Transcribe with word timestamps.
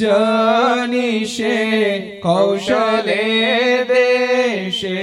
जनिषे 0.00 1.58
कौशले 2.24 3.24
देशे 3.90 4.98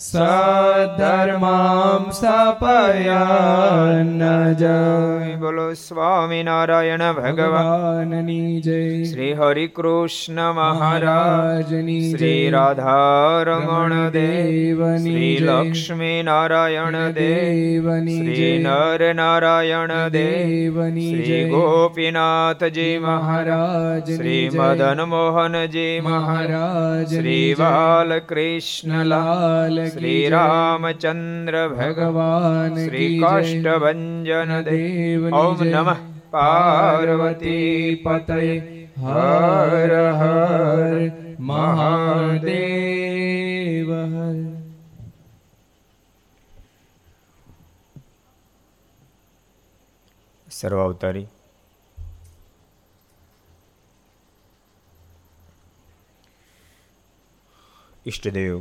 સધર્મામ 0.05 2.03
સ્થાપયા 2.11 3.85
જય 4.55 4.75
બોલો 5.39 5.65
સ્વામિનારાયણ 5.75 7.05
ભગવાનની 7.15 8.61
જય 8.61 8.81
શ્રી 9.05 9.31
હરિ 9.33 9.65
કૃષ્ણ 9.69 10.41
મહારાજની 10.53 11.97
શ્રી 12.09 12.43
રાધારમણ 12.51 13.95
દેવની 14.11 14.99
શ્રી 15.07 15.31
લક્ષ્મી 15.43 16.19
નારાયણ 16.23 16.99
દેવની 17.13 18.19
શ્રી 18.19 18.53
નર 18.59 19.09
નારાયણ 19.15 19.95
દેવની 20.11 21.09
શ્રી 21.15 21.41
ગોપીનાથજી 21.49 22.93
મહારાજ 22.99 24.13
શ્રી 24.13 24.45
મદન 24.53 25.05
મોહનજી 25.07 25.89
મહારાજ 26.03 27.17
શ્રી 27.17 27.51
બાલકૃષ્ણ 27.55 29.05
લાલ 29.07 29.85
શ્રી 29.95 30.23
રામચંદ્ર 30.28 31.56
ભગવાન 31.73 32.78
શ્રી 32.78 33.11
કાષ્ટભન 33.20 34.01
દેવ 34.64 35.27
ઓમ 35.34 35.61
નમઃ 35.67 35.92
પાર્વતી 36.33 38.01
પતય 38.03 38.56
હર 39.03 39.92
હર 40.14 40.98
મહાદેવ 41.45 42.48
હર 44.08 44.36
સર્વાવતારી 50.48 51.27
ઈષ્ટદેવ 58.07 58.57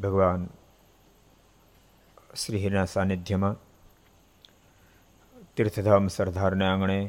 ભગવાન 0.00 0.42
શ્રીહરિના 2.34 2.86
સાનિધ્યમાં 2.86 3.56
તીર્થધામ 5.54 6.04
સરદારને 6.08 6.64
આંગણે 6.66 7.00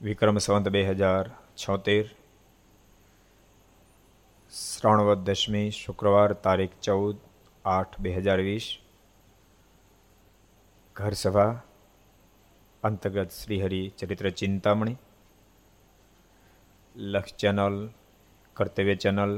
વિક્રમ 0.00 0.36
સંવત 0.38 0.72
બે 0.72 0.82
હજાર 0.90 1.24
છોતેર 1.56 2.04
શ્રાવણવદ 4.52 5.22
દશમી 5.26 5.70
શુક્રવાર 5.72 6.30
તારીખ 6.40 6.76
ચૌદ 6.80 7.16
આઠ 7.64 7.96
બે 7.98 8.10
હજાર 8.16 8.40
વીસ 8.42 8.66
ઘર 10.96 11.14
સભા 11.14 11.52
અંતર્ગત 12.82 13.30
શ્રીહરિ 13.32 13.82
ચરિત્ર 13.98 14.26
ચિંતામણી 14.34 14.98
લક્ષ 16.94 17.36
ચેનલ 17.36 17.76
કર્તવ્ય 18.56 18.96
ચેનલ 18.96 19.32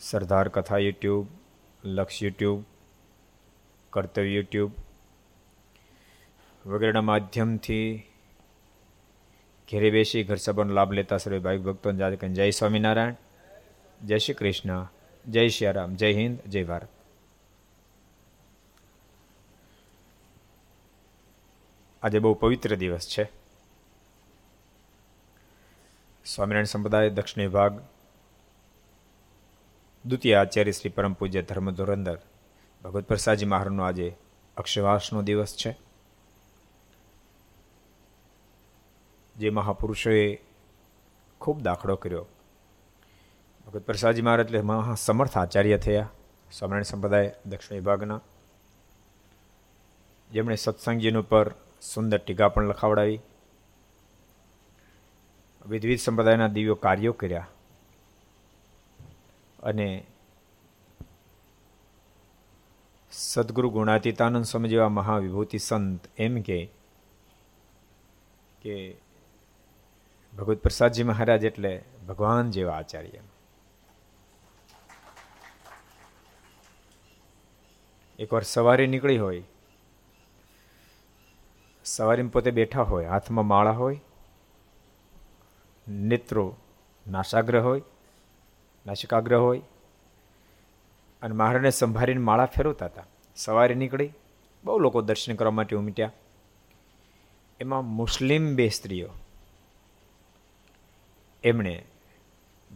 સરદાર 0.00 0.48
કથા 0.48 0.78
યુટ્યુબ, 0.78 1.28
લક્ષ 1.84 2.22
યુટ્યુબ, 2.22 2.64
કર્તવ્ય 3.90 4.30
યુટ્યુબ 4.30 4.72
વગેરેના 6.66 7.00
માધ્યમથી 7.00 8.02
ઘેરે 9.70 9.90
બેસી 9.90 10.24
ઘર 10.24 10.36
સભાનો 10.36 10.74
લાભ 10.74 10.92
લેતા 10.92 11.16
સર્વે 11.16 11.38
ભાઈ 11.38 11.58
ભક્તો 11.58 11.92
જય 11.92 12.50
સ્વામિનારાયણ, 12.50 13.14
જય 14.04 14.18
શ્રી 14.18 14.34
કૃષ્ણ, 14.34 14.88
જય 15.26 15.48
શ્રી 15.48 15.72
રામ, 15.72 15.94
જય 15.94 16.12
હિન્દ, 16.12 16.38
જય 16.48 16.64
ભારત. 16.64 16.88
આજે 22.02 22.18
બહુ 22.18 22.34
પવિત્ર 22.34 22.76
દિવસ 22.76 23.08
છે. 23.18 23.24
સ્વામિનારાયણ 26.24 26.64
સંપ્રદાય 26.64 27.10
દક્ષિણ 27.10 27.44
વિભાગ 27.44 27.80
દ્વિતીય 30.06 30.34
આચાર્ય 30.34 30.72
શ્રી 30.72 30.90
પરમ 30.90 31.12
પૂજ્ય 31.12 31.42
ધર્મ 31.42 31.70
ધોરંદર 31.70 32.18
ભગવત 32.84 33.04
પ્રસાદજી 33.04 33.46
મહારાજનો 33.46 33.82
આજે 33.82 34.16
અક્ષવાસનો 34.56 35.22
દિવસ 35.22 35.56
છે. 35.56 35.76
જે 39.36 39.50
મહાપુરુષોએ 39.50 40.38
ખૂબ 41.40 41.62
દાખલો 41.62 41.96
કર્યો. 41.96 42.26
ભગત 43.66 43.82
પ્રસાદજી 43.82 44.22
મહારાજ 44.22 44.46
એટલે 44.46 44.60
મહાસમર્થ 44.60 45.38
આચાર્ય 45.38 45.78
થયા, 45.78 46.08
સ્વામિનારાયણ 46.52 46.82
સંપ્રદાય, 46.82 47.34
દક્ષિણ 47.46 47.78
વિભાગના. 47.78 48.20
જેમણે 50.32 50.56
સત્સંગજીનું 50.56 51.28
પર 51.28 51.54
સુંદર 51.82 52.18
ટીકા 52.18 52.48
પણ 52.48 52.64
લખાવડાવી. 52.64 53.20
વિવિધ 55.66 56.00
સંપ્રદાયના 56.00 56.46
દિવ્યો 56.46 56.74
કાર્યો 56.74 57.12
કર્યા. 57.12 57.48
અને 59.62 60.06
સદગુરુ 63.12 63.70
ગુણાતીતાનંદ 63.70 64.44
સ્વામી 64.44 64.68
જેવા 64.68 64.88
મહાવિભૂતિ 64.88 65.58
સંત 65.58 66.00
એમ 66.18 66.42
કે 66.42 66.70
કે 68.62 68.96
ભગવત 70.36 70.58
પ્રસાદજી 70.58 71.02
મહારાજ 71.02 71.44
એટલે 71.44 71.84
ભગવાન 72.08 72.50
જેવા 72.50 72.72
આચાર્ય. 72.72 73.20
એકવાર 78.18 78.42
સવારે 78.42 78.86
નીકળી 78.86 79.18
હોય, 79.18 79.42
સવારે 81.84 82.22
પોતે 82.22 82.50
બેઠા 82.50 82.82
હોય, 82.82 83.06
હાથમાં 83.06 83.46
માળા 83.46 83.70
હોય, 83.70 84.00
નેત્રો 85.88 86.56
નાશાગ્રહ 87.06 87.62
હોય 87.62 87.82
નાશિકાગ્રહ 88.86 89.38
હોય 89.38 89.62
અને 91.22 91.34
મહારાજને 91.34 91.70
સંભાળીને 91.70 92.20
માળા 92.20 92.46
ફેરવતા 92.46 92.86
હતા. 92.86 93.04
સવારે 93.36 93.74
નીકળી, 93.74 94.12
બહુ 94.64 94.78
લોકો 94.78 95.02
દર્શન 95.02 95.34
કરવા 95.34 95.50
માટે 95.50 95.76
ઉમટ્યા. 95.76 96.12
એમાં 97.60 97.84
મુસ્લિમ 97.84 98.54
બે 98.54 98.68
સ્ત્રીઓ. 98.68 99.08
એમણે 101.44 101.84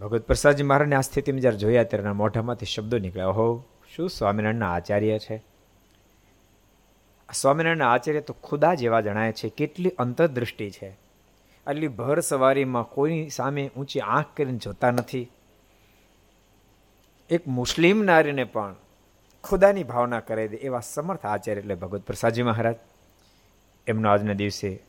ભગવત 0.01 0.27
પ્રસાદજી 0.27 0.63
મહારાજને 0.63 0.97
આ 0.97 1.01
સ્થિતિમાં 1.01 1.41
જ્યારે 1.41 1.57
જોયા 1.57 1.83
ત્યારે 1.83 2.11
મોઢામાંથી 2.11 2.67
શબ્દો 2.67 2.99
નીકળ્યા 2.99 3.27
હો 3.27 3.65
શું 3.97 4.11
સ્વામિનારાયણના 4.11 4.73
આચાર્ય 4.73 5.19
છે? 5.19 5.45
સ્વામિનારાયણના 7.33 7.93
આચાર્ય 7.93 8.21
તો 8.21 8.37
ખુદા 8.43 8.75
જેવા 8.75 9.01
જણાય 9.01 9.33
છે, 9.33 9.49
કેટલી 9.49 9.91
અંતરદૃષ્ટિ 9.91 10.71
છે. 10.71 10.97
આટલી 11.67 11.89
ભર 11.89 12.21
સવારીમાં 12.21 12.83
કોઈ 12.83 13.29
સામે 13.29 13.71
ઊંચી 13.77 14.01
આંખ 14.01 14.27
કરીને 14.37 14.59
જોતા 14.59 14.91
નથી. 14.91 15.31
એક 17.31 17.49
મુસ્લિમ 17.49 18.03
નારીને 18.03 18.45
પણ 18.45 18.75
ખુદાની 19.45 19.85
ભાવના 19.85 20.21
કરે 20.21 20.49
દે 20.49 20.57
એવા 20.57 20.81
સમર્થ 20.81 21.27
આચાર્ય 21.27 21.61
એટલે 21.61 21.75
ભગવત 21.75 22.03
પ્રસાદજી 22.03 22.43
મહારાજ. 22.43 22.77
એમનો 23.87 24.11
આજના 24.11 24.33
દિવસે 24.33 24.83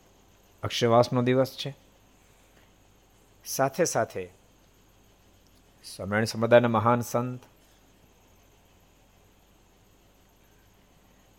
અક્ષરવાસનો 0.62 1.22
દિવસ 1.22 1.56
છે. 1.56 1.74
સાથે 3.44 3.84
સાથે 3.84 4.30
સ્વામિનારાયણ 5.84 6.24
સમુદાયના 6.24 6.68
મહાન 6.68 7.00
સંત, 7.00 7.40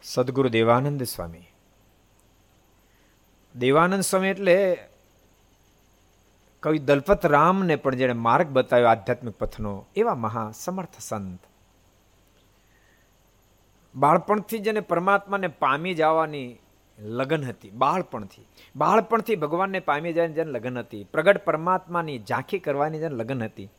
સદગુરુ 0.03 0.49
દેવાનંદ 0.49 1.03
સ્વામી. 1.03 1.45
દેવાનંદ 3.55 4.01
સ્વામી 4.01 4.27
એટલે 4.27 4.77
કવિ 6.63 6.79
દલપત 6.79 7.25
રામને 7.25 7.75
પણ 7.75 7.95
જેણે 7.95 8.13
માર્ગ 8.13 8.47
બતાવ્યો 8.47 8.87
આધ્યાત્મિક 8.87 9.33
પથનો, 9.33 9.85
એવા 9.95 10.15
મહા 10.15 10.51
સમર્થ 10.51 10.99
સંત. 10.99 11.39
બાળપણથી 13.95 14.59
જેને 14.59 14.79
પરમાત્માને 14.79 15.47
પામી 15.47 15.93
જવાની 15.93 16.59
લગન 16.99 17.43
હતી, 17.43 17.69
બાળપણથી. 17.69 18.47
બાળપણથી 18.75 19.35
ભગવાનને 19.35 19.79
પામી 19.79 20.13
જવાની 20.13 20.33
જેને 20.33 20.51
લગન 20.51 20.77
હતી, 20.77 21.03
પ્રગટ 21.03 21.45
પરમાત્માની 21.45 22.19
ઝાંખી 22.19 22.59
કરવાની 22.59 22.99
જેને 22.99 23.15
લગન 23.15 23.43
હતી. 23.43 23.69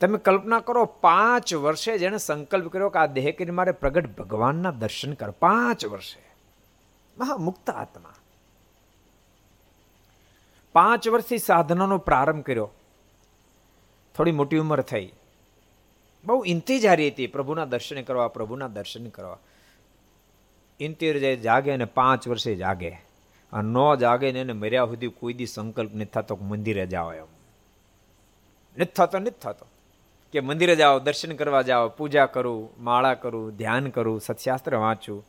તમે 0.00 0.18
કલ્પના 0.18 0.60
કરો, 0.60 0.84
પાંચ 0.84 1.54
વર્ષે 1.54 1.98
જેણે 1.98 2.18
સંકલ્પ 2.18 2.72
કર્યો 2.72 2.88
કે 2.88 2.98
આ 2.98 3.06
દેહ 3.06 3.34
કરી 3.38 3.50
મારે 3.50 3.72
પ્રગટ 3.72 4.16
ભગવાનના 4.16 4.70
દર્શન 4.70 5.12
કર, 5.12 5.30
પાંચ 5.30 5.86
વર્ષે. 5.86 6.32
મહા 7.18 7.36
મુક્ત 7.36 7.70
આત્મા. 7.70 8.14
પાંચ 10.76 11.08
વર્ષથી 11.08 11.38
સાધનાનો 11.38 11.98
પ્રારંભ 11.98 12.42
કર્યો. 12.42 12.70
થોડી 14.16 14.32
મોટી 14.32 14.58
ઉંમર 14.58 14.80
થઈ. 14.80 15.12
બહુ 16.24 16.44
ઇંતજારી 16.44 17.08
હતી 17.08 17.26
પ્રભુના 17.26 17.64
દર્શન 17.64 18.02
કરવા, 18.02 18.28
પ્રભુના 18.28 18.68
દર્શન 18.68 19.08
કરવા. 19.08 19.38
ઇન્તિર 20.80 21.18
જાય, 21.18 21.36
જાગે 21.36 21.70
અને 21.70 21.84
પાંચ 21.84 22.28
વર્ષે 22.28 22.54
જાગે. 22.54 22.90
અને 23.52 23.68
ન 23.68 23.94
જાગે 23.94 24.32
ને 24.32 24.40
એને 24.40 24.52
મર્યા 24.52 24.84
સુધી 24.84 25.08
કોઈ 25.08 25.34
દી 25.34 25.46
સંકલ્પ 25.46 25.94
નથી 25.94 26.04
થતો 26.04 26.36
મંદિરે 26.36 26.86
જાઓ 26.86 27.12
એમ. 27.12 27.26
નથી 28.76 28.84
થતો 28.84 29.18
નથી 29.18 29.30
થતો. 29.30 29.66
કે 30.32 30.40
મંદિરે 30.40 30.76
જાઓ, 30.76 30.98
દર્શન 30.98 31.32
કરવા 31.32 31.62
જાઓ, 31.62 31.88
પૂજા 31.88 32.26
કરું, 32.26 32.70
માળા 32.78 33.14
કરું, 33.14 33.56
ધ્યાન 33.56 33.88
કરું, 33.88 34.20
સત્શાસ્ત્ર 34.20 34.76
વાંચું. 34.76 35.26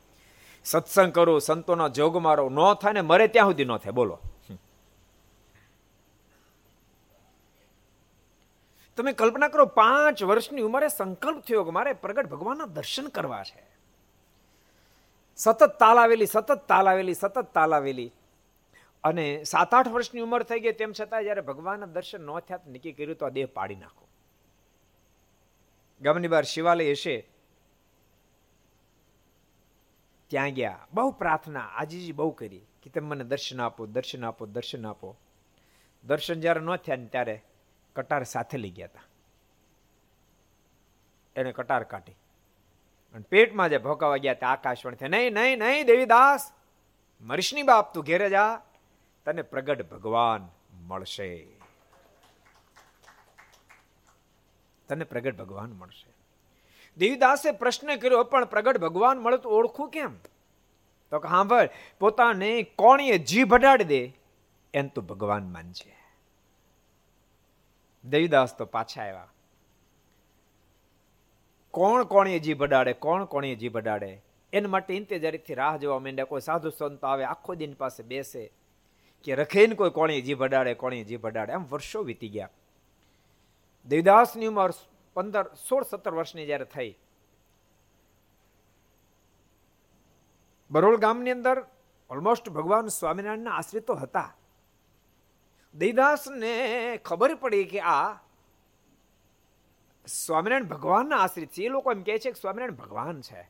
સત્સંગ 0.63 1.11
કરું, 1.11 1.41
સંતોનો 1.41 1.89
જોગ 1.89 2.17
મારો. 2.17 2.49
ન 2.49 2.73
થાય 2.73 2.93
ને 2.93 3.01
મરે 3.01 3.27
ત્યાં 3.27 3.45
સુધી 3.45 3.65
ન 3.65 3.77
થાય. 3.77 3.91
બોલો. 3.91 4.19
તમે 8.97 9.11
કલ્પના 9.11 9.47
કરો, 9.47 9.65
પાંચ 9.65 10.23
વર્ષની 10.23 10.61
ઉંમરે 10.61 10.87
સંકલ્પ 10.87 11.43
થયો 11.43 11.63
કે 11.63 11.71
મારે 11.71 11.93
પ્રગટ 11.93 12.25
ભગવાનના 12.25 12.65
દર્શન 12.65 13.07
કરવા 13.07 13.43
છે. 13.43 13.63
સતત 15.35 15.63
તાલાવેલી 15.63 16.25
સતત 16.25 16.65
તાલાવેલી 16.67 17.13
સતત 17.13 17.53
તાલાવેલી 17.53 18.11
અને 19.03 19.43
સાત 19.43 19.73
આઠ 19.73 19.87
વર્ષની 19.87 20.21
ઉંમર 20.21 20.43
થઈ 20.43 20.59
ગઈ 20.59 20.71
તેમ 20.71 20.93
છતાં 20.99 21.23
જ્યારે 21.23 21.41
ભગવાનના 21.41 21.85
દર્શન 21.85 22.21
ન 22.21 22.39
થયા 22.39 22.59
નક્કી 22.67 22.91
કર્યું 22.91 23.17
તો 23.17 23.25
આ 23.25 23.29
દેહ 23.29 23.45
પાડી 23.45 23.75
નાખો. 23.75 24.07
ગામની 26.01 26.27
બાર 26.27 26.43
શિવાલય 26.43 26.91
હશે. 26.91 27.27
ત્યાં 30.27 30.49
ગયા. 30.49 30.87
બહુ 30.93 31.11
પ્રાર્થના 31.11 31.59
આજીજી 31.59 32.11
બહુ 32.11 32.31
કરી 32.31 32.65
કે 32.83 32.89
તમે 32.89 33.07
મને 33.07 33.23
દર્શન 33.23 33.61
આપો 33.61 33.85
દર્શન 33.85 34.25
આપો 34.25 34.45
દર્શન 34.45 34.87
આપો. 34.87 35.17
દર્શન 36.03 36.39
જ્યારે 36.39 36.61
ન 36.61 36.75
થયા 36.75 36.95
ને 36.95 37.05
ત્યારે 37.05 37.43
કટાર 37.97 38.23
સાથે 38.23 38.57
લઈ 38.57 38.69
ગયા 38.69 38.85
હતા. 38.85 39.03
એને 41.35 41.51
કટાર 41.51 41.83
કાઢી. 41.83 42.11
અને 43.13 43.25
પેટમાં 43.29 43.69
જે 43.69 43.77
ભોકાવા 43.77 44.17
ગયા 44.17 44.33
ત્યાં 44.33 44.51
આકાશવાણી 44.51 45.09
નહીં 45.09 45.33
નહીં 45.33 45.59
નહીં, 45.59 45.85
દેવીદાસ 45.85 46.51
મરીશની 47.21 47.63
બાપ 47.63 47.93
તું 47.93 48.03
ઘેરે 48.03 48.29
જા, 48.29 48.61
તને 49.25 49.41
પ્રગટ 49.41 49.89
ભગવાન 49.89 50.47
મળશે. 50.73 51.47
તને 54.89 55.03
પ્રગટ 55.03 55.37
ભગવાન 55.37 55.69
મળશે. 55.69 56.13
દેવીદાસે 56.97 57.51
પ્રશ્ન 57.51 57.95
કર્યો, 57.95 58.23
પણ 58.23 58.45
પ્રગટ 58.45 58.77
ભગવાન 58.77 59.17
મળે 59.17 59.37
તો 59.37 59.49
ઓળખું 59.49 59.89
કેમ? 59.89 60.15
તો 61.09 61.19
કે 61.19 61.43
ભાઈ, 61.47 61.69
પોતાને 61.99 62.63
કોણીએ 62.63 63.17
જીભ 63.17 63.53
અડાડી 63.53 63.83
દે, 63.83 64.13
એમ 64.73 64.87
તો 64.87 65.01
ભગવાન 65.01 65.49
માનશે 65.51 65.96
દેવીદાસ 68.09 68.57
તો 68.57 68.65
પાછા 68.65 69.01
આવ્યા. 69.01 69.27
કોણ 71.71 72.03
કોણીએ 72.03 72.39
જીભ 72.39 72.63
અડાડે, 72.63 72.93
કોણ 72.93 73.25
કોણીએ 73.25 73.55
જીભ 73.55 73.77
અડાડે? 73.77 74.21
એના 74.53 74.69
માટે 74.69 74.93
ઇંતેજારીથી 74.93 75.53
રાહ 75.53 75.77
જોવા 75.77 75.99
માંડ્યા, 75.99 76.25
કોઈ 76.25 76.41
સાધુ 76.41 76.69
સંત 76.69 77.03
આવે, 77.03 77.23
આખો 77.23 77.55
દિન 77.55 77.73
પાસે 77.73 78.03
બેસે, 78.03 78.51
કે 79.23 79.35
રખેને 79.35 79.75
કોઈ 79.75 79.89
કોણીએ 79.89 80.21
જીભ 80.21 80.43
અડાડે 80.43 80.73
કોણીએ 80.73 81.03
જીભ 81.03 81.25
અડાડે. 81.25 81.53
આમ 81.53 81.65
વર્ષો 81.65 82.03
વીતી 82.03 82.29
ગયા. 82.29 82.49
દેવદાસની 83.87 84.45
ઉંમર 84.45 84.71
પંદર, 85.13 85.45
સોળ, 85.69 85.83
સત્તર 85.83 86.13
વર્ષની 86.13 86.45
જ્યારે 86.45 86.65
થઈ, 86.65 86.97
બરોળ 90.71 90.97
ગામની 90.97 91.31
અંદર 91.31 91.65
ઓલમોસ્ટ 92.09 92.49
ભગવાન 92.49 92.87
સ્વામિનારાયણના 92.87 93.51
આશ્રિતો 93.51 93.93
હતા. 93.93 94.35
દૈદાસને 95.75 96.99
ખબર 97.05 97.35
પડી 97.35 97.65
કે 97.65 97.79
આ 97.79 98.13
સ્વામિનારાયણ 100.07 100.63
ભગવાનના 100.63 101.17
આશ્રિત 101.17 101.49
છે. 101.49 101.63
એ 101.63 101.67
લોકો 101.67 101.91
એમ 101.91 102.03
કહે 102.03 102.19
છે 102.19 102.31
કે 102.31 102.41
સ્વામિનારાયણ 102.41 102.71
ભગવાન 102.71 103.21
છે. 103.21 103.49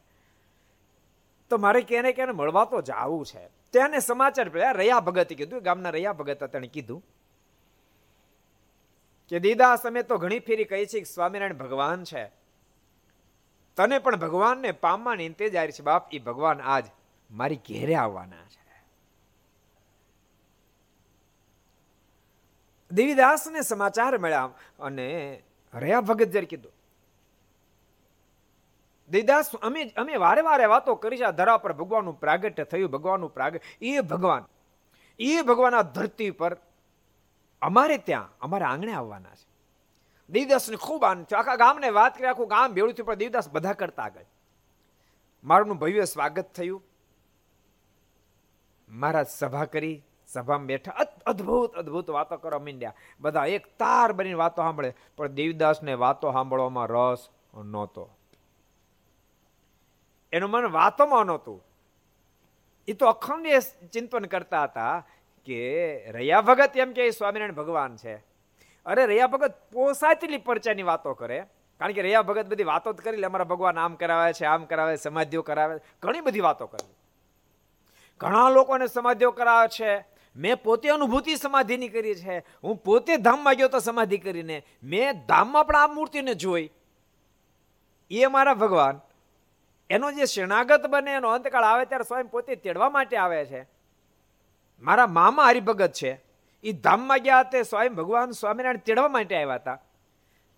તો 1.50 1.58
મારે 1.58 1.82
ક્યારે 1.82 2.12
ક્યારે 2.12 2.32
મળવા 2.32 2.66
તો 2.66 2.82
જવું 2.82 3.26
છે. 3.26 3.48
તેને 3.48 4.00
સમાચાર 4.00 4.50
પડ્યા 4.50 4.72
રયા 4.72 5.00
ભગતે 5.00 5.36
કીધું, 5.36 5.64
ગામના 5.64 5.90
રયા 5.90 6.14
ભગત 6.14 6.44
તેણે 6.44 6.68
કીધું 6.68 7.04
કે 9.30 9.40
દીદા 9.40 9.74
અમે 9.74 10.04
તો 10.04 10.18
ઘણી 10.18 10.40
ફેરી 10.40 10.64
કહી 10.64 10.86
છે 10.86 11.00
કે 11.00 11.06
સ્વામિનારાયણ 11.06 11.54
ભગવાન 11.54 12.04
છે. 12.04 12.26
તને 13.76 14.00
પણ 14.00 14.16
ભગવાનને 14.16 14.72
પામવાની 14.72 15.26
ઇંતેજાર 15.26 15.72
છે 15.72 15.84
બાપ. 15.84 16.14
એ 16.14 16.20
ભગવાન 16.20 16.62
આજ 16.62 16.86
મારી 17.32 17.56
ઘેરે 17.56 17.96
આવવાના 17.96 18.44
છે. 18.46 18.57
દેવીદાસને 22.92 23.62
સમાચાર 23.62 24.18
મળ્યા 24.18 24.50
અને 24.80 25.44
રયા 25.74 26.02
ભગત 26.02 26.28
જ્યારે 26.28 26.48
કીધું, 26.48 26.72
દેવીદાસ, 29.10 29.56
અમે 29.56 29.94
અમે 29.98 30.16
વારે 30.16 30.42
વારે 30.42 30.66
વાતો 30.66 30.96
કરી 30.96 31.18
છે 31.18 31.32
ધરા 31.32 31.58
પર 31.58 31.74
ભગવાનનું 31.74 32.20
પ્રાગટ્ય 32.20 32.64
થયું, 32.64 32.92
ભગવાનનું 32.92 33.34
પ્રાગટ 33.34 33.62
એ 33.82 34.00
ભગવાન 34.02 34.46
એ 35.20 35.42
ભગવાન 35.42 35.76
આ 35.76 35.82
ધરતી 35.82 36.32
પર 36.32 36.58
અમારે 37.62 37.98
ત્યાં, 37.98 38.30
અમારા 38.42 38.68
આંગણે 38.68 38.94
આવવાના 38.94 39.36
છે. 39.36 39.48
દેવદાસને 40.30 40.76
ખૂબ 40.76 41.04
આનંદ 41.04 41.26
થયો. 41.26 41.40
આખા 41.40 41.56
ગામને 41.56 41.90
વાત 41.90 42.18
કરી, 42.18 42.28
આખું 42.28 42.48
ગામ 42.48 42.74
ભેળું 42.74 42.94
થયું, 42.94 43.08
પણ 43.08 43.14
દેવદાસ 43.14 43.50
બધા 43.50 43.74
કરતા 43.74 44.04
આગળ. 44.04 44.26
મારું 45.44 45.78
ભવ્ય 45.78 46.06
સ્વાગત 46.06 46.46
થયું. 46.56 46.84
મહારાજ 48.90 49.28
સભા 49.28 49.66
કરી. 49.66 50.04
સભામાં 50.28 50.66
બેઠા. 50.66 50.92
અદ્ભુત 51.26 51.76
અદ્ભુત 51.76 52.10
વાતો 52.10 52.38
કરવા 52.38 52.60
માંડ્યા. 52.60 52.94
બધા 53.20 53.46
એક 53.46 53.68
તાર 53.68 54.12
બનીને 54.12 54.34
વાતો 54.34 54.62
સાંભળે. 54.62 54.94
પણ 55.18 55.28
દેવદાસને 55.28 55.94
વાતો 55.94 56.32
સાંભળવામાં 56.32 56.88
રસ 56.88 57.30
નહોતો. 57.56 58.10
એનું 60.32 60.50
મન 60.50 60.72
વાતોમાં 60.72 61.26
નહોતું. 61.26 61.64
એ 62.88 62.94
તો 62.94 63.08
અખંડ 63.08 63.48
ચિંતન 63.94 64.26
કરતા 64.26 64.64
હતા 64.64 65.08
કે 65.46 66.04
રયા 66.12 66.42
ભગત 66.42 66.78
એમ 66.78 66.92
કે 66.92 67.12
સ્વામિનારાયણ 67.12 67.54
ભગવાન 67.54 67.96
છે. 67.96 68.16
અરે 68.86 69.06
રયા 69.06 69.28
ભગત 69.28 69.54
પોસાતલી 69.72 70.38
પરચાની 70.38 70.84
વાતો 70.84 71.14
કરે. 71.14 71.46
કારણ 71.80 71.92
કે 71.92 72.02
રયા 72.02 72.22
ભગત 72.22 72.48
બધી 72.48 72.64
વાતો 72.64 72.94
જ 72.94 72.98
કરી 72.98 73.18
લે. 73.18 73.28
અમારા 73.28 73.44
ભગવાન 73.44 73.80
આમ 73.80 73.96
કરાવે 73.96 74.34
છે, 74.34 74.46
આમ 74.46 74.66
કરાવે 74.66 74.96
સમાધિઓ 74.96 75.42
કરાવે 75.42 75.80
ઘણી 76.02 76.22
બધી 76.22 76.40
વાતો 76.40 76.68
કરી. 76.68 76.94
ઘણા 78.18 78.50
લોકોને 78.50 78.88
સમાધિઓ 78.88 79.32
કરાવે 79.32 79.68
છે. 79.68 80.17
મેં 80.38 80.64
પોતે 80.64 80.90
અનુભૂતિ 80.90 81.36
સમાધિની 81.36 81.90
કરી 81.90 82.16
છે. 82.16 82.40
હું 82.40 82.76
પોતે 82.76 83.18
ધામમાં 83.18 83.56
ગયો 83.56 83.68
તો 83.68 83.80
સમાધિ 83.80 84.18
કરીને. 84.18 84.66
મેં 84.84 85.26
ધામમાં 85.26 85.68
પણ 85.68 85.76
આ 85.76 85.88
મૂર્તિને 85.88 86.34
જોઈ. 86.34 86.70
એ 88.12 88.26
મારા 88.26 88.54
ભગવાન. 88.54 89.00
એનો 89.90 90.12
જે 90.12 90.26
શરણાગત 90.26 90.86
બને, 90.86 91.14
એનો 91.14 91.30
અંતકાળ 91.30 91.64
આવે 91.64 91.86
ત્યારે 91.86 92.04
સ્વયં 92.04 92.26
પોતે 92.26 92.56
તેડવા 92.56 92.90
માટે 92.90 93.18
આવે 93.18 93.46
છે. 93.46 93.68
મારા 94.82 95.08
મામા 95.08 95.46
હરિભગત 95.46 95.92
છે. 95.92 96.22
એ 96.64 96.72
ધામમાં 96.72 97.18
ગયા 97.18 97.44
તે 97.44 97.64
સ્વયં 97.64 97.96
ભગવાન 97.96 98.32
સ્વામિનારાયણ 98.32 98.78
તેડવા 98.78 99.08
માટે 99.08 99.36
આવ્યા 99.36 99.56
હતા. 99.56 99.80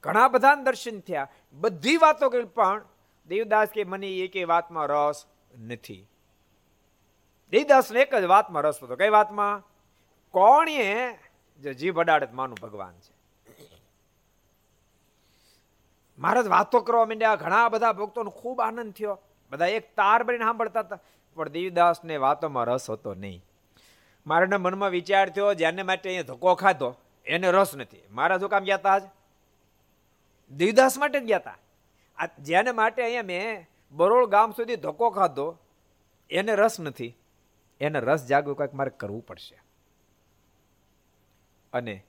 ઘણા 0.04 0.28
બધા 0.28 0.56
દર્શન 0.56 1.00
થયા. 1.00 1.28
બધી 1.54 1.98
વાતો 1.98 2.30
કરી 2.30 2.44
પણ 2.44 2.86
દેવદાસ 3.28 3.68
કે 3.68 3.84
મને 3.84 4.08
એક 4.08 4.50
વાતમાં 4.50 4.88
રસ 4.88 5.26
નથી. 5.66 6.08
દેવદાસને 7.52 8.00
એક 8.00 8.16
જ 8.16 8.24
વાતમાં 8.24 8.64
રસ 8.64 8.84
હતો. 8.84 8.96
કઈ 8.96 9.10
વાતમાં? 9.10 9.60
કોણીએ 10.32 11.18
જે 11.60 11.74
જીભ 11.74 12.00
અડાડે 12.00 12.28
માનું 12.34 12.58
ભગવાન 12.62 12.94
છે. 12.94 13.20
મહારાજ 16.20 16.48
વાતો 16.48 16.80
કરવા 16.80 17.06
માંડ્યા, 17.06 17.36
ઘણા 17.36 17.70
બધા 17.70 17.94
ભક્તોનો 17.94 18.30
ખૂબ 18.30 18.62
આનંદ 18.62 18.94
થયો. 18.94 19.20
બધા 19.50 19.66
એક 19.66 19.96
તાર 19.96 20.24
ભરીને 20.24 20.44
સાંભળતા 20.44 20.80
હતા. 20.80 21.00
પણ 21.36 21.50
દેવીદાસને 21.50 22.18
વાતોમાં 22.18 22.66
રસ 22.66 22.90
હતો 22.90 23.14
નહીં. 23.14 23.46
મારાના 24.28 24.58
મનમાં 24.58 24.90
વિચાર 24.90 25.30
થયો 25.30 25.54
જેને 25.54 25.84
માટે 25.84 26.10
અહીંયા 26.10 26.24
ધક્કો 26.24 26.56
ખાધો. 26.56 26.96
એને 27.26 27.52
રસ 27.52 27.76
નથી. 27.76 27.98
મારા 28.12 28.38
જો 28.38 28.48
કામ 28.48 28.64
ગયા 28.64 28.76
હતા 28.76 28.94
આજ? 28.94 29.04
દેવીદાસ 30.52 30.98
માટે 30.98 31.20
જ 31.20 31.24
ગયા 31.24 31.38
હતા 31.38 31.56
આ 32.18 32.26
જેને 32.40 32.72
માટે 32.72 33.04
અહીંયા 33.04 33.24
મેં 33.24 33.68
બરોળ 33.92 34.26
ગામ 34.26 34.52
સુધી 34.52 34.76
ધક્કો 34.76 35.10
ખાધો. 35.10 35.58
એને 36.30 36.56
રસ 36.56 36.80
નથી. 36.80 37.16
એને 37.80 38.00
રસ 38.00 38.26
જાગવું 38.26 38.56
કંઈક 38.56 38.74
મારે 38.74 38.92
કરવું 38.98 39.26
પડશે. 39.26 39.62
અને 41.74 42.04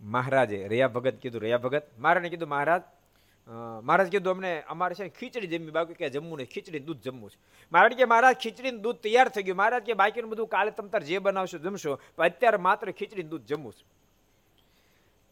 મહારાજે 0.00 0.68
રયા 0.68 0.88
ભગત 0.88 1.14
કીધું 1.14 1.40
રયા 1.40 1.58
ભગત, 1.58 1.82
મારાને 1.98 2.28
કીધું, 2.28 2.48
મહારાજ 2.48 2.82
મહારાજ 3.82 4.10
કીધું, 4.10 4.34
અમને 4.34 4.62
અમારે 4.62 4.94
છે 4.94 5.08
ખીચડી 5.08 5.46
જમવી 5.46 5.70
બાકી 5.70 5.94
કે 5.94 6.10
જમવું 6.10 6.38
નહીં 6.38 6.48
ખીચડી 6.48 6.78
દૂધ 6.78 6.96
જમવું 6.96 7.30
છે. 7.30 7.38
મહારાજ 7.72 7.92
કે, 7.92 8.04
મહારાજ 8.04 8.36
ખીચડી 8.36 8.70
દૂધ 8.70 8.96
તૈયાર 8.96 9.28
થઈ 9.28 9.42
ગયું. 9.42 9.56
મહારાજ 9.56 9.82
કે, 9.82 9.92
બાકીનું 9.92 10.30
બધું 10.30 10.48
કાલે 10.48 10.70
તમ 10.70 10.88
તાર 10.88 11.02
જે 11.02 11.18
બનાવશો, 11.18 11.58
જમશો, 11.58 11.98
પણ 12.16 12.24
અત્યારે 12.24 12.56
માત્ર 12.56 12.90
ખીચડી 12.90 13.22
દૂધ 13.22 13.42
જમવું 13.42 13.72
છે. 13.72 13.84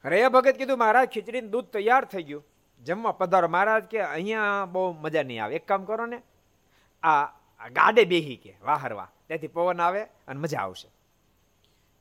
રયા 0.08 0.28
ભગત 0.28 0.56
કીધું, 0.56 0.78
મહારાજ 0.78 1.08
ખીચડી 1.08 1.40
દૂધ 1.40 1.64
તૈયાર 1.64 2.04
થઈ 2.04 2.22
ગયું. 2.22 2.46
જમવા 2.84 3.12
પધારો. 3.12 3.48
મહારાજ 3.48 3.84
કે, 3.84 4.00
અહીંયા 4.00 4.64
બહુ 4.64 4.92
મજા 4.92 5.22
નહીં 5.22 5.44
આવે. 5.44 5.54
એક 5.54 5.68
કામ 5.68 5.84
કરો 5.84 6.06
ને, 6.06 6.22
આ 7.02 7.38
ગાડે 7.60 8.04
બેહી 8.04 8.36
કે 8.36 8.52
વાહરવા 8.62 9.08
ત્યાંથી 9.26 9.52
પવન 9.56 9.80
આવે 9.80 10.02
અને 10.02 10.40
મજા 10.40 10.60
આવશે. 10.60 10.88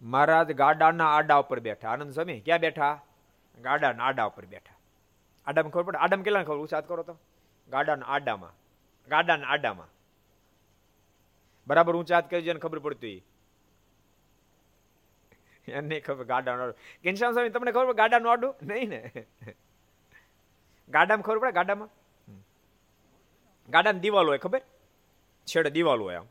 મહારાજ 0.01 0.51
ગાડાના 0.51 1.09
આડા 1.17 1.37
ઉપર 1.43 1.59
બેઠા. 1.59 1.89
આનંદ 1.89 2.13
સ્વામી, 2.13 2.39
ક્યાં 2.39 2.59
બેઠા? 2.59 2.93
ગાડાના 3.57 4.03
આડા 4.03 4.25
ઉપર 4.25 4.45
બેઠા. 4.45 4.77
આડામાં 5.47 5.71
ખબર 5.71 5.83
પડે? 5.83 5.97
આડામાં 5.97 6.23
કેટલા 6.23 6.43
ખબર? 6.43 6.59
ઉચાત 6.67 6.87
કરો 6.87 7.03
તો. 7.03 7.15
ગાડાના 7.69 8.05
આડામાં. 8.05 8.53
ગાડાના 9.09 9.47
આડામાં. 9.47 9.89
બરાબર 11.67 11.95
ઊંચાત 11.95 12.29
કરી 12.29 12.49
એને 12.49 12.59
ખબર 12.59 12.79
પડતી 12.79 13.17
એને 15.67 15.99
ખબર 15.99 16.23
ગાડાનો 16.23 16.71
ઘનશ્યામ 17.03 17.33
સ્વામી, 17.33 17.49
તમને 17.49 17.71
ખબર 17.71 17.85
પડે 17.85 17.97
ગાડાનું 18.01 18.31
આડું? 18.31 18.53
નહીં 18.61 18.89
ને. 18.89 19.01
ગાડામાં 20.89 21.25
ખબર 21.27 21.39
પડે? 21.39 21.51
ગાડામાં? 21.51 21.89
ગાડાની 23.69 23.99
દિવાલ 23.99 24.27
હોય, 24.27 24.37
ખબર? 24.37 24.61
છેડે 25.55 25.69
દિવાલ 25.69 25.99
હોય 25.99 26.15
આમ. 26.15 26.27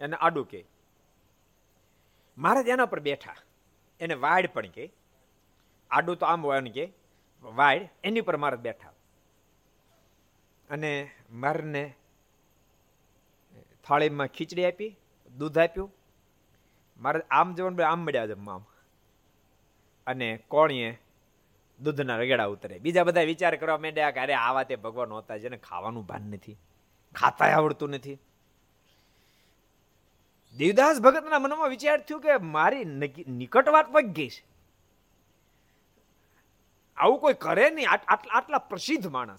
એને 0.00 0.16
આડું 0.16 0.48
કે. 0.48 0.64
મહારાજ 2.38 2.68
એના 2.68 2.86
પર 2.86 3.00
બેઠા. 3.00 3.34
એને 4.00 4.14
વાડ 4.14 4.46
પણ 4.46 4.66
કે. 4.66 4.92
આડું 5.90 6.16
તો 6.16 6.26
આમ 6.26 6.46
હોય 6.46 6.62
કે. 6.62 6.92
વાડ, 7.42 7.88
એની 8.04 8.20
પર 8.20 8.36
મહારાજ 8.36 8.60
બેઠા. 8.60 8.92
અને 10.70 11.10
મારને 11.30 11.94
થાળીમાં 13.84 14.26
ખીચડી 14.26 14.64
આપી, 14.64 14.96
દૂધ 15.36 15.58
આપ્યું. 15.58 15.94
મારે 16.98 17.20
આમ 17.30 17.54
જવાનું 17.54 17.88
આમ 17.88 17.98
મળ્યા 17.98 18.26
જમવા 18.26 18.54
આમ. 18.54 18.64
અને 20.06 20.36
કોણીએ 20.48 21.00
દૂધના 21.80 22.16
રગડા 22.16 22.44
ઉતરે 22.44 22.78
બીજા 22.78 23.04
બધા 23.04 23.22
વિચાર 23.22 23.56
કરવા 23.56 23.78
માંડ્યા 23.78 24.10
કે 24.10 24.20
અરે 24.20 24.34
આવા 24.34 24.62
તે 24.62 24.76
ભગવાન 24.76 25.12
હોતા 25.12 25.36
જેને 25.36 25.56
ખાવાનું 25.56 26.06
ભાન 26.06 26.22
નથી. 26.22 26.56
ખાતા 27.14 27.44
આવડતું 27.44 27.90
નથી. 27.90 28.18
દેવદાસ 30.56 31.00
ભગતના 31.00 31.38
મનમાં 31.38 31.68
વિચાર 31.68 31.98
થયું 32.00 32.20
કે 32.20 32.36
મારી 32.36 32.84
નિકટ 33.28 33.68
વાત 33.68 33.92
પગ 33.92 34.04
ગઈ 34.06 34.28
છે. 34.28 34.44
આવું 36.96 37.20
કોઈ 37.20 37.34
કરે 37.34 37.70
નહીં. 37.70 37.90
આટલા 38.30 38.58
પ્રસિદ્ધ 38.58 39.06
માણસ. 39.06 39.38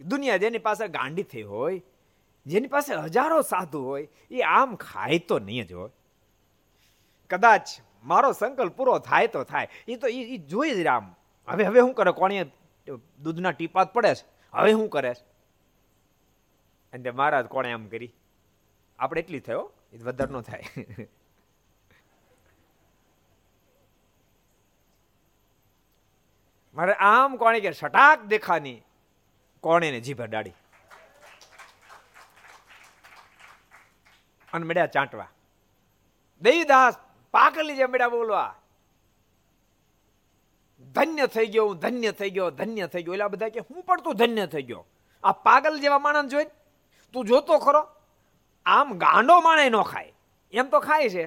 દુનિયા 0.00 0.36
જેની 0.36 0.58
પાસે 0.58 0.88
ગાંડી 0.88 1.22
થઈ 1.22 1.42
હોય, 1.42 1.82
જેની 2.46 2.68
પાસે 2.68 2.94
હજારો 2.94 3.42
સાધુ 3.42 3.82
હોય, 3.84 4.08
એ 4.30 4.40
આમ 4.40 4.74
ખાય 4.76 5.18
તો 5.18 5.38
નહીં 5.38 5.66
જ 5.66 5.72
હોય. 5.72 5.90
કદાચ 7.30 7.68
મારો 8.04 8.32
સંકલ્પ 8.32 8.72
પૂરો 8.72 8.98
થાય 8.98 9.26
તો 9.26 9.44
થાય. 9.44 9.68
એ 9.88 9.96
તો 9.96 10.08
એ 10.08 10.36
જોઈ 10.36 10.70
જ 10.70 10.86
આમ 10.86 11.14
હવે 11.48 11.64
હવે 11.64 11.80
શું 11.80 11.94
કરે? 11.94 12.12
કોણે 12.12 12.44
દૂધના 13.22 13.50
ટીપાત 13.50 13.94
પડે 13.94 14.14
છે. 14.14 14.26
હવે 14.52 14.72
શું 14.72 14.88
કરે 14.88 15.14
છે? 15.14 15.24
અને 16.92 17.10
મહારાજ 17.10 17.46
કોણે 17.46 17.72
આમ 17.72 17.86
કરી? 17.86 18.10
આપણે 18.98 19.20
એટલી 19.20 19.40
થયો? 19.40 19.72
એ 19.92 19.98
વધારે 19.98 20.32
નો 20.32 20.40
થાય. 20.40 20.64
મારે 26.74 26.92
આમ 26.92 27.36
કોણે 27.36 27.60
કે 27.60 27.72
સટાક 27.72 28.22
દેખાની, 28.22 28.82
કોણે 29.60 29.90
ને 29.90 30.00
જીભ 30.00 30.22
ડાળી. 30.22 30.52
અને 34.52 34.66
મેળ્યા 34.66 34.86
ચાંટવા. 34.86 35.28
દેવીદાસ 36.40 36.94
પાકલી 37.30 37.76
જે 37.76 37.86
મેળ્યા 37.86 38.08
બોલવા. 38.08 38.54
ધન્ય 40.92 41.26
થઈ 41.26 41.46
ગયો, 41.46 41.66
હું 41.66 41.78
ધન્ય 41.78 42.12
થઈ 42.12 42.30
ગયો, 42.30 42.50
ધન્ય 42.50 42.86
થઈ 42.86 43.02
ગયો. 43.02 43.14
એટલે 43.14 43.28
બધા 43.28 43.48
કે 43.48 43.60
હું 43.60 43.82
પણ 43.82 44.00
તું 44.00 44.14
ધન્ય 44.14 44.46
થઈ 44.46 44.62
ગયો. 44.62 44.86
આ 45.22 45.32
પાગલ 45.32 45.80
જેવા 45.80 45.98
માણસ 45.98 46.30
જોઈ 46.30 46.44
તું 47.12 47.24
જોતો 47.24 47.58
ખરો. 47.58 47.95
આમ 48.66 48.98
ગાંડો 48.98 49.40
માણે 49.40 49.68
ન 49.68 49.82
ખાય. 49.82 50.12
એમ 50.52 50.68
તો 50.68 50.80
ખાય 50.80 51.08
છે. 51.08 51.26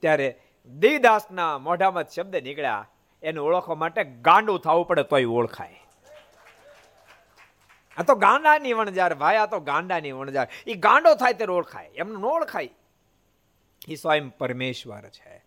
ત્યારે 0.00 0.40
દેવદાસના 0.78 1.58
મોઢામાં 1.58 2.08
શબ્દ 2.08 2.36
નીકળ્યા. 2.36 2.88
એને 3.22 3.38
ઓળખવા 3.38 3.74
માટે 3.74 4.04
ગાંડું 4.04 4.60
થવું 4.60 4.86
પડે 4.86 5.02
તોય 5.02 5.24
ઓળખાય. 5.24 5.78
આ 7.96 8.02
તો 8.02 8.14
ગાંડાની 8.14 8.72
વણજાર 8.72 9.14
ભાઈ, 9.14 9.36
આ 9.36 9.46
તો 9.46 9.60
ગાંડાની 9.60 10.12
વણજાર 10.12 10.48
એ 10.66 10.74
ગાંડો 10.74 11.14
થાય 11.14 11.32
ત્યારે 11.32 11.52
ઓળખાય. 11.52 11.86
એમને 11.86 12.14
ન 12.14 12.24
ઓળખાય. 12.24 12.70
એ 13.88 13.94
સ્વયં 13.94 14.28
પરમેશ્વર 14.28 15.02
છે. 15.02 15.44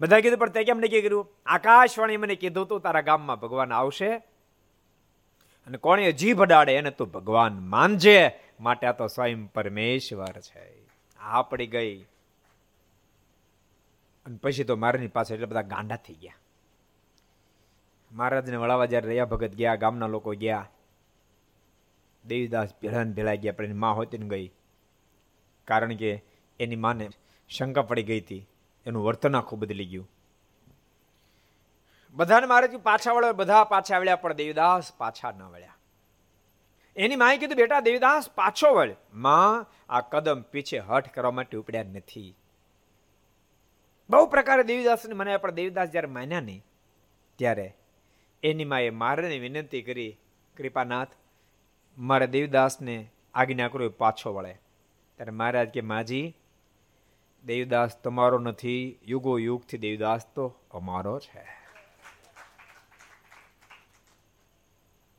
બધા 0.00 0.20
કીધું, 0.20 0.38
પણ 0.38 0.48
તે 0.48 0.64
કેમ 0.64 0.78
નક્કી 0.78 1.02
કર્યું? 1.02 1.32
આકાશવાણી 1.46 2.16
મને 2.16 2.34
કીધું 2.34 2.66
તું, 2.66 2.80
તારા 2.80 3.00
ગામમાં 3.00 3.40
ભગવાન 3.40 3.72
આવશે. 3.72 4.16
અને 5.66 5.78
કોણે 5.78 6.12
જીભ 6.12 6.42
અડાડે 6.42 6.74
એને 6.74 6.90
તું 6.90 7.12
ભગવાન 7.12 7.58
માનજે. 7.58 8.40
માટે 8.62 8.86
આ 8.86 8.92
તો 8.92 9.06
સ્વયં 9.06 9.46
પરમેશ્વર 9.46 10.40
છે. 10.40 10.86
આ 11.18 11.42
પડી 11.42 11.66
ગઈ. 11.66 12.02
અને 14.26 14.36
પછી 14.36 14.64
તો 14.64 14.76
મારાની 14.76 15.06
પાસે 15.06 15.34
એટલે 15.34 15.46
બધા 15.46 15.62
ગાંડા 15.62 15.96
થઈ 15.96 16.14
ગયા. 16.14 16.32
મહારાજને 18.12 18.56
વળાવા 18.56 18.86
જ્યારે 18.86 19.08
રહ્યા, 19.08 19.24
ભગત 19.24 19.50
ગયા, 19.50 19.74
ગામના 19.74 20.06
લોકો 20.06 20.30
ગયા. 20.30 20.68
દેવીદાસ 22.24 22.68
ભેળા 22.82 23.04
ભેળા 23.04 23.34
ગયા, 23.34 23.52
પણ 23.52 23.64
એની 23.64 23.74
માં 23.74 23.96
હોતી 23.96 24.18
ને 24.18 24.28
ગઈ. 24.28 24.52
કારણ 25.64 25.94
કે 25.94 26.24
એની 26.60 26.76
માને 26.76 27.08
શંકા 27.48 27.82
પડી 27.82 28.02
ગઈ 28.02 28.20
હતી. 28.20 28.48
એનું 28.86 29.04
વર્તન 29.04 29.36
આખું 29.36 29.58
બદલી 29.58 29.84
ગયું. 29.84 30.10
બધાને 32.10 32.46
મારે 32.46 32.76
પાછા 32.76 33.12
વળ્યા 33.12 33.32
બધા 33.32 33.64
પાછા 33.64 33.98
વળ્યા, 33.98 34.16
પણ 34.16 34.32
દેવીદાસ 34.32 34.92
પાછા 34.92 35.30
ન 35.30 35.42
વળ્યા. 35.42 35.76
એની 36.96 37.16
માએ 37.16 37.38
કીધું, 37.38 37.56
બેટા, 37.56 37.80
દેવીદાસ, 37.80 38.30
પાછો 38.30 38.74
વળ. 38.74 38.96
માં 39.14 39.66
આ 39.88 40.00
કદમ 40.00 40.42
પીછે 40.42 40.78
હઠ 40.78 41.08
કરવા 41.08 41.30
માટે 41.30 41.58
ઉપડ્યા 41.58 41.82
નથી. 41.82 42.36
બહુ 44.10 44.26
પ્રકારે 44.26 44.62
દેવીદાસને 44.62 45.14
મને 45.14 45.36
પણ 45.36 45.50
દેવીદાસ 45.50 45.88
જ્યારે 45.88 46.08
માન્યા 46.08 46.40
નહીં, 46.40 46.64
ત્યારે 47.38 47.74
એની 48.42 48.64
માએ 48.64 48.90
મારે 48.90 49.38
વિનંતી 49.38 49.82
કરી, 49.82 50.18
કૃપાનાથ, 50.56 51.08
મારે 51.98 52.26
દેવદાસને 52.26 53.10
આજ્ઞા 53.34 53.68
કરો 53.68 53.88
પાછો 53.88 54.34
વળે. 54.34 54.52
ત્યારે 55.16 55.30
મહારાજ 55.30 55.68
કે, 55.68 55.80
માજી, 55.80 56.36
દેવદાસ 57.44 57.96
તમારો 58.02 58.38
નથી 58.38 58.98
યુગો 59.02 59.38
યુગથી 59.38 59.78
દેવદાસ 59.78 60.26
તો 60.34 60.54
અમારો 60.70 61.18
છે. 61.18 61.44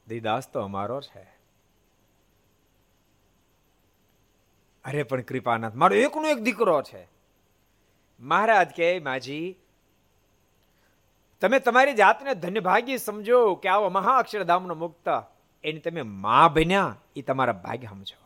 દેવદાસ 0.07 0.51
તો 0.51 0.59
અમારો 0.59 1.01
છે. 1.01 1.32
અરે 4.85 5.03
પણ 5.03 5.21
કૃપાનાથ, 5.21 5.75
મારો 5.75 5.95
એકનો 5.95 6.27
એક 6.27 6.37
દીકરો 6.37 6.81
છે. 6.81 7.07
મહારાજ 8.19 8.67
કે, 8.67 8.99
માજી, 8.99 9.57
તમે 11.41 11.59
તમારી 11.59 11.93
જાતને 11.93 12.33
ધન્યભાગી 12.33 12.97
સમજો 12.97 13.55
કે 13.55 13.69
આવો 13.69 13.89
મહાઅક્ષરધામનો 13.89 14.75
મુક્ત. 14.75 15.07
એની 15.63 15.79
તમે 15.79 16.01
મા 16.01 16.47
બન્યા, 16.47 16.95
એ 17.15 17.21
તમારા 17.21 17.53
ભાગ્ય 17.53 17.87
સમજો. 17.87 18.17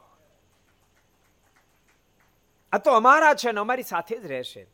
આ 2.72 2.78
તો 2.78 2.92
અમારા 2.92 3.34
છે 3.34 3.52
ને 3.52 3.60
અમારી 3.60 3.84
સાથે 3.84 4.18
જ 4.18 4.26
રહેશે. 4.26 4.68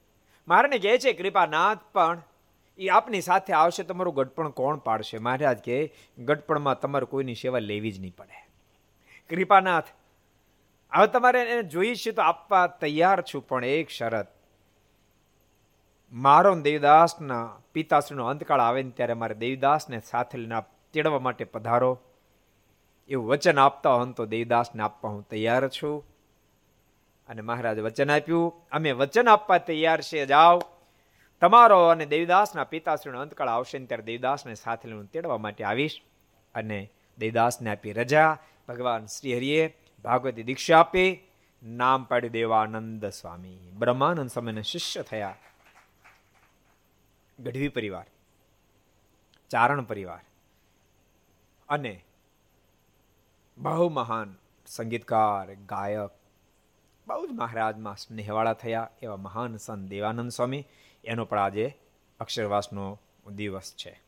મારાને 0.47 0.77
કહે 0.77 0.97
છે, 0.97 1.13
કૃપાનાથ, 1.13 1.77
પણ 1.93 2.21
એ 2.77 2.87
આપની 2.87 3.21
સાથે 3.21 3.53
આવશે, 3.53 3.83
તમારું 3.83 4.15
ગઢપણ 4.15 4.49
કોણ 4.49 4.77
પાડશે? 4.77 5.17
મહારાજ 5.17 5.57
કે, 5.57 5.93
ગઢપણમાં 6.17 6.79
તમારે 6.79 7.05
કોઈની 7.05 7.35
સેવા 7.35 7.59
લેવી 7.59 7.91
જ 7.91 7.99
નહીં 7.99 8.15
પડે. 8.15 8.47
કૃપાનાથ 9.29 9.85
હવે 10.93 11.07
તમારે 11.07 11.41
એને 11.41 11.63
જોઈ 11.63 11.95
છે 11.95 12.11
તો 12.11 12.21
આપવા 12.21 12.67
તૈયાર 12.67 13.21
છું, 13.21 13.47
પણ 13.47 13.65
એક 13.65 13.89
શરત. 13.89 14.27
મારો 16.11 16.55
દેવદાસના 16.55 17.59
પિતાશ્રીનો 17.73 18.25
અંતકાળ 18.25 18.59
આવે 18.59 18.83
ને 18.83 18.89
ત્યારે 18.89 19.13
મારે 19.13 19.35
દેવીદાસને 19.35 19.99
સાથે 19.99 20.37
લઈને 20.37 20.55
તેડવા 20.93 21.19
માટે 21.19 21.45
પધારો. 21.45 21.99
એવું 23.09 23.27
વચન 23.27 23.59
આપતા 23.59 23.93
હોન 23.93 24.11
તો 24.11 24.25
દેવીદાસને 24.25 24.83
આપવા 24.83 25.09
હું 25.09 25.27
તૈયાર 25.27 25.69
છું. 25.69 26.05
અને 27.29 27.41
મહારાજ 27.41 27.79
વચન 27.79 28.11
આપ્યું, 28.11 28.65
અમે 28.71 28.91
વચન 28.91 29.29
આપવા 29.29 29.57
તૈયાર 29.57 30.01
છે, 30.01 30.25
જાઓ. 30.25 30.61
તમારો 31.41 31.87
અને 31.87 32.05
દેવદાસના 32.05 32.63
પિતાશ્રીનો 32.63 33.21
અંતકાળ 33.21 33.47
આવશે 33.47 33.79
ને 33.79 33.85
ત્યારે 33.85 34.03
દેવદાસને 34.03 34.55
સાથે 34.55 34.89
લઈને 34.89 35.05
તેડવા 35.05 35.37
માટે 35.37 35.63
આવીશ. 35.63 36.01
અને 36.55 36.89
દેવીદાસને 37.17 37.71
આપી 37.71 37.91
રજા. 37.91 38.37
ભગવાન 38.67 39.05
શ્રી 39.05 39.35
હરિએ 39.35 39.77
ભાગવતી 40.03 40.43
દીક્ષા 40.43 40.79
આપી. 40.79 41.19
નામ 41.63 42.03
પાડ્યું 42.03 42.33
દેવાનંદ 42.33 43.05
સ્વામી. 43.05 43.71
બ્રહ્માનંદ 43.77 44.29
સ્વામીના 44.29 44.61
શિષ્ય 44.61 45.03
થયા. 45.03 45.35
ગઢવી 47.39 47.67
પરિવાર. 47.67 48.05
ચારણ 49.49 49.83
પરિવાર. 49.83 50.19
અને 51.69 52.05
બહુ 53.57 53.89
મહાન 53.89 54.35
સંગીતકાર, 54.65 55.53
ગાયક, 55.53 56.09
બહુ 57.07 57.27
જ 57.27 57.29
મહારાજમાં 57.31 57.95
સ્નેહવાળા 57.95 58.53
થયા 58.53 58.89
એવા 59.01 59.15
મહાન 59.15 59.57
સંત 59.57 59.89
દેવાનંદ 59.89 60.31
સ્વામી. 60.31 60.65
એનો 61.03 61.25
પણ 61.25 61.39
આજે 61.39 61.79
અક્ષરવાસનો 62.19 62.99
દિવસ 63.27 63.75
છે. 63.75 64.01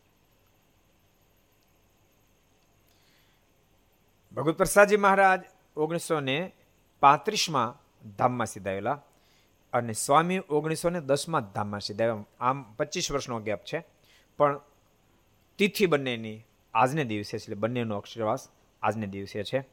ભગવત 4.36 4.58
પ્રસાદજી 4.58 4.98
મહારાજ 4.98 5.55
ઓગણીસો 5.78 6.20
ને 6.20 6.52
પાંત્રીસમાં 7.00 7.86
ધામમાં 8.16 8.48
સીધાયેલા 8.48 9.02
અને 9.74 9.94
સ્વામી 9.94 10.40
ઓગણીસો 10.50 10.90
ને 10.90 11.02
દસમાં 11.02 11.52
ધામમાં 11.52 11.80
સીધાયા 11.80 12.24
આમ 12.40 12.74
પચીસ 12.74 13.12
વર્ષનો 13.12 13.40
ગેપ 13.40 13.60
છે. 13.64 13.84
પણ 14.38 14.60
તિથિ 15.58 15.86
બંનેની 15.86 16.42
આજને 16.74 17.04
દિવસે 17.04 17.38
એટલે 17.38 17.56
બંનેનો 17.56 17.98
અક્ષરવાસ 17.98 18.50
આજને 18.82 19.08
દિવસે 19.08 19.44
છે. 19.44 19.64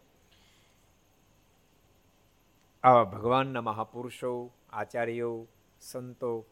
આવા 2.83 3.05
ભગવાનના 3.05 3.61
મહાપુરુષો, 3.61 4.51
આચાર્યો, 4.71 5.47
સંતો, 5.81 6.47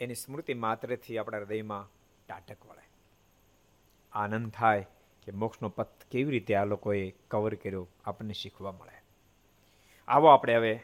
એની 0.00 0.14
સ્મૃતિ 0.14 0.54
માત્રથી 0.54 1.18
આપણા 1.18 1.38
હૃદયમાં 1.38 1.90
ટાટક 2.26 2.66
વળે. 2.66 2.88
આનંદ 4.12 4.50
થાય. 4.50 4.86
કે 5.22 5.32
મોક્ષનો 5.32 5.68
પથ 5.68 5.88
કેવી 6.10 6.30
રીતે 6.30 6.54
આ 6.54 6.64
લોકોએ 6.64 7.10
કવર 7.28 7.54
કર્યો, 7.54 7.88
આપણને 8.04 8.32
શીખવા 8.32 8.72
મળે. 8.72 9.02
આવો 10.08 10.26
આપણે 10.26 10.54
હવે 10.54 10.80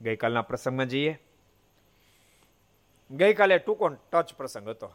ગઈકાલના 0.00 0.42
પ્રસંગમાં 0.42 0.86
જઈએ. 0.86 1.18
ગઈકાલે 3.10 3.58
ટૂંકો 3.58 3.88
ટચ 3.88 4.34
પ્રસંગ 4.34 4.68
હતો. 4.68 4.92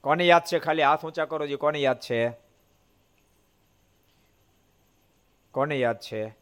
કોને 0.00 0.26
યાદ 0.26 0.42
છે? 0.42 0.58
ખાલી 0.58 0.82
હાથ 0.82 1.04
ઊંચા 1.04 1.24
કરો 1.24 1.46
જે 1.46 1.56
કોને 1.56 1.78
યાદ 1.78 2.00
છે? 2.00 2.30
કોને 5.50 5.78
યાદ 5.78 5.98
છે? 5.98 6.36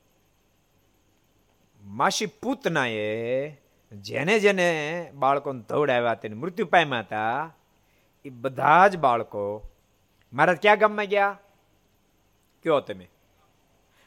માસી 1.82 2.26
પૂતનાએ 2.26 3.50
જેને 3.92 4.38
જેને 4.38 5.10
બાળકોને 5.14 5.62
ધવડાવ્યા, 5.62 6.14
તેને 6.14 6.34
મૃત્યુ 6.34 6.66
પામ્યા 6.66 7.00
હતા, 7.00 7.54
એ 8.24 8.30
બધા 8.30 8.88
જ 8.88 8.96
બાળકો 8.96 9.70
મહારાજ 10.36 10.56
ક્યાં 10.62 10.78
ગામમાં 10.78 11.04
ગયા? 11.04 11.38
કયો 12.62 12.80
તમે? 12.80 13.08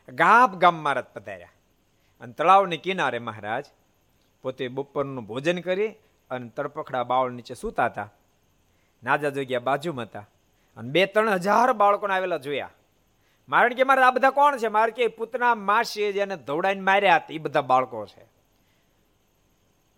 ગાપ 0.09 0.55
ગામ 0.55 0.75
મહારાજ 0.75 1.03
પધાર્યા. 1.03 1.48
અને 2.21 2.33
તળાવની 2.33 2.77
કિનારે 2.77 3.19
મહારાજ 3.19 3.65
પોતે 4.41 4.67
બપોરનું 4.67 5.25
ભોજન 5.25 5.59
કરી 5.59 5.91
અને 6.29 6.50
તરપખડા 6.50 7.03
બાવળ 7.03 7.31
નીચે 7.31 7.53
સૂતા 7.53 7.86
હતા. 7.86 8.13
નાજા 9.03 9.29
જોગ્યા 9.29 9.59
બાજુમાં 9.59 10.05
હતા. 10.05 10.29
અને 10.77 10.91
બે 10.91 11.05
ત્રણ 11.05 11.29
હજાર 11.29 11.74
બાળકોને 11.74 12.13
આવેલા 12.13 12.38
જોયા. 12.38 12.69
મારણ 13.50 13.74
કે 13.74 13.83
મારે 13.83 14.01
આ 14.01 14.11
બધા 14.11 14.29
કોણ 14.29 14.57
છે? 14.57 14.68
મારે 14.68 14.92
કે 14.92 15.07
પૂતના 15.07 15.55
માસી 15.55 16.13
જેને 16.13 16.35
ધોડાઈને 16.35 16.81
માર્યા 16.81 17.15
હતા 17.15 17.27
એ 17.29 17.37
બધા 17.37 17.61
બાળકો 17.61 18.05
છે. 18.05 18.25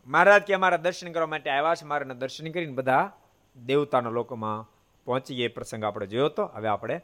મહારાજ 0.07 0.41
કે 0.41 0.55
મારા 0.55 0.77
દર્શન 0.77 1.11
કરવા 1.11 1.27
માટે 1.27 1.49
આવ્યા 1.49 1.75
છે. 1.75 1.85
મારે 1.85 2.05
દર્શન 2.05 2.51
કરીને 2.51 2.73
બધા 2.73 3.11
દેવતાના 3.65 4.09
લોકોમાં 4.09 4.70
પહોંચી 5.05 5.43
એ 5.43 5.47
પ્રસંગ 5.47 5.83
આપણે 5.83 6.07
જોયો 6.07 6.25
હતો. 6.25 6.45
હવે 6.45 6.67
આપણે 6.67 7.01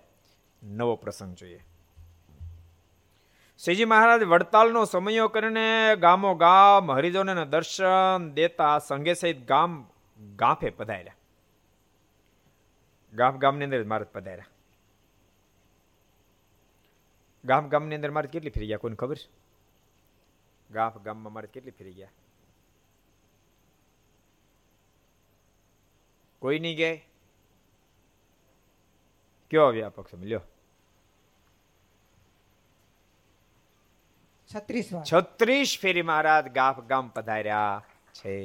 નવો 0.63 0.95
પ્રસંગ 0.95 1.35
જોઈએ. 1.35 1.63
શ્રીજી 3.63 3.85
મહારાજ 3.85 4.23
વડતાલનો 4.23 4.85
સમયો 4.85 5.27
કરીને 5.27 5.95
ગામો 5.95 6.35
ગામ 6.35 6.91
હરિજનોને 6.91 7.45
દર્શન 7.45 8.31
દેતા 8.33 8.79
સંઘે 8.79 9.13
સહિત 9.13 9.47
ગામ 9.47 9.89
ગાંફે 10.35 10.69
પધાર્યા. 10.69 11.15
ગામ 13.13 13.37
ગામની 13.37 13.63
અંદર 13.63 13.83
મહારાજ 13.83 14.07
પધાર્યા. 14.07 14.45
ગામ 17.45 17.69
ગામની 17.69 17.95
અંદર 17.95 18.11
મારે 18.11 18.27
કેટલી 18.27 18.49
ફેરી 18.49 18.67
ગયા 18.67 18.77
કોઈને 18.77 18.95
ખબર 18.95 19.15
છે? 19.15 19.29
ગામ 20.73 20.91
ગામમાં 21.03 21.33
મારે 21.33 21.47
કેટલી 21.47 21.71
ફેરી 21.71 21.93
ગયા? 21.93 22.09
કોઈ 26.39 26.59
નહીં 26.59 26.77
ગયા 26.77 26.97
કયો 29.51 29.71
વ્યાપક 29.71 30.09
સમય 30.09 30.27
લ્યો 30.27 30.43
છત્રીસ 35.05 35.71
ફેરી 35.77 36.03
મહારાજ 36.03 36.45
ગાફ 36.51 36.79
ગામ 36.85 37.05
પધાર્યા 37.11 37.75
છે 38.15 38.35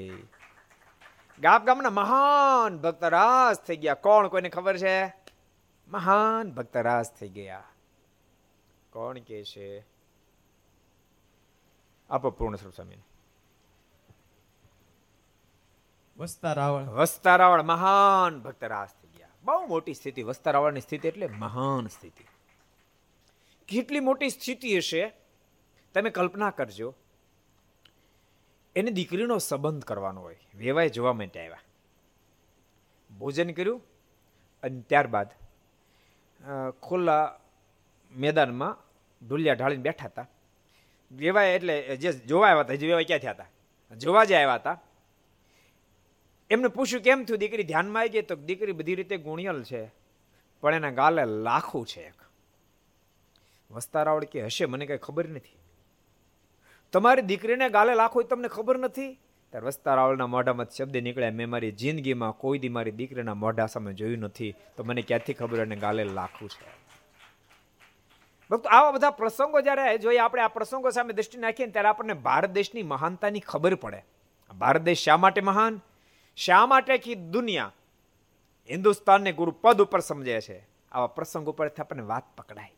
ગાફ 1.40 1.64
ગામના 1.64 1.92
મહાન 1.92 2.78
ભક્તરાજ 2.78 3.56
થઈ 3.60 3.78
ગયા 3.78 4.00
કોણ 4.00 4.28
કોઈને 4.28 4.50
ખબર 4.50 4.76
છે 4.78 4.96
મહાન 5.88 6.52
ભક્તરાજ 6.52 7.06
થઈ 7.12 7.30
ગયા 7.30 7.66
કોણ 8.92 9.22
કે 9.22 9.38
છે 9.44 9.68
આપો 12.10 12.28
પૂર્ણ 12.32 12.56
સ્વરૂપ 12.56 12.74
સ્વામી 12.74 13.02
વસ્તા 16.18 16.54
રાવળ 16.54 16.90
વસ્તારાવળ 16.96 17.64
મહાન 17.66 18.42
ભક્તરાજ 18.42 18.90
બહુ 19.44 19.66
મોટી 19.66 19.94
સ્થિતિ, 19.94 20.22
વસ્તારાવળની 20.22 20.80
સ્થિતિ 20.80 21.08
એટલે 21.08 21.26
મહાન 21.26 21.86
સ્થિતિ. 21.86 22.24
કેટલી 23.68 24.00
મોટી 24.00 24.30
સ્થિતિ 24.30 24.76
હશે? 24.76 25.12
તમે 25.94 26.10
કલ્પના 26.10 26.50
કરજો. 26.50 26.94
એને 28.76 28.90
દીકરીનો 28.90 29.38
સંબંધ 29.38 29.84
કરવાનો 29.84 30.20
હોય. 30.20 30.36
વેવાય 30.54 30.88
જોવા 30.88 31.12
માટે 31.12 31.40
આવ્યા. 31.40 31.60
ભોજન 33.18 33.50
કર્યું 33.50 33.82
અને 34.62 34.80
ત્યારબાદ 34.80 35.28
ખુલ્લા 36.82 37.38
મેદાનમાં 38.16 38.78
ઢુલિયા 39.28 39.54
ઢાળીને 39.54 39.82
બેઠા 39.82 40.04
હતા. 40.04 40.26
વેવાય 41.12 41.54
એટલે 41.54 41.96
જે 41.96 42.12
જોવા 42.12 42.48
આવ્યા 42.48 42.60
હતા 42.60 42.72
હજી 42.72 42.86
વેવાય 42.86 43.04
ક્યાં 43.04 43.20
થયા 43.20 43.32
હતા? 43.32 43.46
જોવા 43.96 44.24
જે 44.24 44.34
આવ્યા 44.34 44.54
હતા. 44.54 44.80
એમને 46.50 46.68
પૂછ્યું 46.68 47.02
કેમ 47.02 47.24
થયું? 47.24 47.40
દીકરી 47.42 47.64
ધ્યાનમાં 47.64 48.02
આવી 48.02 48.14
ગઈ 48.14 48.26
તો 48.30 48.36
દીકરી 48.48 48.78
બધી 48.80 48.98
રીતે 49.00 49.16
ગુણિયલ 49.26 49.58
છે, 49.70 49.82
પણ 50.62 50.74
એના 50.74 50.94
ગાલે 51.00 51.22
લાખું 51.46 51.84
છે 51.86 52.00
એક. 52.10 52.18
વસ્તારાવળ 53.70 54.26
કે 54.32 54.46
હશે, 54.46 54.64
મને 54.66 54.84
કઈ 54.86 55.00
ખબર 55.06 55.26
નથી. 55.28 55.58
તમારી 56.92 57.28
દીકરીને 57.30 57.66
ગાલે 57.70 57.92
લાખો 57.94 58.22
તમને 58.30 58.48
ખબર 58.48 58.76
નથી? 58.78 59.12
ત્યારે 59.52 59.66
વસ્તારાવળના 59.66 60.28
મોઢામાં 60.34 60.68
શબ્દ 60.76 61.02
નીકળ્યા 61.06 61.38
મેં 61.38 61.48
મારી 61.50 61.72
જિંદગીમાં 61.80 62.34
કોઈ 62.42 62.60
દી 62.62 62.72
મારી 62.76 62.94
દીકરીના 63.00 63.38
મોઢા 63.44 63.68
સામે 63.74 63.92
જોયું 64.00 64.24
નથી, 64.28 64.52
તો 64.76 64.84
મને 64.84 65.02
ક્યાંથી 65.02 65.36
ખબર 65.40 65.64
એને 65.64 65.76
ગાલે 65.76 66.04
લાખું 66.18 66.48
છે? 66.48 66.68
ભક્તો, 68.50 68.68
આવા 68.68 68.92
બધા 68.96 69.10
પ્રસંગો 69.20 69.60
જ્યારે 69.60 69.98
જોઈએ, 69.98 70.20
આપણે 70.24 70.42
આ 70.42 70.52
પ્રસંગો 70.56 70.90
સામે 70.90 71.12
દ્રષ્ટિ 71.12 71.40
નાખીએ 71.44 71.70
ત્યારે 71.76 71.90
આપણને 71.90 72.16
ભારત 72.26 72.52
દેશની 72.58 72.84
મહાનતાની 72.92 73.42
ખબર 73.52 73.74
પડે. 73.84 74.00
ભારત 74.50 74.82
દેશ 74.88 75.02
શા 75.06 75.18
માટે 75.24 75.40
મહાન? 75.50 75.80
શા 76.36 76.66
માટે 76.66 76.98
કે 76.98 77.14
દુનિયા 77.14 77.72
હિન્દુસ્તાનને 78.70 79.32
ગુરુ 79.32 79.52
પદ 79.52 79.82
ઉપર 79.82 80.00
સમજે 80.00 80.40
છે? 80.40 80.58
આવા 80.92 81.06
પ્રસંગ 81.06 81.48
ઉપરથી 81.48 81.82
આપણને 81.82 82.02
વાત 82.02 82.24
પકડાય. 82.36 82.72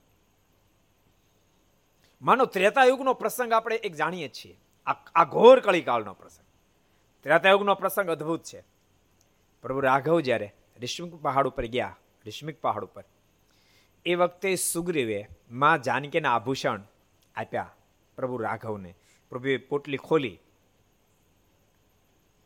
માનો 2.22 2.44
ત્રેતા 2.44 2.84
યુગનો 2.84 3.14
પ્રસંગ 3.14 3.52
આપણે 3.52 3.76
એક 3.76 3.94
જાણીએ 3.94 4.28
છીએ. 4.28 4.56
આ 5.14 5.24
ઘોર 5.24 5.60
કળીકાળનો 5.60 6.14
પ્રસંગ. 6.14 6.46
ત્રેતા 7.22 7.50
યુગનો 7.50 7.74
પ્રસંગ 7.74 8.10
અદ્ભુત 8.10 8.42
છે. 8.42 8.62
પ્રભુ 9.62 9.80
રાઘવ 9.80 10.20
જ્યારે 10.20 10.54
રિશ્મિક 10.78 11.14
પહાડ 11.14 11.46
ઉપર 11.46 11.66
ગયા, 11.66 11.96
રિશ્મિક 12.24 12.60
પહાડ 12.60 12.84
ઉપર, 12.84 13.04
એ 14.06 14.14
વખતે 14.14 14.54
સુગ્રીવે 14.56 15.28
માં 15.50 15.82
જાનકીના 15.82 16.34
આભૂષણ 16.34 16.82
આપ્યા 17.36 17.74
પ્રભુ 18.16 18.36
રાઘવને. 18.36 18.94
પ્રભુએ 19.30 19.56
પોટલી 19.56 19.96
ખોલી 19.96 20.38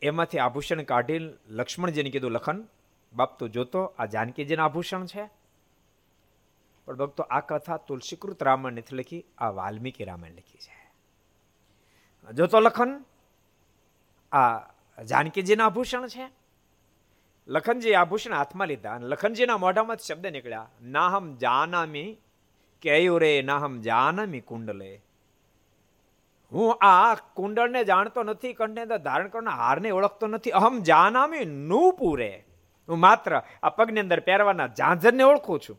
એમાંથી 0.02 0.38
આભૂષણ 0.38 0.82
કાઢી 0.82 1.18
લક્ષ્મણજીને 1.48 2.10
કીધું 2.10 2.30
લખન 2.30 2.68
બાપ 3.12 3.38
તો 3.38 3.48
જોતો, 3.48 3.84
આ 3.84 4.04
જાનકીજીના 4.04 4.64
આભૂષણ 4.64 5.06
છે. 5.06 5.30
પણ 6.84 6.96
ભક્તો, 6.96 7.22
આ 7.22 7.40
કથા 7.40 7.76
તુલસીકૃત 7.76 8.42
રામાયણ 8.42 8.72
નથી 8.72 8.96
લખી, 8.96 9.24
આ 9.38 9.48
વાલ્મીકી 9.48 10.04
રામાયણ 10.04 10.32
લખી 10.32 10.58
છે. 10.58 10.92
જોતો 12.32 12.60
લખન, 12.60 13.04
આ 14.32 14.58
જાનકીજીના 15.02 15.66
આભૂષણ 15.66 16.06
છે. 16.06 16.30
લખનજી 17.48 17.94
આભૂષણ 17.94 18.34
હાથમાં 18.34 18.68
લીધા 18.68 18.94
અને 18.94 19.06
લખનજીના 19.06 19.56
મોઢામાં 19.56 19.96
શબ્દ 19.96 20.26
નીકળ્યા, 20.26 20.70
નાહમ 20.82 21.36
જાનામી, 21.36 22.18
કેયુરે 22.80 23.42
નાહમ 23.42 23.80
જાનામી 23.80 24.40
કુંડલે. 24.40 25.02
હું 26.52 26.78
આ 26.80 27.14
કુંડળને 27.14 27.84
જાણતો 27.84 28.22
નથી 28.22 28.52
કંઠને 28.52 28.82
અંદર 28.82 28.98
ધારણ 28.98 29.28
કરવાના 29.28 29.50
હારને 29.50 29.90
ઓળખતો 29.90 30.26
નથી. 30.26 30.50
અહમ 30.50 30.80
જાનામી 30.82 31.44
પૂરે 31.98 32.44
હું 32.88 32.98
માત્ર 32.98 33.32
આ 33.62 33.68
પગની 33.68 34.00
અંદર 34.00 34.20
પહેરવાના 34.20 34.66
ઝાંઝરને 34.66 35.22
ઓળખું 35.22 35.60
છું. 35.60 35.78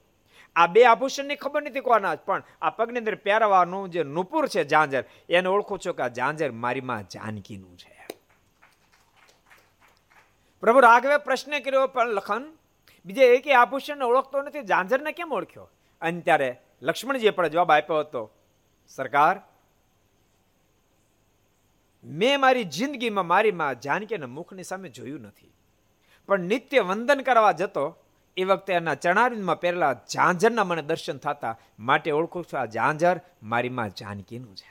આ 0.56 0.68
બે 0.68 0.84
આભૂષણની 0.86 1.36
ખબર 1.36 1.62
નથી 1.62 1.80
કોના, 1.80 2.16
પણ 2.16 2.44
આ 2.62 2.70
પગની 2.70 3.00
અંદર 3.00 3.16
પહેરવાનું 3.16 3.90
જે 3.90 4.04
નુપુર 4.04 4.48
છે 4.48 4.64
ઝાંઝર, 4.64 5.04
એને 5.30 5.50
ઓળખું 5.50 5.80
છું 5.80 5.96
કે 5.96 6.04
આ 6.04 6.08
ઝાંઝર 6.08 6.52
મારી 6.52 6.82
માં 6.82 7.04
જાનકીનું 7.04 7.78
છે. 7.78 7.94
પ્રભુ 10.64 10.80
રાઘવે 10.80 11.18
પ્રશ્ન 11.18 11.60
કર્યો, 11.60 11.88
પણ 11.88 12.08
લખન, 12.08 12.44
બીજે 13.06 13.24
એક 13.36 13.48
આભૂષણને 13.48 14.06
ઓળખતો 14.06 14.42
નથી, 14.42 14.62
ઝાંઝરને 14.62 15.12
કેમ 15.12 15.34
ઓળખ્યો? 15.34 15.70
અને 16.02 16.22
ત્યારે 16.22 16.50
લક્ષ્મણજીએ 16.82 17.30
પણ 17.30 17.48
જવાબ 17.48 17.72
આપ્યો 17.72 18.00
હતો, 18.00 18.24
સરકાર 18.88 19.36
મેં 22.10 22.40
મારી 22.40 22.64
જિંદગીમાં 22.64 23.28
મારી 23.28 23.52
માં 23.52 23.80
જાનકીના 23.80 24.28
મુખની 24.28 24.64
સામે 24.64 24.90
જોયું 24.90 25.22
નથી. 25.22 25.54
પણ 26.28 26.40
નિત્ય 26.40 26.80
વંદન 26.80 27.22
કરવા 27.22 27.52
જતો, 27.52 27.98
એ 28.38 28.44
વખતે 28.44 28.74
એના 28.74 28.96
ચણારીમાં 28.96 29.60
પહેરેલા 29.60 29.94
ઝાંઝરના 29.94 30.64
મને 30.64 30.82
દર્શન 30.82 31.18
થતા 31.18 31.60
માટે 31.80 32.12
ઓળખું 32.12 32.46
છું 32.46 32.60
આ 32.60 32.66
ઝાંઝર 32.66 33.22
મારી 33.44 33.70
માં 33.70 33.90
જાનકીનું 33.90 34.56
છે. 34.56 34.70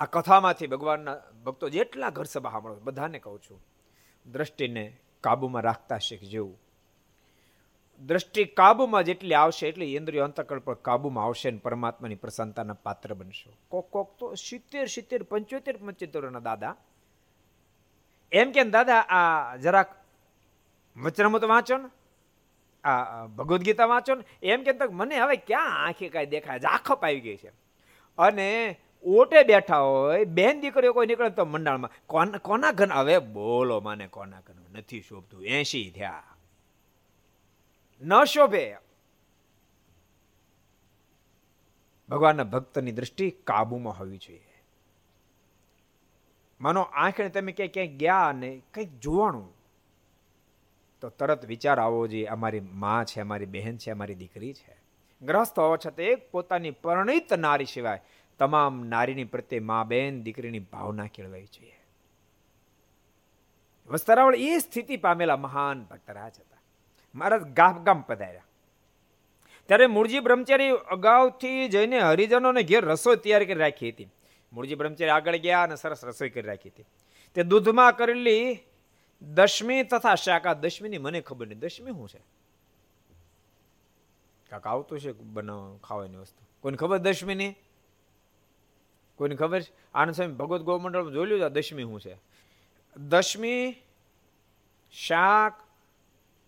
આ 0.00 0.04
કથામાંથી 0.04 0.66
ભગવાનના 0.66 1.16
ભક્તો 1.44 1.68
જેટલા 1.68 2.10
ઘર 2.10 2.24
સભા 2.24 2.50
સાંભળો 2.50 2.74
બધાને 2.74 3.18
કહું 3.18 3.40
છું, 3.40 3.60
દ્રષ્ટિને 4.26 4.96
કાબુમાં 5.20 5.62
રાખતા 5.62 5.98
શીખજો. 5.98 6.54
દ્રષ્ટિ 8.06 8.44
કાબુમાં 8.44 9.04
જેટલી 9.04 9.34
આવશે 9.34 9.68
એટલી 9.68 9.96
ઇન્દ્રિયો 9.96 10.24
અંતકળ 10.24 10.58
પર 10.58 10.74
કાબુમાં 10.74 11.24
આવશે 11.24 11.50
ને 11.50 11.58
પરમાત્માની 11.58 12.14
પ્રસન્નતાના 12.14 12.72
પાત્ર 12.72 13.14
બનશો. 13.14 13.52
કોક 13.68 13.90
કોક 13.90 14.18
તો 14.18 14.34
સિત્તેર 14.34 14.86
સિત્તેર, 14.86 15.22
પંચોતેર 15.22 15.76
પંચોતેરના 15.76 16.38
દાદા. 16.38 16.76
એમ 18.32 18.52
કે 18.52 18.64
દાદા, 18.64 19.00
આ 19.00 19.56
જરાક 19.56 19.94
વચનામૃત 20.96 21.44
વાંચો 21.44 21.76
ને? 21.76 21.88
આ 22.84 23.26
ભગવદ્ 23.26 23.62
ગીતા 23.62 23.86
વાંચો 23.86 24.14
ને? 24.14 24.24
એમ 24.42 24.62
કે 24.62 24.72
મને 24.90 25.18
હવે 25.18 25.36
ક્યાં 25.36 25.84
આંખે 25.84 26.08
કાંઈ 26.08 26.26
દેખાય 26.26 26.58
આખપ 26.58 27.04
આવી 27.04 27.20
ગઈ 27.20 27.36
છે. 27.36 27.48
અને 28.18 28.80
ઓટે 29.04 29.42
બેઠા 29.42 29.78
હોય, 29.78 30.24
બેન 30.24 30.60
દીકરીઓ 30.60 30.92
કોઈ 30.92 31.06
નીકળે 31.06 31.30
તો 31.30 31.44
મંડાળમાં 31.44 31.90
કોન 32.06 32.36
કોના 32.36 32.72
ઘન 32.72 32.92
હવે 32.92 33.18
બોલો 33.18 33.80
માને 33.80 34.06
કોના 34.06 34.40
ઘન 34.40 34.78
નથી 34.78 35.00
શોભતું. 35.00 35.44
એસી 35.44 35.90
થયા. 35.90 36.22
ન 38.02 38.24
શોભે 38.24 38.76
ભગવાનના 42.08 42.44
ભક્તની 42.44 42.92
દ્રષ્ટિ 42.92 43.30
કાબુમાં 43.30 43.98
હોવી 43.98 44.18
જોઈએ. 44.18 44.62
માનો 46.60 46.82
આંખને 46.82 47.28
તમે 47.28 47.52
ક્યાંય 47.52 47.68
ક્યાંય 47.68 47.88
ગયા 47.88 48.28
અને 48.28 48.62
કંઈક 48.74 48.98
જોવાનું, 48.98 49.48
તો 51.00 51.08
તરત 51.08 51.44
વિચાર 51.44 51.80
આવવો 51.80 52.06
જોઈએ 52.06 52.26
અમારી 52.26 52.60
માં 52.60 53.04
છે, 53.04 53.20
અમારી 53.20 53.46
બહેન 53.46 53.76
છે, 53.76 53.90
અમારી 53.90 54.14
દીકરી 54.14 54.54
છે. 54.54 54.76
ગ્રસ્ત 55.22 55.58
હોવા 55.58 55.76
છતાં 55.76 56.06
એક 56.06 56.30
પોતાની 56.30 56.70
પરણિત 56.70 57.32
નારી 57.34 57.64
સિવાય 57.64 58.00
તમામ 58.38 58.84
નારીની 58.84 59.24
પ્રત્યે 59.24 59.60
મા 59.60 59.84
બેન 59.84 60.22
દીકરીની 60.22 60.58
ભાવના 60.58 61.06
કેળવાઈ 61.06 61.44
જોઈએ. 61.44 61.76
વસ્તરાવળ 63.88 64.36
એ 64.36 64.58
સ્થિતિ 64.58 64.96
પામેલા 64.96 65.36
મહાન 65.36 65.84
ભક્તરાજ 65.84 66.34
હતા 66.40 66.57
મહારાજ 67.14 67.42
ગામ 67.42 67.84
ગામ 67.84 68.00
પધાર્યા. 68.00 68.44
ત્યારે 69.66 69.86
મૂળજી 69.86 70.20
બ્રહ્મચારી 70.20 70.68
અગાઉથી 70.68 71.68
જઈને 71.68 72.00
હરિજનોને 72.00 72.62
ઘેર 72.62 72.84
રસોઈ 72.84 73.16
તૈયાર 73.16 73.44
કરી 73.44 73.54
રાખી 73.54 73.90
હતી. 73.90 74.08
મૂળજી 74.52 74.74
બ્રહ્મચારી 74.74 75.10
આગળ 75.10 75.36
ગયા 75.36 75.62
અને 75.62 75.76
સરસ 75.76 76.04
રસોઈ 76.04 76.30
કરી 76.30 76.42
રાખી 76.42 76.68
હતી. 76.68 76.84
તે 77.34 77.42
દૂધમાં 77.42 77.96
કરેલી 77.96 78.58
દશમી 79.22 79.82
તથા 79.82 80.14
શાકા 80.14 80.52
દશમીની 80.52 80.98
મને 80.98 81.20
ખબર 81.20 81.46
નહીં. 81.46 81.58
દશમી 81.58 81.90
શું 81.90 82.08
છે? 82.08 82.20
કાક 84.50 84.66
આવતું 84.66 85.00
છે 85.00 85.12
બનાવ 85.12 85.76
ખાવાની 85.76 86.16
વસ્તુ. 86.16 86.46
કોઈને 86.60 86.76
ખબર 86.76 86.98
દશમીની? 86.98 87.54
કોઈને 89.16 89.34
ખબર 89.34 89.60
છે? 89.60 89.72
આનંદ 89.94 90.14
સ્વામી 90.14 90.32
ભગવત 90.32 90.60
ગૌમંડળમાં 90.60 91.12
જોઈ 91.12 91.26
લીધું 91.26 91.52
દશમી 91.52 91.82
શું 91.82 92.00
છે? 92.00 92.16
દશમી 92.96 93.76
શાક 94.92 95.67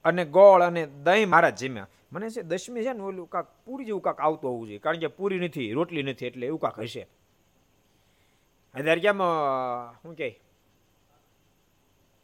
અને 0.05 0.25
ગોળ 0.25 0.63
અને 0.63 0.87
દહીં 0.87 1.29
મારા 1.29 1.51
જીમ્યા. 1.51 1.89
મને 2.13 2.31
છે 2.31 2.43
દશમી 2.43 2.85
છે 2.85 2.93
ને 2.93 3.03
ઓલું 3.03 3.29
કાંક 3.29 3.49
પૂરી 3.65 3.85
જેવું 3.85 4.03
કાંક 4.03 4.21
આવતું 4.21 4.51
હોવું 4.51 4.67
જોઈએ, 4.67 4.79
કારણ 4.79 4.99
કે 4.99 5.07
પૂરી 5.07 5.41
નથી, 5.41 5.73
રોટલી 5.73 6.03
નથી, 6.03 6.27
એટલે 6.27 6.47
એવું 6.47 6.61
કાંક 6.61 6.81
હશે. 6.81 7.07
અત્યારે 8.75 9.01
કેમ 9.01 9.23
શું 10.03 10.15
કે? 10.15 10.41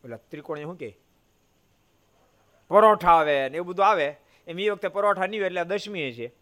ઓલા 0.04 0.16
ત્રિકોણ 0.16 0.62
શું 0.62 0.78
કે? 0.78 0.90
પરોઠા 2.68 3.10
આવે 3.10 3.48
ને 3.48 3.56
એવું 3.56 3.68
બધું 3.68 3.86
આવે. 3.86 4.16
એમ 4.46 4.58
એ 4.58 4.68
વખતે 4.70 4.88
પરોઠા 4.88 5.26
નહીં 5.26 5.42
એટલે 5.42 5.64
દશમી 5.64 6.12
છે. 6.12 6.32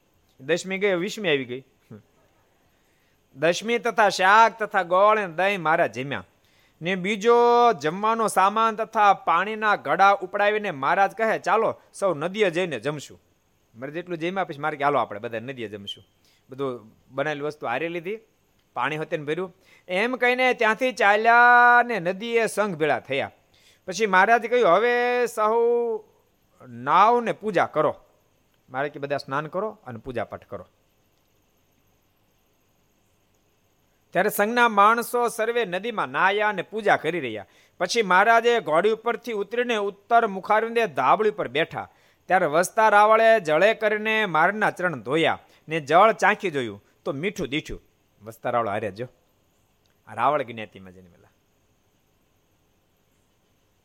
દશમી 0.41 0.79
ગઈ, 0.79 0.95
વીસમી 0.95 1.29
આવી 1.29 1.45
ગઈ. 1.45 1.65
દશમી 3.37 3.79
તથા 3.79 4.09
શાક 4.09 4.59
તથા 4.59 4.83
ગોળ 4.83 5.19
અને 5.19 5.35
દહીં 5.35 5.63
મારા 5.63 5.87
જમ્યા. 5.87 6.25
ને 6.83 6.95
બીજો 6.95 7.35
જમવાનો 7.73 8.29
સામાન 8.29 8.77
તથા 8.77 9.15
પાણીના 9.15 9.77
ઘડા 9.77 10.13
ઉપડાવીને 10.13 10.71
મહારાજ 10.71 11.13
કહે, 11.13 11.39
ચાલો, 11.39 11.81
સૌ 11.93 12.15
નદીએ 12.15 12.51
જઈને 12.51 12.81
જમશું. 12.81 13.23
મારે 13.75 13.93
જેટલું 13.93 14.19
જમ્યા 14.19 14.45
પછી 14.45 14.59
મારે 14.59 14.77
કે, 14.77 14.85
હાલો, 14.85 14.99
આપણે 14.99 15.21
બધા 15.21 15.41
નદીએ 15.41 15.69
જમશું. 15.69 16.05
બધું 16.51 16.93
બનાવેલી 17.11 17.41
વસ્તુ 17.41 17.67
હારી 17.67 17.89
લીધી, 17.89 18.19
પાણી 18.75 18.97
હતું 18.97 19.25
ભર્યું. 19.25 19.57
એમ 19.89 20.17
કહીને 20.17 20.55
ત્યાંથી 20.55 20.93
ચાલ્યા 20.93 21.83
ને 21.83 22.01
નદીએ 22.01 22.47
સંઘ 22.47 22.77
ભેળા 22.77 23.01
થયા. 23.01 23.31
પછી 23.87 24.07
મહારાજે 24.07 24.49
કહ્યું, 24.49 24.69
હવે 24.69 25.27
સહુ 25.27 26.05
નાવ 26.69 27.21
ને 27.21 27.33
પૂજા 27.33 27.67
કરો. 27.67 27.97
મારે 28.71 28.89
કે, 28.89 28.99
બધા 28.99 29.17
સ્નાન 29.17 29.47
કરો 29.47 29.79
અને 29.87 29.99
પૂજા 29.99 30.25
પાઠ 30.25 30.47
કરો. 30.47 30.67
ત્યારે 34.15 34.31
સંઘના 34.31 34.69
માણસો 34.69 35.29
સર્વે 35.29 35.65
નદીમાં 35.65 36.09
નાયા 36.09 36.49
અને 36.49 36.63
પૂજા 36.63 36.97
કરી 36.97 37.21
રહ્યા. 37.21 37.47
પછી 37.79 38.03
મહારાજે 38.03 38.61
ઘોડી 38.61 38.91
ઉપરથી 38.91 39.33
ઉતરીને 39.33 39.77
ઉત્તર 39.77 40.27
મુખારવિંદે 40.27 40.87
ધાબળી 40.87 41.31
પર 41.31 41.49
બેઠા. 41.49 41.89
ત્યારે 42.27 42.47
વસતા 42.47 42.89
રાવળે 42.89 43.41
જળે 43.41 43.75
કરીને 43.75 44.27
મારના 44.27 44.71
ચરણ 44.71 45.03
ધોયા 45.03 45.39
ને 45.69 45.81
જળ 45.81 46.13
ચાંખી 46.13 46.51
જોયું 46.51 46.85
તો 47.05 47.13
મીઠું 47.13 47.49
દીઠું. 47.49 47.83
વસતા 48.23 48.51
રાવળ 48.51 48.69
હારે 48.69 48.91
જો. 48.91 49.07
આ 50.07 50.15
રાવળ 50.15 50.43
જ્ઞાતિમાં 50.43 50.93
જન્મેલા. 50.93 51.29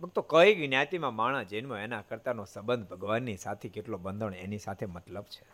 ભક્તો, 0.02 0.22
કઈ 0.22 0.68
જ્ઞાતિમાં 0.68 1.16
માણસ 1.16 1.48
જન્મ 1.48 1.76
એના 1.76 2.02
કરતાનો 2.02 2.46
સંબંધ 2.46 2.88
ભગવાનની 2.88 3.38
સાથે 3.38 3.70
કેટલો 3.70 3.98
બંધણ 3.98 4.34
એની 4.34 4.58
સાથે 4.58 4.86
મતલબ 4.86 5.24
છે. 5.24 5.46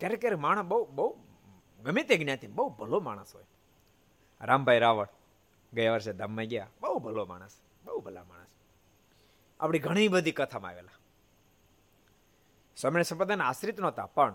ક્યારેક 0.00 0.20
ક્યારેક 0.20 0.38
માણસ 0.38 0.64
બહુ 0.64 0.84
બહુ 0.84 1.16
ગમે 1.84 2.02
તે 2.02 2.16
જ્ઞાતિ, 2.16 2.46
બહુ 2.46 2.68
ભલો 2.68 3.00
માણસ 3.00 3.34
હોય. 3.34 3.44
રામભાઈ 4.40 4.78
રાવળ 4.78 5.08
ગયા 5.72 5.92
વર્ષે 5.92 6.12
ધામમાં 6.12 6.44
ગયા, 6.44 6.68
બહુ 6.80 6.98
ભલો 6.98 7.24
માણસ, 7.24 7.60
બહુ 7.84 8.00
ભલા 8.00 8.24
માણસ. 8.24 8.50
આપણી 9.60 9.78
ઘણી 9.78 10.08
બધી 10.08 10.32
કથામાં 10.32 10.70
આવેલા. 10.70 10.98
સમય 12.76 13.02
સંપ્રદાયના 13.02 13.44
આશ્રિત 13.44 13.80
નહોતા, 13.80 14.06
પણ 14.06 14.34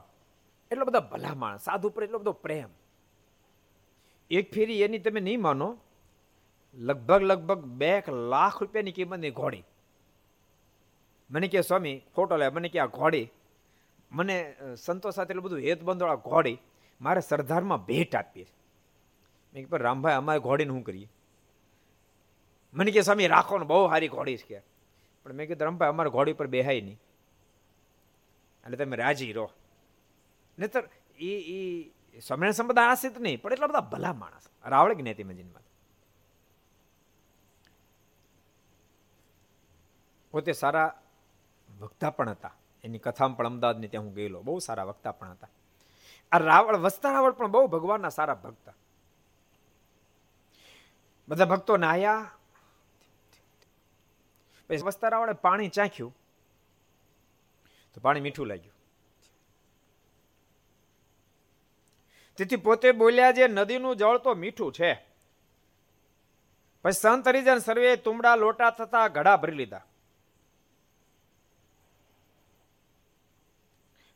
એટલો 0.71 0.85
બધા 0.85 0.99
ભલા 0.99 1.35
માણસ, 1.35 1.61
સાધુ 1.61 1.89
પર 1.89 2.03
એટલો 2.03 2.19
બધો 2.19 2.31
પ્રેમ. 2.31 2.69
એક 4.31 4.53
ફેરી 4.53 4.81
એની 4.81 4.99
તમે 4.99 5.19
નહીં 5.19 5.41
માનો, 5.41 5.77
લગભગ 6.75 7.21
લગભગ 7.21 7.65
બે 7.65 8.03
લાખ 8.29 8.61
રૂપિયાની 8.61 8.91
કિંમતની 8.91 9.31
ઘોડી. 9.31 9.63
મને 11.29 11.47
કહે, 11.47 11.61
સ્વામી 11.61 12.05
ફોટો 12.15 12.37
લે. 12.37 12.49
મને 12.49 12.69
કે 12.69 12.79
આ 12.79 12.85
ઘોડી. 12.85 13.31
મને 14.11 14.55
સંતોષ 14.77 15.13
સાથે 15.13 15.31
એટલું 15.31 15.43
બધું 15.43 15.59
હેત 15.59 15.83
બંધોળા 15.83 16.15
ઘોડી 16.15 16.57
મારે 17.01 17.21
સરદારમાં 17.21 17.85
ભેટ 17.85 18.15
આપીએ 18.15 18.45
મેં 19.53 19.69
કે 19.69 19.77
રામભાઈ, 19.77 20.13
અમારે 20.13 20.39
ઘોડીને 20.39 20.71
શું 20.71 20.83
કરીએ? 20.83 21.09
મને 22.73 22.91
કે, 22.91 23.01
સ્વામી, 23.01 23.27
રાખો 23.27 23.57
ને, 23.57 23.65
બહુ 23.65 23.87
સારી 23.87 24.07
ઘોડી 24.07 24.37
છે 24.37 24.59
કે. 24.59 24.61
પણ 25.23 25.33
મેં 25.33 25.47
કીધું, 25.47 25.65
રામભાઈ, 25.65 25.89
અમારે 25.89 26.09
ઘોડી 26.09 26.33
પર 26.33 26.47
બેહાય 26.47 26.81
નહીં. 26.81 26.99
એટલે 28.65 28.77
તમે 28.77 28.97
રાજી 28.97 29.33
રહો. 29.33 29.51
નહીતર 30.59 30.89
એ 31.19 31.25
એ 31.25 32.19
સ્વામિનારાયણ 32.19 32.51
સંપ્રદાય 32.51 32.85
આશ્રિત 32.85 33.21
નહીં, 33.21 33.41
પણ 33.41 33.53
એટલા 33.53 33.67
બધા 33.67 33.79
ભલા 33.79 34.13
માણસ. 34.13 34.49
રાવળ 34.65 34.93
જ્ઞાતિ 34.93 35.23
મજીનમાં 35.23 35.63
પોતે 40.31 40.51
સારા 40.51 41.01
વક્તા 41.79 42.09
પણ 42.09 42.29
હતા. 42.29 42.55
એની 42.83 42.97
કથામાં 42.97 43.37
પણ 43.37 43.45
અમદાવાદની 43.45 43.87
ત્યાં 43.87 44.03
હું 44.03 44.13
ગયેલો. 44.13 44.41
બહુ 44.41 44.59
સારા 44.59 44.83
વક્તા 44.83 45.11
પણ 45.11 45.31
હતા. 45.31 45.47
આ 46.31 46.37
રાવળ 46.37 46.75
વસ્તારાવળ 46.75 47.31
પણ 47.31 47.47
બહુ 47.47 47.67
ભગવાનના 47.67 48.09
સારા 48.09 48.33
ભક્ત. 48.33 48.73
બધા 51.27 51.45
ભક્તો 51.45 51.77
નાહ્યા 51.77 52.31
પછી 54.69 54.77
વસ્તારાવળે 54.77 55.33
પાણી 55.33 55.69
ચાખ્યું. 55.69 56.15
તો 57.93 58.01
પાણી 58.01 58.19
મીઠું 58.19 58.47
લાગ્યું. 58.47 58.73
તેથી 62.35 62.55
પોતે 62.55 62.91
બોલ્યા 62.91 63.31
જે 63.31 63.47
નદીનું 63.47 63.95
જળ 63.95 64.17
તો 64.17 64.33
મીઠું 64.33 64.73
છે. 64.73 65.07
પછી 66.81 66.91
સંત 66.91 67.27
હરિજન 67.27 67.57
સર્વે 67.57 67.95
તુમડા 67.95 68.35
લોટા 68.35 68.69
થતા 68.69 69.07
ઘડા 69.07 69.37
ભરી 69.37 69.51
લીધા. 69.51 69.81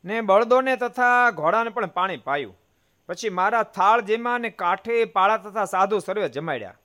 ને 0.05 0.21
બળદોને 0.21 0.75
તથા 0.75 1.29
ઘોડાને 1.29 1.69
પણ 1.69 1.85
પાણી 1.85 2.17
પાયું. 2.17 2.59
પછી 3.07 3.29
મારા 3.29 3.63
થાળ 3.63 4.01
જેમાં 4.01 4.39
ને 4.39 4.49
કાંઠે 4.49 5.05
પાળા 5.05 5.37
તથા 5.37 5.65
સાધુ 5.65 5.99
સર્વે 5.99 6.29
જમાડ્યા. 6.29 6.75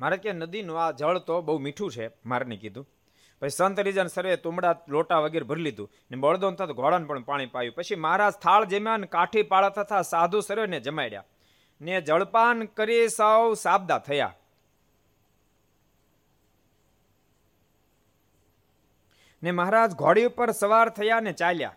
મારે 0.00 0.16
કે 0.16 0.32
નદીનું 0.32 0.82
આ 0.82 0.90
જળ 0.90 1.18
તો 1.18 1.42
બહુ 1.42 1.58
મીઠું 1.58 1.90
છે 1.90 2.10
મારને 2.26 2.56
કીધું. 2.56 2.88
પછી 3.40 3.48
સંત 3.48 3.80
રીજન 3.80 4.06
સર્વે 4.06 4.36
તુમડા 4.36 4.76
લોટા 4.88 5.18
વગેરે 5.18 5.44
ભરી 5.44 5.62
લીધું 5.62 5.90
ને 6.10 6.16
બળદો 6.16 6.50
તથા 6.50 6.64
ઘોડાને 6.64 7.06
પણ 7.06 7.22
પાણી 7.22 7.46
પાયું. 7.46 7.74
પછી 7.74 7.94
મારા 7.94 8.30
થાળ 8.30 8.64
જેમાં 8.64 9.00
કાઠી 9.00 9.42
પાળા 9.42 9.68
તથા 9.68 10.02
સાધુ 10.02 10.40
સર્વેને 10.40 10.80
જમાડ્યા. 10.80 11.24
ને 11.80 12.00
જળપાન 12.00 12.64
કરી 12.64 13.08
સૌ 13.08 13.54
સાબદા 13.54 13.98
થયા. 13.98 14.34
ને 19.42 19.50
મહારાજ 19.50 19.92
ઘોડી 19.92 20.24
ઉપર 20.24 20.50
સવાર 20.50 20.88
થયા 20.88 21.20
ને 21.20 21.32
ચાલ્યા. 21.32 21.76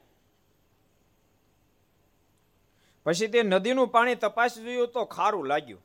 પછી 3.06 3.28
તે 3.28 3.44
નદીનું 3.44 3.88
પાણી 3.88 4.16
તપાસી 4.16 4.64
જોયું 4.64 4.88
તો 4.88 5.06
ખારું 5.06 5.46
લાગ્યું. 5.46 5.82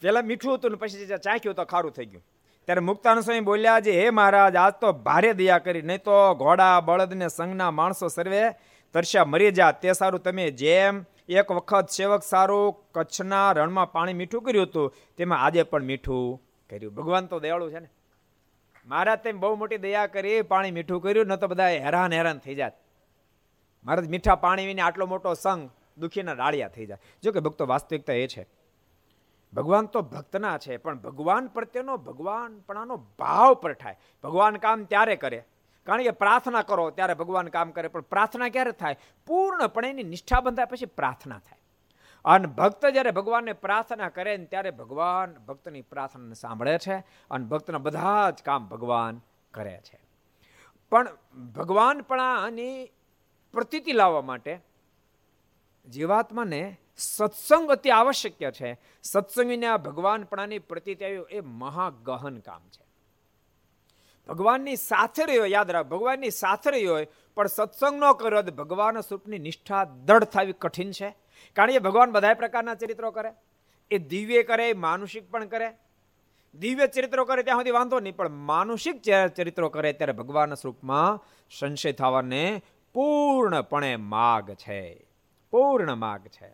પેલા 0.00 0.22
મીઠું 0.22 0.54
હતું 0.54 0.70
ને 0.70 0.76
પછી 0.76 1.06
ચાખ્યું 1.06 1.54
તો 1.54 1.64
ખારું 1.64 1.92
થઈ 1.92 2.06
ગયું. 2.06 2.24
ત્યારે 2.64 2.80
મુક્તાન 2.80 3.20
સ્વામી 3.20 3.40
બોલ્યા 3.40 3.80
છે, 3.80 4.02
હે 4.02 4.10
મહારાજ, 4.10 4.56
આજ 4.56 4.72
તો 4.80 4.92
ભારે 4.92 5.32
દયા 5.32 5.58
કરી, 5.58 5.82
નહીં 5.82 6.02
તો 6.02 6.34
ઘોડા, 6.34 6.80
બળદ 6.80 7.12
ને 7.14 7.28
સંઘના 7.28 7.70
માણસો 7.70 8.08
સર્વે 8.08 8.50
તરસ્યા 8.92 9.24
મરી 9.24 9.50
જા. 9.50 9.72
તે 9.72 9.92
સારું 9.92 10.22
તમે 10.22 10.50
જેમ 10.50 11.04
એક 11.28 11.50
વખત 11.50 11.88
સેવક 11.88 12.22
સારું 12.22 12.84
કચ્છના 12.92 13.52
રણમાં 13.52 13.92
પાણી 13.92 14.12
મીઠું 14.12 14.42
કર્યું 14.42 14.66
હતું, 14.66 14.94
તેમાં 15.16 15.38
આજે 15.40 15.62
પણ 15.62 15.82
મીઠું 15.82 16.42
કર્યું. 16.70 16.94
ભગવાન 16.94 17.26
તો 17.26 17.40
દયાળુ 17.40 17.70
છે 17.70 17.78
ને. 17.78 17.90
મહારાજ 18.86 19.18
તેમ 19.18 19.40
બહુ 19.40 19.54
મોટી 19.54 19.76
દયા 19.76 20.06
કરી, 20.06 20.42
પાણી 20.42 20.70
મીઠું 20.70 21.02
કર્યું, 21.02 21.26
ન 21.26 21.36
તો 21.36 21.48
બધા 21.48 21.68
હેરાન 21.68 22.12
હેરાન 22.12 22.38
થઈ 22.38 22.54
જાત. 22.54 22.72
મહારાજ 23.84 24.08
મીઠા 24.08 24.34
પાણી 24.34 24.66
વિને 24.66 24.82
આટલો 24.82 25.06
મોટો 25.06 25.34
સંઘ 25.34 25.70
દુખીના 25.98 26.32
ડાળિયા 26.32 26.68
થઈ 26.68 26.86
જાય. 26.86 26.98
જો 27.22 27.32
કે 27.32 27.40
ભક્તો 27.40 27.66
વાસ્તવિકતા 27.66 28.12
એ 28.12 28.26
છે. 28.26 28.48
ભગવાન 29.52 29.86
તો 29.86 30.02
ભક્તના 30.02 30.58
છે, 30.58 30.76
પણ 30.76 30.98
ભગવાન 30.98 31.46
પ્રત્યેનો 31.46 31.96
ભગવાનપણાનો 31.96 32.96
ભાવ 33.18 33.54
પ્રઠાય. 33.54 33.98
ભગવાન 34.24 34.56
કામ 34.56 34.84
ત્યારે 34.84 35.16
કરે. 35.16 35.44
કારણ 35.86 36.02
કે 36.02 36.10
પ્રાર્થના 36.10 36.62
કરો 36.62 36.90
ત્યારે 36.90 37.14
ભગવાન 37.14 37.48
કામ 37.48 37.70
કરે, 37.70 37.88
પણ 37.88 38.00
પ્રાર્થના 38.00 38.48
ક્યારે 38.48 38.72
થાય? 38.72 38.96
પૂર્ણપણે 39.26 39.90
એની 39.90 40.02
નિષ્ઠા 40.02 40.40
બંધાય, 40.40 40.66
પછી 40.66 40.86
પ્રાર્થના 40.86 41.38
થાય. 41.38 41.63
અને 42.24 42.46
ભક્ત 42.46 42.86
જ્યારે 42.86 43.10
ભગવાનને 43.10 43.52
પ્રાર્થના 43.52 44.08
કરે 44.08 44.36
ને 44.36 44.44
ત્યારે 44.44 44.70
ભગવાન 44.70 45.34
ભક્તની 45.34 45.82
પ્રાર્થનાને 45.82 46.34
સાંભળે 46.34 46.78
છે 46.78 46.96
અને 47.30 47.46
ભક્તના 47.46 47.78
બધા 47.78 48.30
જ 48.30 48.42
કામ 48.42 48.68
ભગવાન 48.68 49.20
કરે 49.50 49.80
છે. 49.84 50.00
પણ 50.90 51.08
ભગવાનપણાની 51.54 52.90
પ્રતીતિ 53.52 53.92
લાવવા 53.92 54.20
માટે 54.20 54.60
જીવાત્માને 55.90 56.76
સત્સંગ 56.96 57.70
અતિ 57.70 57.90
આવશ્યક 57.90 58.52
છે. 58.52 58.80
સત્સંગીને 59.02 59.66
આ 59.66 59.76
ભગવાનપણાની 59.76 60.58
પ્રતીતિ 60.58 61.04
આવ્યું 61.04 61.26
એ 61.30 61.40
મહાગહન 61.40 62.38
કામ 62.38 62.60
છે. 62.68 62.84
ભગવાનની 64.28 64.76
સાથે 64.76 65.24
રહ્યો, 65.24 65.46
યાદ 65.46 65.70
રાખ, 65.70 65.86
ભગવાનની 65.86 66.30
સાથે 66.30 66.70
રહ્યો 66.70 66.92
હોય, 66.92 67.06
પણ 67.34 67.46
સત્સંગ 67.46 68.04
ન 68.04 68.12
કર્યો 68.12 68.42
તો 68.42 68.52
ભગવાન 68.52 69.00
સ્વરૂપની 69.00 69.38
નિષ્ઠા 69.38 69.84
દળ 69.84 70.24
થવી 70.24 70.52
કઠિન 70.52 70.90
છે. 70.90 71.23
કારણ 71.52 71.70
કે 71.70 71.78
ભગવાન 71.78 72.12
બધા 72.12 72.34
પ્રકારના 72.34 72.74
ચરિત્રો 72.74 73.10
કરે. 73.10 73.32
એ 73.90 73.98
દિવ્ય 73.98 74.42
કરે 74.42 74.72
માનુષિક 74.72 75.30
પણ 75.30 75.44
કરે. 75.44 75.68
દિવ્ય 76.54 76.86
ચરિત્રો 76.86 77.24
કરે 77.24 77.42
ત્યાં 77.42 77.58
સુધી 77.58 77.70
વાંધો 77.70 78.00
નહીં, 78.00 78.16
પણ 78.16 78.28
માનુષિક 78.28 79.02
ચરિત્રો 79.36 79.68
કરે 79.68 79.92
ત્યારે 79.92 80.12
ભગવાનના 80.12 80.54
સ્વરૂપમાં 80.54 81.22
સંશય 81.58 81.92
થવાને 81.92 82.62
પૂર્ણપણે 82.94 83.96
માગ 83.96 84.52
છે. 84.52 85.08
પૂર્ણ 85.50 85.94
માગ 85.94 86.26
છે. 86.26 86.50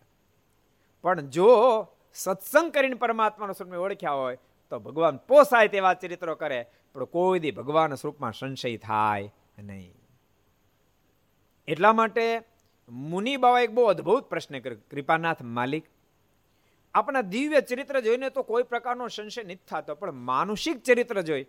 પણ 1.03 1.21
જો 1.21 1.49
સત્સંગ 2.15 2.73
કરીને 2.73 2.95
પરમાત્માના 2.95 3.53
સ્વરૂપને 3.53 3.79
ઓળખ્યા 3.79 4.13
હોય, 4.13 4.39
તો 4.71 4.79
ભગવાન 4.79 5.17
પોસાય 5.17 5.69
તેવા 5.69 5.95
ચરિત્રો 5.95 6.35
કરે, 6.35 6.67
પણ 6.95 7.05
કોઈ 7.05 7.39
દી 7.39 7.51
ભગવાન 7.51 7.95
સ્વરૂપમાં 7.95 8.33
સંશય 8.33 8.77
થાય 8.77 9.33
નહીં. 9.59 9.95
એટલા 11.69 11.93
માટે 11.93 12.43
મુનિ 12.91 13.37
બાવા 13.37 13.61
એક 13.61 13.71
બહુ 13.71 13.85
અદ્ભુત 13.85 14.25
પ્રશ્ન 14.25 14.59
કર્યો. 14.59 14.79
કૃપાનાથ 14.91 15.43
માલિક, 15.43 15.85
આપણા 16.95 17.21
દિવ્ય 17.21 17.61
ચરિત્ર 17.61 18.01
જોઈને 18.01 18.31
તો 18.31 18.43
કોઈ 18.43 18.63
પ્રકારનો 18.63 19.09
સંશય 19.09 19.43
નથી 19.43 19.55
થતો, 19.55 19.95
પણ 19.95 20.13
માનુષિક 20.13 20.83
ચરિત્ર 20.83 21.23
જોઈ 21.23 21.47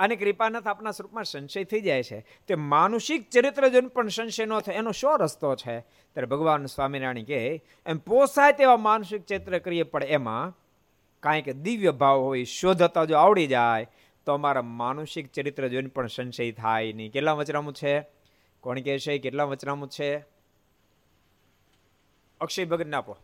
અને 0.00 0.16
કૃપાનાથ 0.16 0.66
આપણા 0.66 0.90
સ્વરૂપમાં 0.90 1.24
સંશય 1.24 1.64
થઈ 1.64 1.80
જાય 1.80 2.02
છે. 2.02 2.24
તે 2.46 2.54
માનુષિક 2.54 3.30
ચરિત્ર 3.30 3.68
જોઈને 3.68 3.88
પણ 3.88 4.08
સંશય 4.08 4.44
ન 4.44 4.60
થાય, 4.60 4.74
એનો 4.74 4.92
શો 4.92 5.16
રસ્તો 5.16 5.54
છે? 5.54 5.80
ત્યારે 5.80 6.26
ભગવાન 6.26 6.66
સ્વામિનારાયણ 6.66 7.24
કહે, 7.24 7.62
એમ 7.86 7.98
પોસાય 7.98 8.52
તેવા 8.52 8.76
માનસિક 8.76 9.24
ચરિત્ર 9.24 9.58
કરીએ, 9.58 9.82
પણ 9.82 10.02
એમાં 10.02 10.56
કાંઈક 11.20 11.52
દિવ્ય 11.52 11.90
ભાવ 11.90 12.18
હોય, 12.20 12.44
શોધતા 12.44 13.04
જો 13.04 13.16
આવડી 13.16 13.46
જાય, 13.46 13.90
તો 14.26 14.32
અમારા 14.32 14.62
માનુષિક 14.62 15.32
ચરિત્ર 15.32 15.68
જોઈને 15.68 15.88
પણ 15.88 16.06
સંશય 16.06 16.52
થાય 16.52 16.92
નહીં. 16.92 17.12
કેટલા 17.12 17.32
વચરામું 17.32 17.74
છે? 17.74 18.13
કોણ 18.64 18.80
કહે 18.80 18.98
છે? 18.98 19.18
કેટલા 19.18 19.44
વચરામું 19.44 19.88
છે? 19.88 20.24
અક્ષય 22.40 22.64
ભગત 22.64 22.94
આપો. 22.94 23.16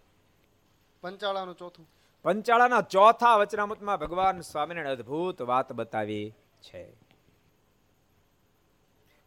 પંચાળાનું 1.00 1.56
ચોથું. 1.56 1.88
પંચાળાના 2.22 2.80
ચોથા 2.80 3.36
વચનામૃતમાં 3.36 3.98
ભગવાન 3.98 4.40
સ્વામિનારાયણ 4.40 4.96
અદ્ભુત 4.96 5.42
વાત 5.42 5.72
બતાવી 5.72 6.32
છે. 6.62 6.92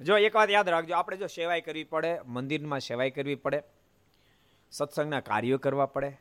જો 0.01 0.17
એક 0.17 0.35
વાત 0.35 0.49
યાદ 0.49 0.69
રાખજો 0.69 0.95
આપણે 0.95 1.17
જો 1.17 1.27
સેવાય 1.27 1.61
કરવી 1.61 1.83
પડે 1.83 2.21
મંદિરમાં 2.21 2.79
સેવાય 2.79 3.09
કરવી 3.09 3.35
પડે 3.35 3.63
સત્સંગના 4.71 5.19
કાર્યો 5.19 5.57
કરવા 5.57 5.85
પડે 5.85 6.17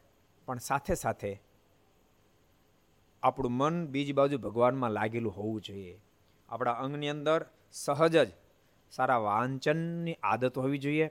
પણ 0.46 0.58
સાથે 0.58 0.94
સાથે 0.94 1.42
આપણું 3.22 3.52
મન 3.52 3.86
બીજી 3.86 4.12
બાજુ 4.12 4.38
ભગવાનમાં 4.38 4.90
લાગેલું 4.90 5.36
હોવું 5.36 5.60
જોઈએ. 5.60 6.00
આપણા 6.48 6.72
અંગની 6.72 7.08
અંદર 7.08 7.46
સહજ 7.72 8.28
જ 8.28 8.30
સારા 8.92 9.18
વાંચનની 9.18 10.16
આદત 10.22 10.58
હોવી 10.58 10.78
જોઈએ, 10.78 11.10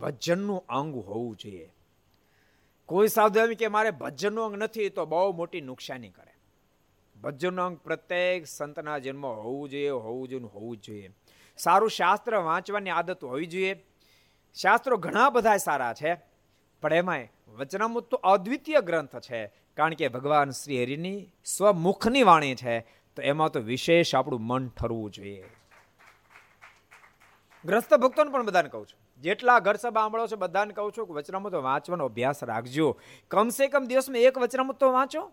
ભજનનું 0.00 0.66
અંગ 0.68 0.94
હોવું 0.94 1.36
જોઈએ. 1.36 1.70
કોઈ 2.86 3.08
સાધુ 3.08 3.40
એમ 3.40 3.52
કે 3.52 3.68
મારે 3.68 3.90
ભજનનું 3.90 4.44
અંગ 4.44 4.56
નથી, 4.56 4.88
તો 4.88 5.06
બહુ 5.06 5.32
મોટી 5.32 5.60
નુકસાની 5.60 6.08
કરે. 6.08 6.32
ભજનનું 7.22 7.64
અંગ 7.64 7.76
પ્રત્યેક 7.76 8.46
સંતના 8.46 8.98
જન્મ 8.98 9.26
હોવું 9.26 9.70
જોઈએ 9.70 9.90
હોવું 9.90 10.28
જોઈએ 10.28 10.44
હોવું 10.44 10.76
જોઈએ. 10.76 11.10
સારું 11.58 11.90
શાસ્ત્ર 11.90 12.36
વાંચવાની 12.36 12.90
આદત 12.90 13.24
હોવી 13.24 13.46
જોઈએ. 13.46 13.74
શાસ્ત્રો 14.54 14.96
ઘણા 14.96 15.30
બધા 15.30 15.56
સારા 15.56 15.92
છે, 15.92 16.14
પણ 16.82 16.92
એમાંય 16.92 17.28
વચનામૃત 17.48 18.10
તો 18.10 18.16
અદ્વિતીય 18.16 18.80
ગ્રંથ 18.80 19.16
છે, 19.16 19.46
કારણ 19.76 19.94
કે 19.94 20.08
ભગવાન 20.08 20.50
શ્રી 20.50 20.82
હરિની 20.82 21.32
સ્વમુખની 21.44 22.22
વાણી 22.22 22.54
છે, 22.54 22.80
તો 23.16 23.22
એમાં 23.22 23.48
તો 23.48 23.60
વિશેષ 23.60 24.14
આપણું 24.14 24.40
મન 24.40 24.68
ઠરવું 24.68 25.10
જોઈએ. 25.10 25.44
ગ્રસ્ત 27.64 27.94
ભક્તોને 27.94 28.30
પણ 28.30 28.46
બધાને 28.46 28.68
કહું 28.68 28.86
છું. 28.86 29.20
જેટલા 29.20 29.58
ઘર 29.58 29.76
સભા 29.76 30.00
આંબળો 30.00 30.26
છે, 30.26 30.36
બધાને 30.36 30.72
કહું 30.72 30.92
છું 30.92 31.06
કે 31.06 31.12
વચનામૃત 31.12 31.54
વાંચવાનો 31.54 32.04
અભ્યાસ 32.04 32.44
રાખજો. 32.44 32.98
કમસે 33.28 33.68
કમ 33.68 33.84
દિવસમાં 33.84 34.18
એક 34.18 34.38
વચનામૃત 34.38 34.84
વાંચો. 34.84 35.32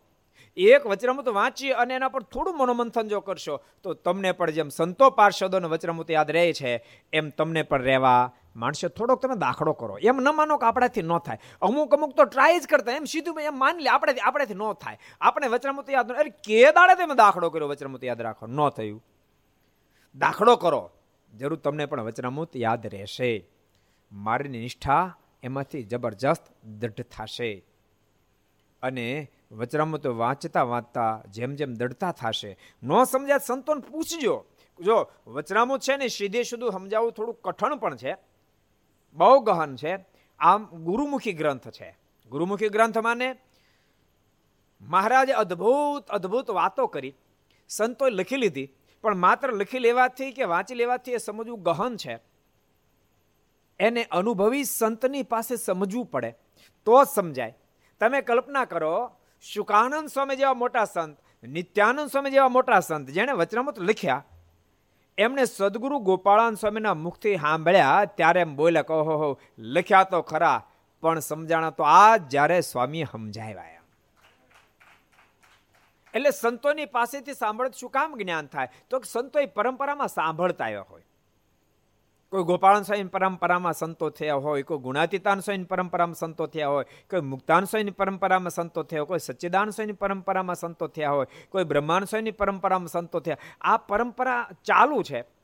એક 0.58 0.88
વચનામૃત 0.88 1.28
વાંચી 1.28 1.72
અને 1.72 1.94
એના 1.94 2.10
પર 2.10 2.24
થોડું 2.24 2.58
મનોમંથન 2.58 3.08
જો 3.08 3.20
કરશો, 3.20 3.64
તો 3.84 3.94
તમને 3.94 4.32
પણ 4.32 4.52
જેમ 4.52 4.70
સંતો 4.70 5.10
પાર્ષદોને 5.10 5.68
વચનામૃત 5.68 6.12
યાદ 6.12 6.32
રહે 6.32 6.54
છે, 6.54 6.86
એમ 7.14 7.30
તમને 7.30 7.64
પણ 7.64 7.82
રહેવા 7.82 8.34
માણસો 8.56 8.88
થોડોક 8.88 9.22
તમે 9.22 9.36
દાખલો 9.36 9.74
કરો. 9.74 9.98
એમ 9.98 10.18
ન 10.18 10.36
માનો 10.36 10.58
કે 10.58 10.66
આપણાથી 10.66 11.02
ન 11.02 11.18
થાય. 11.18 11.40
અમુક 11.62 11.94
અમુક 11.94 12.16
તો 12.16 12.24
ટ્રાય 12.24 12.60
જ 12.60 12.68
કરતા, 12.68 12.92
એમ 12.92 13.04
સીધું 13.04 13.42
એમ 13.42 13.60
માની 13.60 13.84
લે 13.84 13.90
આપણે 13.90 14.14
આપણેથી 14.14 14.54
ન 14.54 14.74
થાય. 14.74 14.98
આપણે 15.22 15.48
વચનામૃત 15.48 15.90
યાદ 15.90 16.12
અરે 16.12 16.30
કે 16.30 16.72
દાડે 16.72 16.96
તમે 16.96 17.16
દાખલો 17.16 17.50
કર્યો, 17.50 17.68
વચનામૃત 17.68 18.04
યાદ 18.04 18.22
રાખો. 18.22 18.48
ન 18.48 18.70
થયું. 18.70 19.06
દાખલો 20.16 20.56
કરો. 20.56 20.92
જરૂર 21.38 21.60
તમને 21.60 21.86
પણ 21.86 22.02
વચનામૃત 22.02 22.58
યાદ 22.58 22.88
રહેશે. 22.88 23.50
મારીની 24.12 24.60
નિષ્ઠા 24.60 25.18
એમાંથી 25.44 25.84
જબરજસ્ત 25.84 26.66
દૃઢ 26.66 26.92
થશે. 26.92 27.66
અને 28.82 29.32
વચરામૃત 29.52 30.08
વાંચતા 30.08 30.64
વાંચતા 30.64 31.24
જેમ 31.30 31.56
જેમ 31.56 31.74
દૃઢતા 31.74 32.12
થશે. 32.12 32.58
ન 32.84 33.04
સમજ્યા 33.04 33.38
સંતોને 33.38 33.82
પૂછજો. 33.82 34.46
જો 34.80 35.12
વચનામૃત 35.28 35.82
છે 35.82 35.98
ને 35.98 36.08
સીધે 36.08 36.44
સીધું 36.44 36.72
સમજાવવું 36.72 37.12
થોડું 37.12 37.42
કઠણ 37.42 37.76
પણ 37.76 37.96
છે. 37.96 38.16
બહુ 39.14 39.40
ગહન 39.40 39.76
છે. 39.76 40.00
આમ 40.40 40.66
ગુરુમુખી 40.66 41.34
ગ્રંથ 41.34 41.70
છે. 41.70 41.98
ગુરુમુખી 42.30 42.70
ગ્રંથ 42.70 42.98
માને? 42.98 43.36
મહારાજે 44.82 45.32
અદ્ભુત 45.32 46.08
અદ્ભુત 46.08 46.50
વાતો 46.50 46.88
કરી. 46.88 47.14
સંતોએ 47.70 48.10
લખી 48.10 48.36
લીધી. 48.36 48.74
પણ 49.02 49.16
માત્ર 49.16 49.52
લખી 49.52 49.80
લેવાથી 49.80 50.32
કે 50.32 50.44
વાંચી 50.44 50.76
લેવાથી 50.76 51.12
એ 51.12 51.18
સમજવું 51.18 51.64
ગહન 51.64 51.98
છે. 51.98 52.20
એને 53.80 54.04
અનુભવી 54.04 54.64
સંતની 54.64 55.24
પાસે 55.24 55.56
સમજવું 55.56 56.06
પડે. 56.06 56.32
તો 56.86 57.04
જ 57.04 57.08
સમજાય. 57.08 57.58
તમે 58.00 58.22
કલ્પના 58.22 58.66
કરો, 58.66 59.12
શુકાનંદ 59.42 60.10
સ્વામી 60.10 60.36
જેવા 60.36 60.54
મોટા 60.54 60.86
સંત, 60.86 61.18
નિત્યાનંદ 61.44 62.10
સ્વામી 62.10 62.32
જેવા 62.32 62.48
મોટા 62.48 62.80
સંત, 62.80 63.10
જેણે 63.10 63.32
વચનામૃત 63.32 63.80
લખ્યા 63.80 64.24
એમણે 65.18 65.46
સદગુરુ 65.46 66.00
ગોપાળાન 66.00 66.56
સ્વામીના 66.56 66.94
મુખથી 66.94 67.36
સાંભળ્યા, 67.36 68.06
ત્યારે 68.06 68.40
એમ 68.40 68.56
બોલ્યા 68.56 68.82
કહો 68.82 69.04
હો, 69.04 69.40
લખ્યા 69.58 70.04
તો 70.04 70.22
ખરા, 70.22 70.68
પણ 71.02 71.20
સમજાણા 71.20 71.70
તો 71.70 71.84
આ 71.84 72.18
જ્યારે 72.18 72.62
સ્વામી 72.62 73.06
સમજાવ્યા 73.12 73.77
એટલે 76.18 76.32
સંતોની 76.32 76.86
પાસેથી 76.86 77.34
સાંભળત 77.34 77.74
શું 77.74 77.90
કામ 77.90 78.18
જ્ઞાન 78.18 78.48
થાય? 78.48 78.70
તો 78.90 79.00
સંતો 79.00 79.46
પરંપરામાં 79.46 80.08
સાંભળતા 80.08 80.66
આવ્યા 80.66 80.86
હોય. 80.90 81.04
કોઈ 82.30 82.44
ગોપાળન 82.44 82.82
સ્વામી 82.82 83.04
પરંપરામાં 83.04 83.74
સંતો 83.74 84.10
થયા 84.10 84.36
હોય, 84.36 84.64
કોઈ 84.64 84.78
ગુણાતીતાન 84.78 85.40
સ્વામી 85.40 85.64
પરંપરામાં 85.64 86.16
સંતો 86.16 86.48
થયા 86.48 86.68
હોય, 86.68 86.84
કોઈ 86.84 87.22
મુક્તાન 87.22 87.64
સ્વામી 87.64 87.92
પરંપરામાં 87.92 88.52
સંતો 88.52 88.84
થયા 88.84 89.00
હોય, 89.00 89.08
કોઈ 89.08 89.20
સચ્ચિદાન 89.20 89.70
સ્વામી 89.70 89.92
પરંપરામાં 89.92 90.56
સંતો 90.56 90.88
થયા 90.88 91.12
હોય, 91.12 91.28
કોઈ 91.50 91.64
બ્રહ્માંડ 91.64 92.06
સ્વામી 92.06 92.32
પરંપરામાં 92.32 92.88
સંતો 92.88 93.20
થયા. 93.20 93.38
આ 93.62 93.78
પરંપરા 93.78 94.50
ચાલુ 94.64 95.04
છે. 95.04 95.37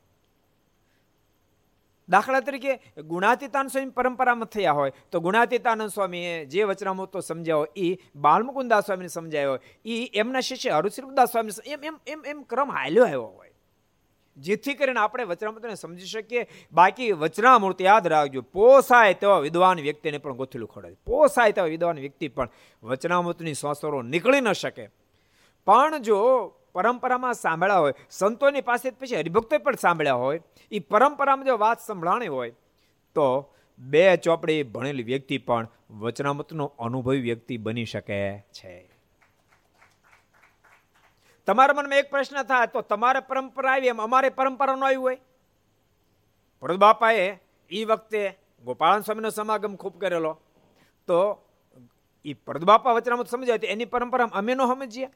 દાખલા 2.09 2.39
તરીકે 2.39 3.01
ગુણાતીતાન 3.01 3.67
સ્વામી 3.67 3.89
પરંપરામાં 3.89 4.45
થયા 4.45 4.71
હોય, 4.71 4.91
તો 5.11 5.19
ગુણાતીતાનંદ 5.19 5.89
સ્વામીએ 5.89 6.45
જે 6.45 6.63
વચનામૃતો 6.63 7.19
સમજાવો 7.19 7.67
એ 7.77 7.97
બાલમુકુદાસ 8.15 8.85
સ્વામીને 8.85 9.07
સમજાયો 9.07 9.59
એ 9.85 10.09
એમના 10.13 10.39
શિષ્ય 10.39 10.69
હરુશ્રીદાસ 10.69 11.31
સ્વામી 11.31 11.71
એમ 11.71 11.83
એમ 11.83 11.99
એમ 12.07 12.25
એમ 12.25 12.43
ક્રમ 12.43 12.71
હાલ્યો 12.71 13.05
આવ્યો 13.05 13.23
હોય. 13.23 13.49
જેથી 14.37 14.73
કરીને 14.73 14.99
આપણે 14.99 15.23
વચનામૃતને 15.23 15.75
સમજી 15.75 16.05
શકીએ. 16.05 16.47
બાકી 16.73 17.11
વચનામૃત 17.11 17.81
યાદ 17.81 18.07
રાખજો, 18.07 18.41
પોસાય 18.41 19.13
તેવા 19.13 19.39
વિદ્વાન 19.39 19.79
વ્યક્તિને 19.79 20.17
પણ 20.17 20.33
ગોથેલું 20.33 20.69
ખોડાય 20.69 20.95
પોસાય 21.05 21.51
તેવા 21.51 21.67
વિદ્વાન 21.67 21.99
વ્યક્તિ 21.99 22.27
પણ 22.27 22.49
વચનામૃતની 22.83 23.53
સોસરો 23.53 24.01
નીકળી 24.01 24.41
ન 24.41 24.51
શકે. 24.51 24.89
પણ 25.65 25.97
જો 25.97 26.19
પરંપરામાં 26.75 27.35
સાંભળ્યા 27.35 27.83
હોય, 27.83 27.95
સંતોની 28.09 28.63
પાસે 28.69 28.87
પછી 28.91 29.19
હરિભક્તોએ 29.21 29.59
પણ 29.65 29.81
સાંભળ્યા 29.85 30.21
હોય 30.23 30.39
એ 30.71 30.79
પરંપરામાં 30.93 31.47
જો 31.47 31.57
વાત 31.57 31.79
સંભળાણી 31.79 32.31
હોય, 32.35 32.53
તો 33.15 33.27
બે 33.79 34.05
ચોપડી 34.17 34.61
ભણેલી 34.73 35.07
વ્યક્તિ 35.11 35.37
પણ 35.47 35.69
વચનામતનો 36.01 36.65
અનુભવી 36.79 37.23
વ્યક્તિ 37.27 37.57
બની 37.57 37.85
શકે 37.85 38.19
છે. 38.57 38.73
તમારા 41.47 41.77
મનમાં 41.77 41.99
એક 42.01 42.09
પ્રશ્ન 42.11 42.41
થાય, 42.43 42.67
તો 42.67 42.81
તમારે 42.81 43.21
પરંપરા 43.29 43.73
આવી, 43.75 43.93
એમ 43.93 44.01
અમારે 44.07 44.29
પરંપરા 44.39 44.75
ન 44.75 44.83
આવી 44.83 45.01
હોય? 45.05 45.19
ભરત 46.63 46.79
બાપાએ 46.85 47.25
એ 47.71 47.85
વખતે 47.85 48.21
ગોપાળન 48.63 49.03
સ્વામીનો 49.05 49.29
સમાગમ 49.29 49.73
ખૂબ 49.81 49.95
કરેલો, 50.01 50.33
તો 51.07 51.19
એ 52.25 52.33
પરદબાપા 52.47 52.95
વચનામત 52.97 53.27
સમજાય 53.27 53.59
તો 53.59 53.67
એની 53.67 53.91
પરંપરા 53.93 54.31
અમે 54.33 54.53
ન 54.55 54.61
સમજીએ? 54.71 55.09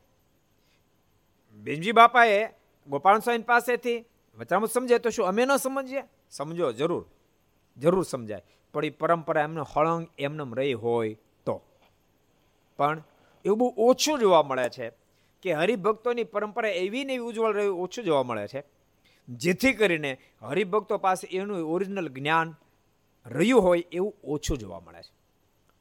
બેનજી 1.67 1.91
બાપાએ 1.91 2.47
ગોપાલ 2.87 3.19
સ્વામી 3.19 3.43
પાસેથી 3.43 4.05
વચરામૃત 4.37 4.71
સમજાય 4.71 4.99
તો 4.99 5.09
શું? 5.09 5.27
અમે 5.27 5.45
ન 5.45 5.55
સમજીએ? 5.55 6.03
સમજો, 6.31 6.71
જરૂર. 6.71 7.09
જરૂર 7.77 8.03
સમજાય. 8.03 8.41
પણ 8.73 8.85
એ 8.85 8.89
પરંપરા 8.89 9.41
એમને 9.41 9.61
હળંગ 9.75 10.07
એમને 10.19 10.55
રહી 10.55 10.73
હોય 10.73 11.13
તો. 11.45 11.61
પણ 12.77 13.03
એવું 13.45 13.57
બહુ 13.57 13.73
ઓછું 13.77 14.19
જોવા 14.19 14.43
મળે 14.43 14.69
છે 14.69 14.91
કે 15.41 15.53
હરિભક્તોની 15.53 16.23
પરંપરા 16.23 16.69
એવી 16.69 17.03
ને 17.03 17.13
એવી 17.13 17.23
ઉજ્જવળ 17.23 17.53
રહ્યું 17.53 17.79
ઓછું 17.79 18.05
જોવા 18.05 18.23
મળે 18.23 18.47
છે. 18.47 18.63
જેથી 19.29 19.73
કરીને 19.73 20.17
હરિભક્તો 20.41 20.97
પાસે 20.97 21.27
એનું 21.27 21.57
ઓરિજિનલ 21.57 22.07
જ્ઞાન 22.07 22.55
રહ્યું 23.25 23.61
હોય 23.61 23.83
એવું 23.91 24.15
ઓછું 24.23 24.57
જોવા 24.57 24.79
મળે 24.79 25.01
છે. 25.01 25.15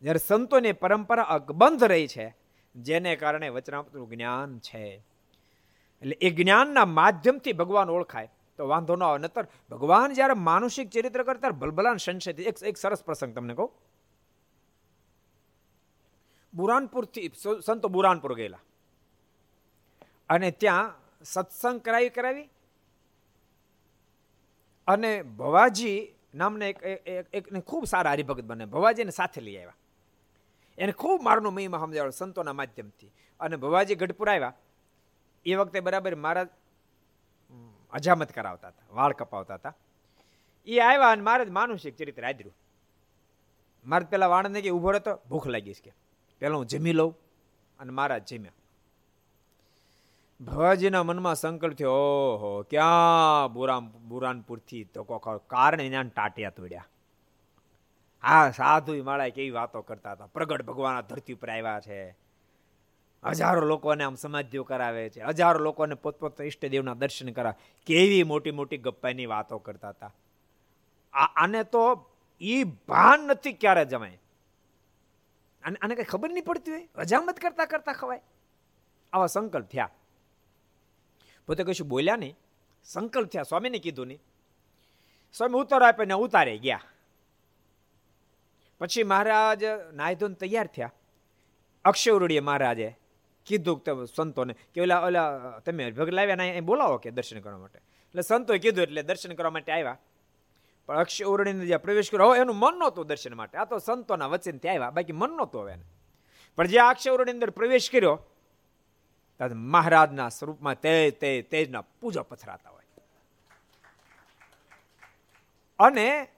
જ્યારે 0.02 0.18
સંતોની 0.26 0.72
પરંપરા 0.72 1.22
અકબંધ 1.22 1.84
રહી 1.84 2.06
છે, 2.06 2.36
જેને 2.76 3.16
કારણે 3.16 3.48
વચનામૃતનું 3.48 4.10
જ્ઞાન 4.10 4.58
છે. 4.58 5.15
એટલે 6.02 6.18
એ 6.20 6.30
જ્ઞાનના 6.30 6.84
માધ્યમથી 6.84 7.52
ભગવાન 7.52 7.90
ઓળખાય. 7.90 8.30
તો 8.56 8.68
વાંધો 8.68 8.96
ન 8.96 9.02
આવે. 9.02 9.18
નતર 9.18 9.46
ભગવાન 9.70 10.12
જ્યારે 10.12 10.32
માનુષિક 10.32 10.90
ચરિત્ર 10.90 11.22
કરતા 11.22 11.50
ભલભલાન 11.50 11.96
સંશય 11.96 12.32
એક 12.32 12.62
એક 12.62 12.76
સરસ 12.76 13.04
પ્રસંગ 13.04 13.34
તમને 13.34 13.54
કહું. 13.54 13.70
બુરાનપુરથી 16.54 17.30
સંતો 17.64 17.88
બુરાનપુર 17.88 18.34
ગયેલા. 18.34 18.58
અને 20.28 20.50
ત્યાં 20.50 20.94
સત્સંગ 21.22 21.80
કરાવી 21.80 22.08
કરાવી 22.08 22.48
અને 24.86 25.22
ભવાજી 25.22 26.14
નામને 26.34 26.70
એક 26.70 27.26
એક 27.32 27.58
ખૂબ 27.58 27.84
સારા 27.84 28.10
હરિભગત 28.10 28.44
બને. 28.44 28.64
ભવાજીને 28.64 29.10
સાથે 29.10 29.40
લઈ 29.40 29.56
આવ્યા. 29.56 29.76
એને 30.78 30.92
ખૂબ 30.92 31.22
મારનું 31.22 31.54
મહિમા 31.54 31.78
સમજાવ્યો 31.78 32.10
સંતોના 32.10 32.52
માધ્યમથી. 32.52 33.12
અને 33.40 33.56
ભવાજી 33.56 33.94
ગઢપુર 33.94 34.28
આવ્યા. 34.30 34.52
એ 35.46 35.54
વખતે 35.54 35.80
બરાબર 35.80 36.14
મારા 36.16 36.46
અજામત 37.92 38.32
કરાવતા 38.32 38.68
હતા, 38.68 38.84
વાળ 38.90 39.12
કપાવતા 39.12 39.54
હતા. 39.54 39.74
એ 40.66 40.78
આવ્યા 40.80 41.10
અને 41.10 41.22
મારે 41.22 41.44
જ 41.44 41.50
માનુષિક 41.50 41.96
ચરિત્ર 41.96 42.24
આદર્યું. 42.26 42.56
મારે 43.84 44.04
પેલા 44.04 44.26
વાણંદને 44.26 44.60
કે 44.60 44.70
ઊભો 44.70 44.90
રહેતો, 44.90 45.12
ભૂખ 45.28 45.46
લાગીશ 45.46 45.80
કે. 45.84 45.92
પેલા 46.42 46.56
હું 46.56 46.66
જમી 46.66 46.92
લઉં 46.92 47.12
અને 47.78 47.92
મારા 47.92 48.18
જમ્યા. 48.20 48.52
ભવાજીના 50.40 51.02
મનમાં 51.02 51.34
સંકલ્પ 51.34 51.76
થયો, 51.76 51.92
ઓહો, 51.92 52.62
ક્યાં 52.62 53.52
બુરામ 53.52 53.84
બુરાનપુરથી 54.08 54.84
તો 54.84 55.02
કારણ 55.48 55.80
એના 55.80 56.02
ટાટિયા 56.02 56.50
તોડ્યા. 56.50 56.84
હા 58.22 58.50
સાધુ 58.50 59.04
માળા 59.04 59.28
કેવી 59.28 59.50
વાતો 59.50 59.82
કરતા 59.82 60.12
હતા. 60.12 60.26
પ્રગટ 60.26 60.62
ભગવાન 60.62 61.00
ધરતી 61.00 61.32
ઉપર 61.32 61.50
આવ્યા 61.50 61.80
છે. 61.80 62.25
હજારો 63.26 63.60
લોકોને 63.60 64.04
આમ 64.04 64.14
સમાધિઓ 64.14 64.64
કરાવે 64.64 65.10
છે. 65.10 65.20
હજારો 65.20 65.58
લોકોને 65.58 65.94
પોતપોત 65.94 66.40
ઈષ્ટદેવના 66.40 66.94
દર્શન 66.94 67.32
કરાવે. 67.32 67.76
કેવી 67.86 68.22
મોટી 68.22 68.50
મોટી 68.50 68.76
ગપ્પાની 68.76 69.26
વાતો 69.26 69.58
કરતા 69.58 69.88
હતા. 69.88 70.14
આને 71.12 71.64
તો 71.64 72.10
એ 72.40 72.64
ભાન 72.64 73.20
નથી 73.20 73.52
ક્યારે 73.52 73.84
જમાય. 73.84 74.20
અને 75.64 75.76
આને 75.82 75.94
કઈ 75.94 76.02
ખબર 76.02 76.30
નહીં 76.30 76.44
પડતી 76.44 76.70
હોય? 76.70 76.88
હજામત 76.98 77.38
કરતા 77.38 77.64
કરતા 77.64 77.92
ખવાય. 77.92 78.20
આવા 79.12 79.26
સંકલ્પ 79.26 79.66
થયા. 79.66 79.90
પોતે 81.46 81.64
કશું 81.64 81.88
બોલ્યા 81.88 82.16
નહીં. 82.16 82.36
સંકલ્પ 82.84 83.28
થયા. 83.28 83.42
સ્વામીને 83.42 83.78
કીધું 83.78 84.06
નહીં. 84.06 84.22
સ્વામી 85.32 85.54
ઉત્તર 85.54 85.82
આપીને 85.82 86.14
ઉતારે 86.14 86.58
ગયા. 86.58 86.80
પછી 88.78 89.02
મહારાજ 89.02 89.64
નાયધોન 89.94 90.34
તૈયાર 90.34 90.66
થયા. 90.66 90.92
અક્ષયવરૂડીએ 91.84 92.40
મહારાજે 92.40 92.98
કીધું 93.46 93.82
તમે 93.84 94.06
સંતોને, 94.16 94.54
કે 94.74 94.80
ઓલા 94.80 95.00
ઓલા, 95.00 95.58
તમે 95.64 95.90
ભગ 95.90 96.08
લાવ્યા 96.08 96.36
ના 96.36 96.60
બોલાવો 96.60 96.96
કે 96.98 97.10
દર્શન 97.10 97.40
કરવા 97.40 97.58
માટે. 97.58 97.78
એટલે 97.78 98.22
સંતોએ 98.22 98.58
કીધું 98.58 98.82
એટલે 98.82 99.02
દર્શન 99.02 99.32
કરવા 99.32 99.50
માટે 99.50 99.72
આવ્યા. 99.72 99.98
પણ 100.86 100.98
અક્ષય 100.98 101.24
ઓરણીને 101.24 101.66
જ્યાં 101.66 101.82
પ્રવેશ 101.82 102.10
કર્યો 102.10 102.34
એનું 102.34 102.56
મન 102.56 102.78
નહોતું 102.78 103.06
દર્શન 103.06 103.34
માટે. 103.34 103.58
આ 103.58 103.64
તો 103.64 103.78
સંતોના 103.78 104.26
વચનથી 104.26 104.68
આવ્યા, 104.68 104.90
બાકી 104.90 105.12
મન 105.12 105.30
નહોતું 105.30 105.62
હવે 105.62 105.74
પણ 106.56 106.66
જે 106.66 106.78
અક્ષય 106.78 107.10
ઓરણી 107.10 107.32
અંદર 107.32 107.50
પ્રવેશ 107.50 107.90
કર્યો 107.90 108.18
મહારાજના 109.54 110.28
સ્વરૂપમાં 110.28 110.80
તે 110.80 111.10
તે, 111.10 111.42
તેજના 111.42 111.80
પૂજા 111.80 112.22
પથરાતા 112.22 112.70
હોય. 112.70 112.84
અને 115.78 116.28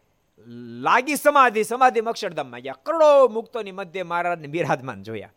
લાગી 0.87 1.16
સમાધિ 1.16 1.64
સમાધિ 1.64 2.01
અક્ષરધામમાં 2.01 2.61
ગયા. 2.61 2.74
કરોડો 2.82 3.28
મુક્તોની 3.28 3.72
મધ્ય 3.72 4.03
મહારાજને 4.03 4.49
બિરાજમાન 4.49 5.03
જોયા. 5.03 5.30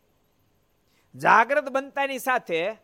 જાગ્રત 1.16 1.70
બનતાની 1.70 2.20
સાથે 2.20 2.76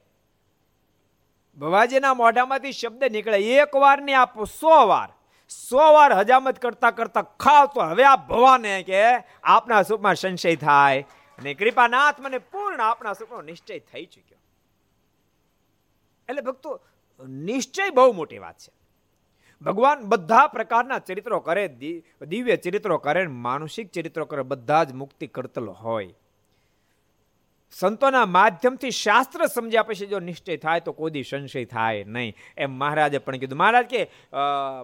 ભવાજીના 1.58 2.14
મોઢામાંથી 2.14 2.72
શબ્દ 2.72 3.04
નીકળે. 3.04 3.40
એક 3.40 3.76
વાર 3.76 4.02
ને 4.02 4.14
આપો 4.14 4.44
સો 4.46 4.88
વાર. 4.88 5.10
સો 5.50 5.94
વાર 5.94 6.14
હજામત 6.14 6.60
કરતા 6.60 6.92
કરતા 6.92 7.22
ખાવ 7.22 7.66
તો 7.66 7.82
હવે 7.82 8.04
આ 8.04 8.16
ભવાને 8.16 8.84
કે 8.84 9.02
આપના 9.44 9.82
સુખમાં 9.84 10.16
સંશય 10.16 10.56
થાય. 10.56 11.06
અને 11.40 11.54
કૃપાનાથ 11.54 12.20
મને 12.20 12.38
પૂર્ણ 12.38 12.82
આપના 12.82 13.14
સુખનો 13.14 13.42
નિશ્ચય 13.42 13.80
થઈ 13.80 14.06
ચુક્યો. 14.06 14.38
એટલે 16.30 16.42
ભક્તો, 16.42 16.82
નિશ્ચય 17.28 17.90
બહુ 17.90 18.12
મોટી 18.12 18.38
વાત 18.38 18.58
છે. 18.58 18.72
ભગવાન 19.62 20.02
બધા 20.02 20.48
પ્રકારના 20.48 21.00
ચરિત્રો 21.00 21.40
કરે 21.40 21.68
દિવ્ય 22.28 22.58
ચરિત્રો 22.58 22.98
કરે 22.98 23.28
માનસિક 23.28 23.92
ચરિત્રો 23.92 24.26
કરે, 24.26 24.42
બધા 24.42 24.84
જ 24.84 24.94
મુક્તિ 24.94 25.28
કરતલ 25.28 25.68
હોય. 25.68 26.14
સંતોના 27.80 28.26
માધ્યમથી 28.26 28.92
શાસ્ત્ર 28.92 29.46
સમજ્યા 29.46 29.84
પછી 29.84 30.08
જો 30.08 30.20
નિશ્ચય 30.20 30.58
થાય 30.58 30.80
તો 30.86 30.92
કોદી 30.92 31.24
સંશય 31.24 31.66
થાય 31.66 32.04
નહીં. 32.08 32.34
એમ 32.58 32.72
મહારાજે 32.72 33.20
પણ 33.26 33.38
કીધું. 33.38 33.60
મહારાજ 33.60 33.86
કે 33.86 34.02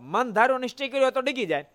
મન 0.02 0.32
ધારો 0.32 0.58
નિશ્ચય 0.58 0.88
કર્યો 0.88 1.12
તો 1.12 1.22
ડગી 1.22 1.46
જાય. 1.46 1.66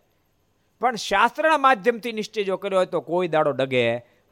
પણ 0.80 0.96
શાસ્ત્રના 0.96 1.58
માધ્યમથી 1.58 2.12
નિશ્ચય 2.12 2.44
જો 2.44 2.56
કર્યો 2.56 2.78
હોય 2.78 2.86
તો 2.86 3.00
કોઈ 3.00 3.28
દાડો 3.28 3.52
ડગે 3.52 3.84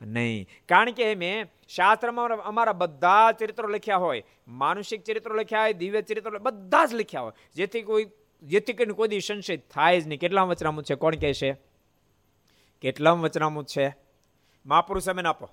નહીં. 0.03 0.47
કારણ 0.68 0.93
કે 0.93 1.14
મેં 1.14 1.51
શાસ્ત્રમાં 1.68 2.37
અમારા 2.51 2.72
બધા 2.72 3.32
ચરિત્રો 3.32 3.68
લખ્યા 3.68 3.97
હોય. 3.97 4.22
માનુષિક 4.49 5.03
ચરિત્રો 5.03 5.34
લખ્યા 5.34 5.62
હોય, 5.62 5.72
દિવ્ય 5.72 6.03
ચરિત્રો 6.03 6.39
બધા 6.39 6.87
જ 6.87 6.95
લખ્યા 6.95 7.22
હોય. 7.22 7.32
જેથી 7.55 7.82
કોઈ 7.82 8.07
જેથી 8.43 8.72
કરીને 8.72 8.95
કોઈ 8.95 9.20
સંશય 9.20 9.57
થાય 9.57 10.01
જ 10.01 10.09
નહીં. 10.09 10.20
કેટલા 10.20 10.43
વચનામું 10.45 10.84
છે? 10.84 10.95
કોણ 10.95 11.14
કહે 11.16 11.32
છે? 11.34 11.53
કેટલા 12.82 13.12
વચનામું 13.22 13.64
છે? 13.64 13.87
મહાપુરુષ 14.66 15.09
અમે 15.09 15.22
આપો 15.28 15.51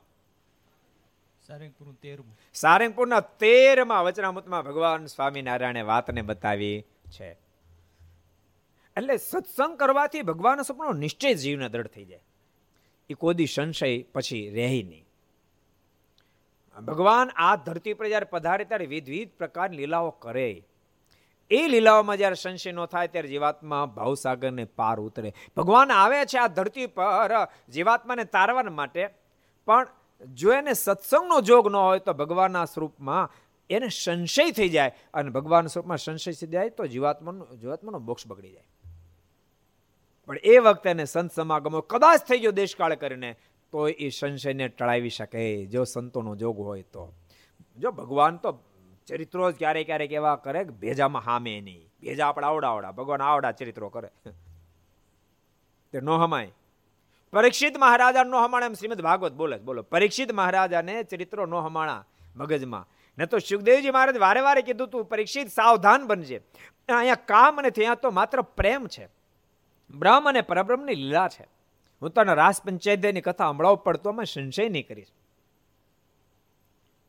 સારંગપુરનું 1.53 3.23
તેરમું 3.37 4.03
વચનામૃતમાં 4.03 4.65
ભગવાન 4.65 5.05
સ્વામિનારાયણે 5.05 5.81
વાતને 5.81 6.21
બતાવી 6.21 6.83
છે. 7.07 7.31
એટલે 8.97 9.17
સત્સંગ 9.17 9.79
કરવાથી 9.79 10.21
ભગવાન 10.21 10.61
સપનો 10.61 10.93
નિશ્ચય 10.93 11.33
જીવને 11.33 11.69
દ્રઢ 11.69 11.87
થઈ 11.87 12.05
જાય. 12.05 12.23
એ 13.09 13.13
કોદી 13.13 13.45
સંશય 13.45 14.01
પછી 14.01 14.49
રહે 14.49 14.83
નહીં. 14.83 15.05
ભગવાન 16.81 17.29
આ 17.35 17.55
ધરતી 17.55 17.93
પર 17.93 18.07
જ્યારે 18.07 18.25
પધારે 18.25 18.65
ત્યારે 18.65 18.85
વિવિધ 18.85 19.31
પ્રકારની 19.37 19.77
લીલાઓ 19.77 20.09
કરે. 20.09 20.63
એ 21.51 21.67
લીલાઓમાં 21.67 22.17
જ્યારે 22.17 22.35
સંશય 22.35 22.71
ન 22.71 22.85
થાય 22.85 23.07
ત્યારે 23.07 23.27
જીવાત્મા 23.27 23.85
ભાવસાગરને 23.85 24.65
પાર 24.65 24.99
ઉતરે. 24.99 25.33
ભગવાન 25.57 25.91
આવે 25.91 26.25
છે 26.25 26.37
આ 26.37 26.47
ધરતી 26.47 26.85
પર 26.87 27.47
જીવાત્માને 27.69 28.23
તારવા 28.23 28.63
માટે, 28.63 29.09
પણ 29.65 29.87
જો 30.25 30.53
એને 30.53 30.73
સત્સંગનો 30.73 31.41
જોગ 31.41 31.71
ન 31.71 31.75
હોય 31.75 31.99
તો 31.99 32.13
ભગવાનના 32.13 32.65
સ્વરૂપમાં 32.65 33.31
એને 33.69 33.89
સંશય 33.89 34.51
થઈ 34.51 34.69
જાય 34.69 34.91
અને 35.13 35.29
ભગવાન 35.29 35.67
સ્વરૂપમાં 35.67 35.97
સંશય 35.97 36.31
થઈ 36.31 36.47
જાય 36.47 36.69
તો 36.69 36.85
જીવાત્માનો 36.85 37.55
જીવાત્માનો 37.55 37.99
મોક્ષ 37.99 38.27
બગડી 38.27 38.51
જાય. 38.51 38.67
પણ 40.25 40.37
એ 40.37 40.57
વખતે 40.57 40.89
એને 40.89 41.05
સંત 41.05 41.31
સમાગમો 41.31 41.81
કદાચ 41.81 42.21
થઈ 42.21 42.39
ગયો 42.39 42.51
દેશકાળ 42.51 42.95
કરીને, 42.95 43.35
તો 43.71 43.87
એ 43.87 44.09
સંશયને 44.09 44.67
ટળાવી 44.67 45.09
શકે. 45.09 45.65
જો 45.65 45.83
સંતોનો 45.83 46.35
જોગ 46.35 46.59
હોય 46.59 46.81
તો. 46.81 47.13
જો 47.77 47.91
ભગવાન 47.91 48.37
તો 48.37 48.59
ચરિત્રો 49.07 49.51
જ 49.51 49.55
ક્યારેક 49.55 49.85
ક્યારેક 49.85 50.11
એવા 50.11 50.35
કરે 50.35 50.63
કે 50.63 50.69
ભેજામાં 50.69 51.21
હામે 51.21 51.61
નહીં. 51.61 51.89
ભેજા 52.01 52.27
આપણે 52.27 52.47
આવડા 52.47 52.69
આવડા. 52.69 52.91
ભગવાન 52.91 53.21
આવડા 53.21 53.51
ચરિત્રો 53.51 53.89
કરે. 53.89 54.09
તે 55.91 55.99
ન 55.99 56.09
હમાય. 56.09 56.51
પરીક્ષિત 57.33 57.77
મહારાજા 57.77 58.23
નો 58.23 58.43
હમાણા 58.43 58.65
એમ 58.65 58.73
શ્રીમદ 58.73 59.01
ભાગવત 59.01 59.33
બોલે 59.33 59.57
બોલો, 59.57 59.81
પરીક્ષિત 59.81 60.33
મહારાજાને 60.33 61.03
ચરિત્રો 61.03 61.45
નો 61.45 61.61
હમાણા 61.61 62.05
મગજમાં. 62.35 62.87
ને 63.17 63.25
તો 63.25 63.37
સુખદેવજી 63.39 63.91
મહારાજ 63.91 64.17
વારે 64.17 64.41
વારે 64.41 64.61
કીધું 64.61 64.87
તું, 64.87 65.05
પરીક્ષિત 65.05 65.47
સાવધાન 65.47 66.07
બનજે. 66.07 66.37
અહીંયા 66.89 67.15
કામ 67.15 67.57
અને 67.57 67.69
ત્યાં 67.69 67.95
તો 67.95 68.11
માત્ર 68.11 68.41
પ્રેમ 68.41 68.87
છે. 68.87 69.09
બ્રહ્મ 69.95 70.29
અને 70.29 70.41
પરબ્રહ્મની 70.41 70.95
લીલા 70.95 71.27
છે. 71.27 71.47
હું 72.01 72.09
તને 72.09 72.33
રાસ 72.33 72.61
પંચાયતની 72.61 73.21
કથા 73.21 73.49
હમણાં 73.49 73.83
પડતો 73.83 74.09
અમે 74.09 74.23
સંશય 74.23 74.69
નહીં 74.69 74.87
કરીશ. 74.87 75.07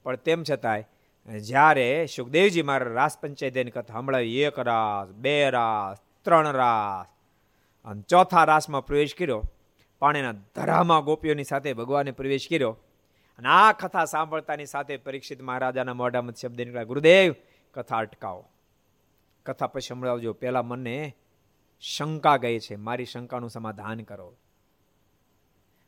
પણ 0.03 0.16
તેમ 0.16 0.43
છતાંય, 0.51 0.85
જ્યારે 1.39 2.07
સુખદેવજી 2.16 2.62
મારા 2.62 2.93
રાસ 2.93 3.18
પંચાયતની 3.18 3.70
કથા 3.70 3.95
હમણાં 3.95 4.20
એક 4.20 4.59
રાસ, 4.59 5.09
બે 5.09 5.51
રાસ, 5.51 5.97
ત્રણ 6.22 6.53
રાસ, 6.53 7.07
અને 7.85 8.03
ચોથા 8.03 8.45
રાસમાં 8.45 8.87
પ્રવેશ 8.87 9.14
કર્યો 9.14 9.43
પાણીના 10.05 10.33
ધરામાં 10.33 11.05
ગોપીઓની 11.05 11.45
સાથે 11.45 11.73
ભગવાને 11.73 12.11
પ્રવેશ 12.11 12.47
કર્યો 12.51 12.73
અને 13.39 13.49
આ 13.49 13.73
કથા 13.73 14.05
સાંભળતાની 14.05 14.67
સાથે 14.67 14.97
પરીક્ષિત 14.97 15.43
મહારાજાના 15.43 15.95
મોઢામાં 15.95 16.33
શબ્દ 16.33 16.59
નીકળ્યા, 16.61 16.83
ગુરુદેવ, 16.83 17.35
કથા 17.75 17.99
અટકાવો. 17.99 18.49
કથા 19.47 19.67
પછી 19.67 19.81
સંભળાવજો 19.81 20.33
પહેલાં 20.33 20.67
મને 20.67 21.17
શંકા 21.81 22.37
ગઈ 22.37 22.59
છે, 22.59 22.77
મારી 22.77 23.05
શંકાનું 23.05 23.51
સમાધાન 23.51 24.01
કરો. 24.01 24.37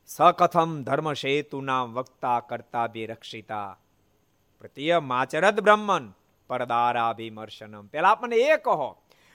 સકથમ 0.07 0.83
ધર્મ 0.83 1.13
સેતુના 1.13 1.83
વક્તા 1.83 2.41
કરતા 2.41 2.87
બી 2.87 3.07
રક્ષિતા 3.07 3.79
પ્રત્ય 4.61 5.01
માચરદ 5.01 5.61
બ્રહ્મન 5.61 6.13
પરદારાભિમર્શનમ. 6.51 7.87
પેલા 7.87 8.09
આપણને 8.09 8.37
એ 8.37 8.57
કહો, 8.57 8.89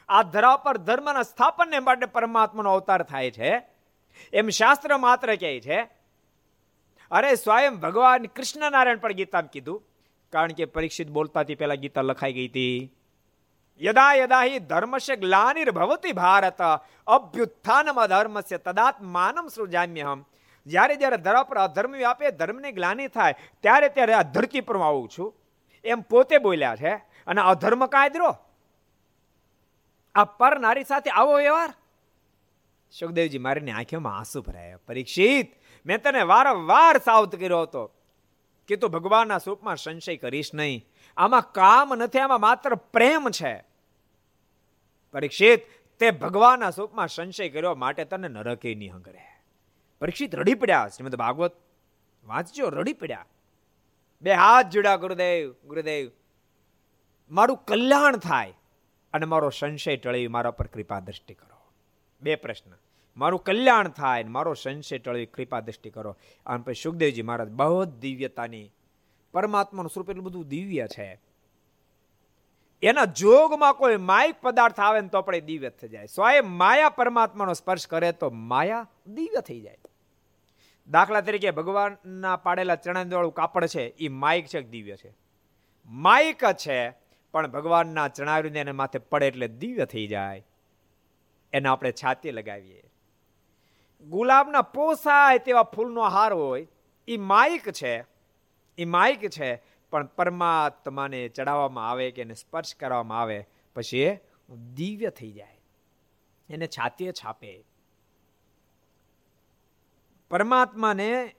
આ 0.09 0.23
ધરા 0.23 0.57
પર 0.57 0.77
ધર્મના 0.77 1.21
સ્થાપનને 1.21 1.79
માટે 1.79 2.05
પરમાત્માનો 2.05 2.73
અવતાર 2.73 3.03
થાય 3.03 3.31
છે? 3.31 3.70
એમ 4.33 4.49
શાસ્ત્ર 4.49 4.97
માત્ર 4.97 5.35
કહે 5.35 5.59
છે, 5.59 5.89
અરે, 7.11 7.35
સ્વયં 7.35 7.75
ભગવાન 7.75 8.23
કૃષ્ણનારાયણ 8.23 8.97
પણ 8.97 9.11
ગીતામાં 9.11 9.51
કીધું, 9.51 9.83
કારણ 10.29 10.51
કે 10.51 10.65
પરીક્ષિત 10.65 11.09
બોલતાથી 11.09 11.55
પેલા 11.55 11.75
ગીતા 11.75 12.01
લખાઈ 12.01 12.33
ગઈ 12.33 12.47
હતી. 12.47 12.95
યદા 13.81 14.13
યદા 14.13 14.43
હિ 14.43 14.59
ધર્મસ્ય 14.59 15.15
ગ્લાનિર્ભવતી 15.15 16.11
ભારત, 16.11 16.61
અભ્યુત્થાનમ 17.07 18.01
અધર્મસ્ય 18.01 18.57
તદાત્માનમ 18.57 19.47
સૃજામ્યહમ. 19.47 20.25
જ્યારે 20.65 20.95
જ્યારે 20.95 21.17
ધરા 21.17 21.43
પર 21.43 21.57
અધર્મ 21.57 21.95
વ્યાપે, 21.95 22.31
ધર્મની 22.31 22.71
ગ્લાની 22.71 23.07
થાય, 23.07 23.35
ત્યારે 23.61 23.89
ત્યારે 23.89 24.13
આ 24.13 24.21
ધરતી 24.21 24.61
પર 24.61 24.77
આવું 24.77 25.09
છું. 25.17 25.35
એમ 25.83 26.01
પોતે 26.01 26.37
બોલ્યા 26.37 26.75
છે, 26.75 26.95
અને 27.27 27.41
અધર્મ 27.41 27.85
કાયદરો 27.85 28.37
આ 30.15 30.23
પર 30.23 30.59
નારી 30.59 30.83
સાથે 30.83 31.09
આવો 31.09 31.37
વ્યવહાર? 31.37 31.73
સુખદેવજી 32.99 33.37
મારીની 33.37 33.71
આંખોમાં 33.71 34.17
આંસુ 34.17 34.41
ભરાયા. 34.41 34.77
પરીક્ષિત, 34.77 35.47
મેં 35.85 36.01
તને 36.01 36.21
વારંવાર 36.21 36.97
સાવધ 36.97 37.35
કર્યો 37.35 37.61
હતો 37.61 37.91
કે 38.67 38.75
તું 38.75 38.89
ભગવાનના 38.89 39.37
સ્વરૂપમાં 39.37 39.75
સંશય 39.75 40.17
કરીશ 40.17 40.53
નહીં. 40.53 40.85
આમાં 41.17 41.51
કામ 41.51 41.95
નથી, 41.95 42.19
આમાં 42.19 42.41
માત્ર 42.41 42.75
પ્રેમ 42.75 43.29
છે. 43.29 43.63
પરીક્ષિત, 45.13 45.61
તે 45.99 46.11
ભગવાનના 46.11 46.69
સ્વરૂપમાં 46.69 47.07
સંશય 47.07 47.49
કર્યો 47.49 47.75
માટે 47.75 48.05
તને 48.05 48.27
નરકે 48.27 48.75
નહીં 48.75 48.93
હંગરે. 48.93 49.19
પરીક્ષિત, 49.99 50.35
રડી 50.35 50.53
પડ્યા. 50.53 50.87
શ્રીમદ 50.87 51.15
ભાગવત, 51.15 51.53
વાંચજો, 52.23 52.69
રડી 52.69 52.93
પડ્યા. 52.93 53.25
બે 54.21 54.33
હાથ 54.33 54.65
જોડ્યા 54.65 54.95
ગુરુદેવ 54.95 55.55
ગુરુદેવ. 55.65 56.11
મારું 57.31 57.57
કલ્યાણ 57.57 58.17
થાય 58.17 58.53
અને 59.13 59.25
મારો 59.25 59.49
સંશય 59.49 59.97
ટળી 59.97 60.27
મારા 60.27 60.51
પર 60.51 60.67
કૃપા 60.67 60.99
દ્રષ્ટિ 60.99 61.33
કરો. 61.33 61.50
બે 62.21 62.35
પ્રશ્ન. 62.35 62.71
મારું 63.17 63.43
કલ્યાણ 63.43 63.87
થાય 63.87 64.23
મારો 64.23 64.53
સંશય 64.53 64.97
ટળવી 64.97 65.25
કૃપા 65.25 65.59
દ્રષ્ટિ 65.59 65.89
કરો. 65.89 66.17
અને 66.45 66.63
પછી 66.63 66.73
સુખદેવજી 66.73 67.21
મહારાજ, 67.21 67.49
બહુ 67.49 67.85
દિવ્યતાની, 67.85 68.71
પરમાત્માનું 69.33 69.89
સ્વરૂપ 69.89 70.09
એટલું 70.09 70.25
બધું 70.25 70.47
દિવ્ય 70.47 70.87
છે. 70.87 71.21
એના 72.83 73.05
જોગમાં 73.05 73.73
કોઈ 73.73 73.97
માયિક 73.97 74.35
પદાર્થ 74.41 74.79
આવે 74.79 75.01
ને 75.01 75.07
તો 75.07 75.17
આપણે 75.17 75.41
દિવ્ય 75.41 75.69
થઈ 75.69 75.87
જાય. 75.87 76.05
સ્વયં 76.05 76.47
માયા 76.47 76.89
પરમાત્માનો 76.89 77.53
સ્પર્શ 77.53 77.87
કરે 77.87 78.11
તો 78.11 78.29
માયા 78.29 78.87
દિવ્ય 79.07 79.41
થઈ 79.41 79.61
જાય. 79.61 79.77
દાખલા 80.87 81.21
તરીકે 81.21 81.51
ભગવાનના 81.51 82.35
પાડેલા 82.35 82.75
ચણાવાળું 82.75 83.33
કાપડ 83.33 83.65
છે, 83.65 83.81
એ 83.81 84.07
માયક 84.07 84.45
છે 84.45 84.61
દિવ્ય 84.61 84.95
છે? 84.95 85.13
માઇક 85.85 86.45
છે, 86.45 86.89
પણ 87.31 87.47
ભગવાનના 87.47 88.07
ચણાવ્યું 88.07 88.55
એને 88.55 88.71
માથે 88.71 88.99
પડે 88.99 89.27
એટલે 89.27 89.47
દિવ્ય 89.47 89.85
થઈ 89.85 90.07
જાય. 90.07 90.45
એને 91.53 91.69
આપણે 91.69 91.91
છાતી 91.91 92.31
લગાવીએ. 92.31 92.83
ગુલાબના 94.07 94.61
પોસાય 94.61 95.37
તેવા 95.37 95.63
ફૂલનો 95.63 96.01
હાર 96.09 96.33
હોય 96.33 96.67
એ 97.07 97.17
માઇક 97.17 97.69
છે 97.69 97.93
એ 98.77 98.85
માઇક 98.85 99.23
છે, 99.29 99.49
પણ 99.91 100.05
પરમાત્માને 100.17 101.19
ચડાવવામાં 101.27 101.89
આવે 101.89 102.11
કે 102.11 102.21
એને 102.21 102.33
સ્પર્શ 102.33 102.75
કરવામાં 102.75 103.21
આવે, 103.21 103.39
પછી 103.75 103.99
એ 103.99 104.21
દિવ્ય 104.73 105.09
થઈ 105.09 105.31
જાય. 105.31 105.59
એને 106.49 106.67
છાતીએ 106.67 107.11
છાપે. 107.11 107.51
પરમાત્માને 110.31 111.35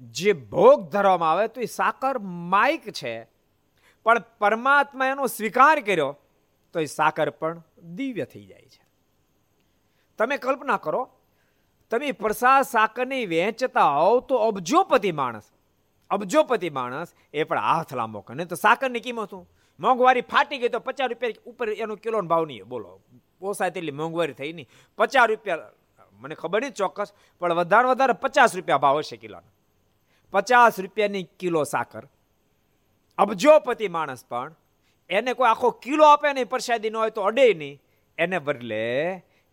જે 0.00 0.32
ભોગ 0.32 0.88
ધરવામાં 0.90 1.32
આવે 1.32 1.48
તો 1.48 1.60
એ 1.60 1.64
સાકર 1.64 2.18
માઇક 2.54 2.90
છે, 2.90 3.14
પણ 4.06 4.24
પરમાત્મા 4.38 5.06
એનો 5.06 5.26
સ્વીકાર 5.26 5.80
કર્યો 5.80 6.16
તો 6.74 6.80
એ 6.80 6.84
સાકર 6.84 7.30
પણ 7.30 7.62
દિવ્ય 7.94 8.24
થઈ 8.24 8.46
જાય 8.46 8.68
છે. 8.68 8.81
તમે 10.22 10.38
કલ્પના 10.38 10.78
કરો, 10.86 11.02
તમે 11.90 12.12
પ્રસાદ 12.22 12.68
સાકરની 12.74 13.24
વેચતા 13.26 13.88
હોવ 13.96 14.20
તો 14.28 14.38
અબજોપતિ 14.48 15.12
માણસ 15.20 15.50
અબજોપતિ 16.10 16.70
માણસ 16.78 17.14
એ 17.32 17.44
પણ 17.44 17.64
હાથ 17.68 17.92
લાંબો 18.00 18.22
કરે. 18.22 18.44
તો 18.46 18.56
સાકરની 18.56 19.02
કિંમત 19.06 19.30
શું 19.30 19.44
મોંઘવારી 19.80 20.24
ફાટી 20.32 20.60
ગઈ 20.62 20.72
તો 20.74 20.80
પચાસ 20.80 21.10
રૂપિયા 21.12 21.42
ઉપર 21.50 21.68
એનો 21.82 21.96
કિલોનો 21.96 22.28
ભાવ 22.32 22.44
નહીં. 22.46 22.64
બોલો, 22.72 23.00
પોસાય 23.40 23.74
તેટલી 23.76 23.96
મોંઘવારી 24.00 24.38
થઈ 24.40 24.52
નહીં. 24.52 24.68
પચાસ 24.98 25.28
રૂપિયા, 25.30 25.70
મને 26.20 26.34
ખબર 26.42 26.60
નહીં 26.64 26.74
ચોક્કસ, 26.80 27.10
પણ 27.40 27.54
વધારે 27.60 27.88
વધારે 27.92 28.14
પચાસ 28.24 28.54
રૂપિયા 28.56 28.84
ભાવ 28.84 29.00
હશે 29.02 29.16
કિલોનો. 29.16 29.48
પચાસ 30.32 30.78
રૂપિયાની 30.78 31.26
કિલો 31.40 31.64
સાકર. 31.64 32.04
અબજોપતિ 33.18 33.88
માણસ 33.88 34.24
પણ 34.30 34.54
એને 35.10 35.34
કોઈ 35.34 35.50
આખો 35.50 35.72
કિલો 35.84 36.04
આપે 36.12 36.28
નહીં, 36.32 36.48
પ્રસાદી 36.54 36.90
ન 36.90 36.96
હોય 37.02 37.10
તો 37.10 37.26
અડે 37.30 37.54
નહીં. 37.54 37.80
એને 38.18 38.38
બદલે 38.38 38.84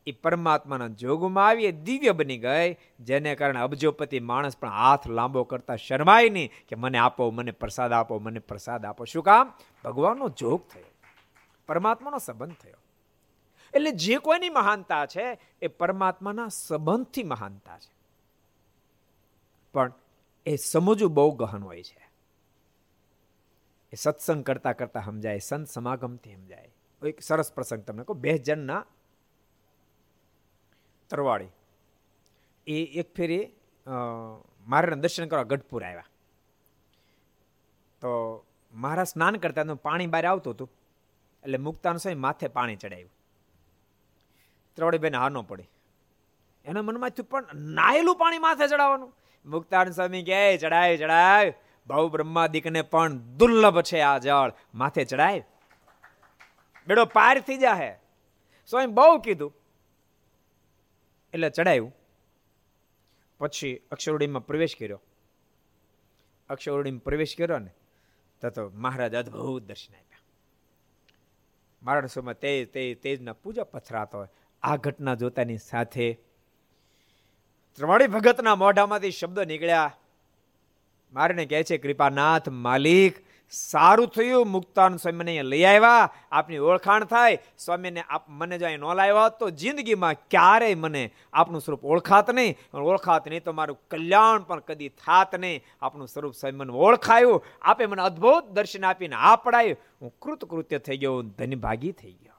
એ 0.09 0.11
પરમાત્માના 0.11 0.87
જોગમાં 0.87 1.47
આવી 1.47 1.71
દિવ્ય 1.71 2.11
બની 2.11 2.37
ગઈ, 2.37 2.75
જેને 2.99 3.35
કારણે 3.35 3.59
અબજોપતિ 3.59 4.19
માણસ 4.19 4.57
પણ 4.57 4.69
હાથ 4.69 5.07
લાંબો 5.07 5.43
કરતા 5.43 5.75
શરમાય 5.75 6.29
નહીં 6.29 6.51
કે 6.67 6.75
મને 6.75 6.97
આપો, 6.97 7.31
મને 7.31 7.51
પ્રસાદ 7.51 7.91
આપો, 7.91 8.19
મને 8.19 8.39
પ્રસાદ 8.39 8.85
આપો. 8.85 9.05
શું 9.05 9.23
કામ? 9.23 9.53
ભગવાનનો 9.83 10.29
જોગ 10.29 10.67
થયો. 10.67 10.83
પરમાત્માનો 11.67 12.17
સંબંધ 12.17 12.53
થયો. 12.53 12.77
એટલે 13.73 13.91
જે 13.91 14.17
કોઈની 14.17 14.49
મહાનતા 14.49 15.05
છે, 15.05 15.37
એ 15.61 15.67
પરમાત્માના 15.67 16.47
સંબંધથી 16.47 17.23
મહાનતા 17.23 17.79
છે. 17.79 17.93
પણ 19.73 19.93
એ 20.45 20.55
સમજવું 20.55 21.13
બહુ 21.13 21.31
ગહન 21.31 21.63
હોય 21.63 21.83
છે. 21.83 22.09
એ 23.91 23.95
સત્સંગ 23.95 24.43
કરતા 24.43 24.73
કરતા 24.73 25.01
સમજાય, 25.01 25.39
સંત 25.39 25.67
સમાગમથી 25.67 26.35
સમજાય. 26.35 26.73
એક 27.05 27.21
સરસ 27.21 27.53
પ્રસંગ 27.53 27.83
તમને 27.83 28.03
કહું, 28.03 28.21
બે 28.21 28.37
જણના 28.37 28.85
તરવાડી. 31.09 31.51
એ 32.67 32.77
એક 32.99 33.07
ફેરી 33.15 33.43
મારા 34.67 34.95
દર્શન 34.95 35.27
કરવા 35.27 35.43
ગઢપુર 35.43 35.81
આવ્યા. 35.83 36.07
તો 38.01 38.11
મારા 38.73 39.03
સ્નાન 39.03 39.35
કરતા 39.35 39.73
પાણી 39.83 40.07
બહાર 40.07 40.25
આવતું 40.25 40.53
હતું, 40.53 40.69
એટલે 41.43 41.57
મુક્તાન 41.59 41.97
સ્વામી 41.97 42.15
માથે 42.17 42.47
પાણી 42.47 42.75
ચડાવ્યું 42.75 43.11
ત્રવડી 44.77 44.97
બેન 44.97 45.15
હાનો 45.15 45.41
પડી. 45.43 45.69
એના 46.65 46.81
મનમાં 46.81 47.09
થયું 47.09 47.29
પણ 47.29 47.55
નાયેલું 47.75 48.15
પાણી 48.15 48.39
માથે 48.39 48.67
ચડાવવાનું. 48.67 49.11
મુક્તાન 49.45 49.91
સ્વામી 49.91 50.23
કે 50.23 50.57
ચડાય 50.57 50.97
ચડાય. 50.97 51.53
ભાવ 51.87 52.07
બ્રહ્માદિકને 52.09 52.81
પણ 52.87 53.17
દુર્લભ 53.37 53.81
છે 53.81 53.99
આ 54.01 54.17
જળ. 54.17 54.51
માથે 54.75 55.03
ચડાય. 55.05 55.43
બેડો 56.87 57.05
પાર 57.05 57.35
થઈ 57.39 57.57
જાહે. 57.57 57.91
સ્વામી 58.69 58.93
બહુ 58.93 59.17
કીધું 59.19 59.51
એટલે 61.33 61.49
ચડાયું. 61.49 61.95
પછી 63.39 63.75
અક્ષરડીમાં 63.91 64.45
પ્રવેશ 64.45 64.75
કર્યો. 64.79 65.01
અક્ષરડીમાં 66.49 66.99
પ્રવેશ 66.99 67.35
કર્યો 67.37 67.59
ને, 67.59 67.71
તો 68.49 68.71
મહારાજ 68.73 69.15
અદભુત 69.15 69.63
દર્શન 69.63 69.93
આપ્યા. 69.93 70.17
મારણસોમાં 71.83 72.33
તેજ 72.33 72.71
તેજ 72.71 73.01
તેજના 73.01 73.33
પૂજા 73.33 73.63
પથરાતો 73.63 74.17
હોય. 74.17 74.27
આ 74.61 74.75
ઘટના 74.75 75.15
જોતાની 75.15 75.57
સાથે 75.57 76.13
ત્રવાણી 77.75 78.07
ભગતના 78.07 78.55
મોઢામાંથી 78.55 79.11
શબ્દ 79.11 79.39
નીકળ્યા. 79.39 79.97
મારને 81.13 81.45
કહે 81.45 81.63
છે, 81.63 81.77
કૃપાનાથ 81.77 82.49
માલિક 82.49 83.28
સારું 83.51 84.07
થયું, 84.07 84.47
મુક્તાન 84.47 84.97
સ્વામીને 84.97 85.31
અહીંયા 85.31 85.43
લઈ 85.43 85.63
આવ્યા. 85.63 86.09
આપની 86.31 86.57
ઓળખાણ 86.57 87.05
થાય. 87.05 87.39
સ્વામીને 87.57 88.03
આપ 88.09 88.29
મને 88.29 88.57
જો 88.57 88.65
અહીં 88.65 88.79
ન 88.79 88.93
લાવ્યા 88.93 89.29
તો 89.29 89.49
જિંદગીમાં 89.49 90.13
ક્યારેય 90.13 90.75
મને 90.75 91.03
આપનું 91.33 91.61
સ્વરૂપ 91.61 91.85
ઓળખાત 91.85 92.29
નહીં. 92.29 92.57
ઓળખાત 92.73 93.27
નહીં 93.27 93.43
તો 93.43 93.51
મારું 93.51 93.79
કલ્યાણ 93.91 94.43
પણ 94.43 94.59
કદી 94.59 94.89
થાત 94.89 95.35
નહીં. 95.35 95.63
આપનું 95.81 96.07
સ્વરૂપ 96.07 96.33
સ્વામી 96.33 96.77
ઓળખાયું. 96.87 97.43
આપે 97.61 97.85
મને 97.85 98.01
અદ્ભુત 98.01 98.51
દર્શન 98.51 98.85
આપીને 98.85 99.15
આ 99.15 99.35
પડાયું 99.35 99.77
હું 100.01 100.15
કૃતકૃત્ય 100.21 100.79
થઈ 100.79 100.97
ગયો 100.97 101.21
ધનભાગી 101.21 101.91
થઈ 101.91 102.13
ગયો. 102.13 102.37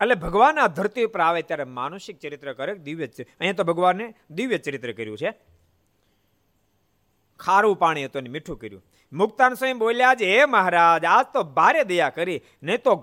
એટલે 0.00 0.14
ભગવાન 0.14 0.58
આ 0.58 0.66
ધરતી 0.68 1.04
ઉપર 1.04 1.20
આવે 1.20 1.42
ત્યારે 1.42 1.64
માનુષિક 1.64 2.18
ચરિત્ર 2.18 2.52
કરે, 2.52 2.74
દિવ્ય 2.74 3.06
અહીંયા 3.06 3.52
તો 3.52 3.64
ભગવાને 3.64 4.14
દિવ્ય 4.30 4.58
ચરિત્ર 4.58 4.92
કર્યું 4.92 5.18
છે. 5.18 5.55
ખારું 7.40 7.76
પાણી 7.76 8.04
હતું 8.04 8.20
અને 8.20 8.30
મીઠું 8.30 8.58
કર્યું. 8.58 8.82
મુક્તાન 9.12 9.54
સ્વામી 9.54 9.72
બોલ્યા 9.72 10.14
છે, 10.14 10.38
હે 10.38 10.44
મહારાજ, 10.44 11.04
આજ 11.04 11.26
તો 11.34 11.42
ભારે 11.42 11.84
દયા 11.84 12.10
કરી, 12.10 12.40
નહીં 12.62 12.82
તો 12.82 12.94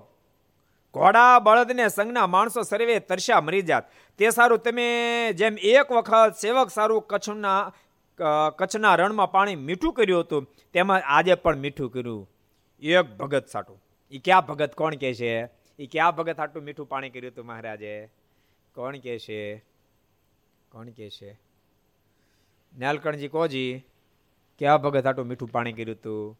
ઘોડા 0.93 1.39
બળદને 1.39 1.87
સંઘના 1.87 2.27
માણસો 2.27 2.61
સર્વે 2.61 2.99
તરસ્યા 2.99 3.41
મરી 3.41 3.61
જાત. 3.61 3.89
તે 4.17 4.29
સારું 4.29 4.59
તમે 4.59 4.87
જેમ 5.33 5.57
એક 5.57 5.91
વખત 5.91 6.35
સેવક 6.41 6.69
સારું 6.69 7.01
કચ્છના 7.01 7.73
કચ્છના 8.57 8.95
રણમાં 8.95 9.31
પાણી 9.31 9.55
મીઠું 9.55 9.93
કર્યું 9.93 10.19
હતું, 10.19 10.47
તેમાં 10.73 11.01
આજે 11.05 11.35
પણ 11.35 11.57
મીઠું 11.57 11.91
કર્યું. 11.91 12.29
એક 12.81 13.17
ભગત 13.17 13.47
સાટું. 13.47 13.81
એ 14.11 14.17
ક્યાં 14.17 14.45
ભગત 14.45 14.75
કોણ 14.75 14.95
કહે 14.95 15.13
છે? 15.13 15.31
એ 15.79 15.85
ક્યાં 15.91 16.15
ભગત 16.15 16.39
આટલું 16.39 16.63
મીઠું 16.63 16.89
પાણી 16.89 17.09
કર્યું 17.09 17.33
હતું 17.33 17.45
મહારાજે? 17.45 17.95
કોણ 18.75 18.97
કહે 18.97 19.19
છે? 19.19 19.39
કોણ 20.71 20.89
કહે 20.89 21.09
છે? 21.09 21.31
ન્યાલકણજી 22.73 23.27
કોજી? 23.27 23.85
ક્યાં 24.63 24.81
ભગત 24.81 25.05
આટલું 25.05 25.27
મીઠું 25.27 25.51
પાણી 25.51 25.73
કર્યું 25.73 25.97
હતું 25.97 26.39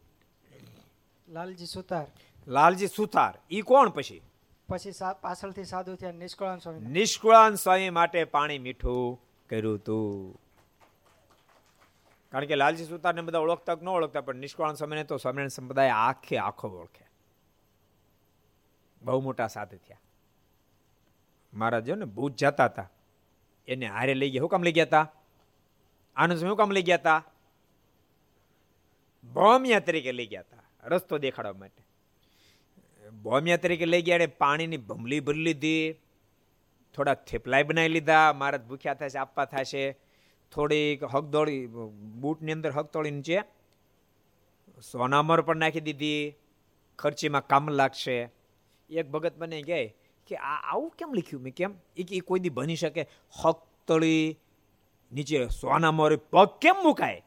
લાલજી 1.28 1.66
સુતાર 1.66 2.06
લાલજી 2.48 2.86
સુતાર 2.86 3.34
ઈ 3.50 3.60
કોણ 3.60 3.88
પછી? 3.88 4.22
પછી 4.68 4.92
પાછળથી 5.20 5.64
સાધુ 5.64 5.94
થયા 5.94 6.12
નિષ્કુળાન 6.12 6.58
સ્વામી. 6.58 6.80
નિષ્કુળાન 6.80 7.54
સ્વામી 7.54 7.90
માટે 7.90 8.24
પાણી 8.24 8.58
મીઠું 8.58 9.20
કર્યું 9.50 9.74
હતું 9.74 10.34
કારણ 12.32 12.44
કે 12.44 12.54
લાલજી 12.54 12.84
સુતારને 12.84 13.22
બધા 13.22 13.38
ઓળખતા 13.38 13.76
ન 13.82 13.88
ઓળખતા 13.88 14.20
પણ 14.20 14.34
નિષ્કુળાન 14.34 14.74
સ્વામીને 14.74 15.04
તો 15.04 15.16
સ્વામિનારાયણ 15.16 15.48
સંપ્રદાય 15.48 15.90
આખે 15.90 16.38
આખો 16.38 16.68
ઓળખે. 16.68 17.06
બહુ 19.02 19.20
મોટા 19.20 19.46
સાધુ 19.46 19.76
થયા. 19.76 20.00
મહારાજ 21.54 21.84
જો 21.84 21.94
ને 21.94 22.04
ભૂત 22.04 22.36
જતા 22.36 22.64
હતા. 22.64 22.90
એને 23.66 23.86
હારે 23.86 24.14
લઈ 24.14 24.30
ગયા. 24.30 24.40
હું 24.40 24.50
કામ 24.50 24.62
લઈ 24.62 24.72
ગયા 24.72 24.84
હતા? 24.84 25.12
આનંદ 26.16 26.38
શું 26.38 26.56
કામ 26.56 26.70
લઈ 26.70 26.82
ગયા 26.82 26.96
હતા? 26.96 27.24
બોમિયા 29.32 29.80
તરીકે 29.80 30.12
લઈ 30.12 30.26
ગયા 30.26 30.40
હતા, 30.40 30.88
રસ્તો 30.88 31.18
દેખાડવા 31.18 31.52
માટે. 31.52 31.84
બોમિયા 33.10 33.56
તરીકે 33.56 33.86
લઈ 33.86 34.02
ગયા, 34.02 34.14
એણે 34.14 34.26
પાણીની 34.26 34.76
ભમલી 34.76 35.20
ભરી 35.20 35.38
લીધી, 35.38 35.94
થોડા 36.94 37.14
થેપલાય 37.14 37.62
બનાવી 37.62 37.88
લીધા 37.88 38.32
મહારાજ 38.32 38.62
ભૂખ્યા 38.64 38.94
થશે, 38.94 39.18
આપવા 39.18 39.44
થશે, 39.44 39.92
થોડીક 40.52 41.04
હગદોળી, 41.04 41.66
બૂટની 42.20 42.52
અંદર 42.52 42.70
હગદોળી 42.70 43.10
નીચે 43.10 43.40
સોનામર 44.92 45.40
પણ 45.40 45.56
નાખી 45.56 45.80
દીધી, 45.80 46.34
ખર્ચીમાં 46.98 47.46
કામ 47.46 47.68
લાગશે. 47.68 48.30
એક 48.90 49.10
ભગત 49.10 49.38
મને 49.38 49.62
કહે 49.62 49.94
કે, 50.26 50.36
આ, 50.36 50.72
આવું 50.72 50.90
કેમ 50.90 51.14
લખ્યું 51.14 51.42
મેં, 51.42 51.54
કેમ? 51.54 51.74
એ 51.96 52.20
કોઈ 52.20 52.40
દી 52.40 52.48
બની 52.48 52.76
શકે 52.76 53.06
હકતળી 53.44 54.38
નીચે 55.12 55.48
સોનામર 55.48 56.16
પગ 56.16 56.58
કેમ 56.62 56.74
મુકાય? 56.82 57.22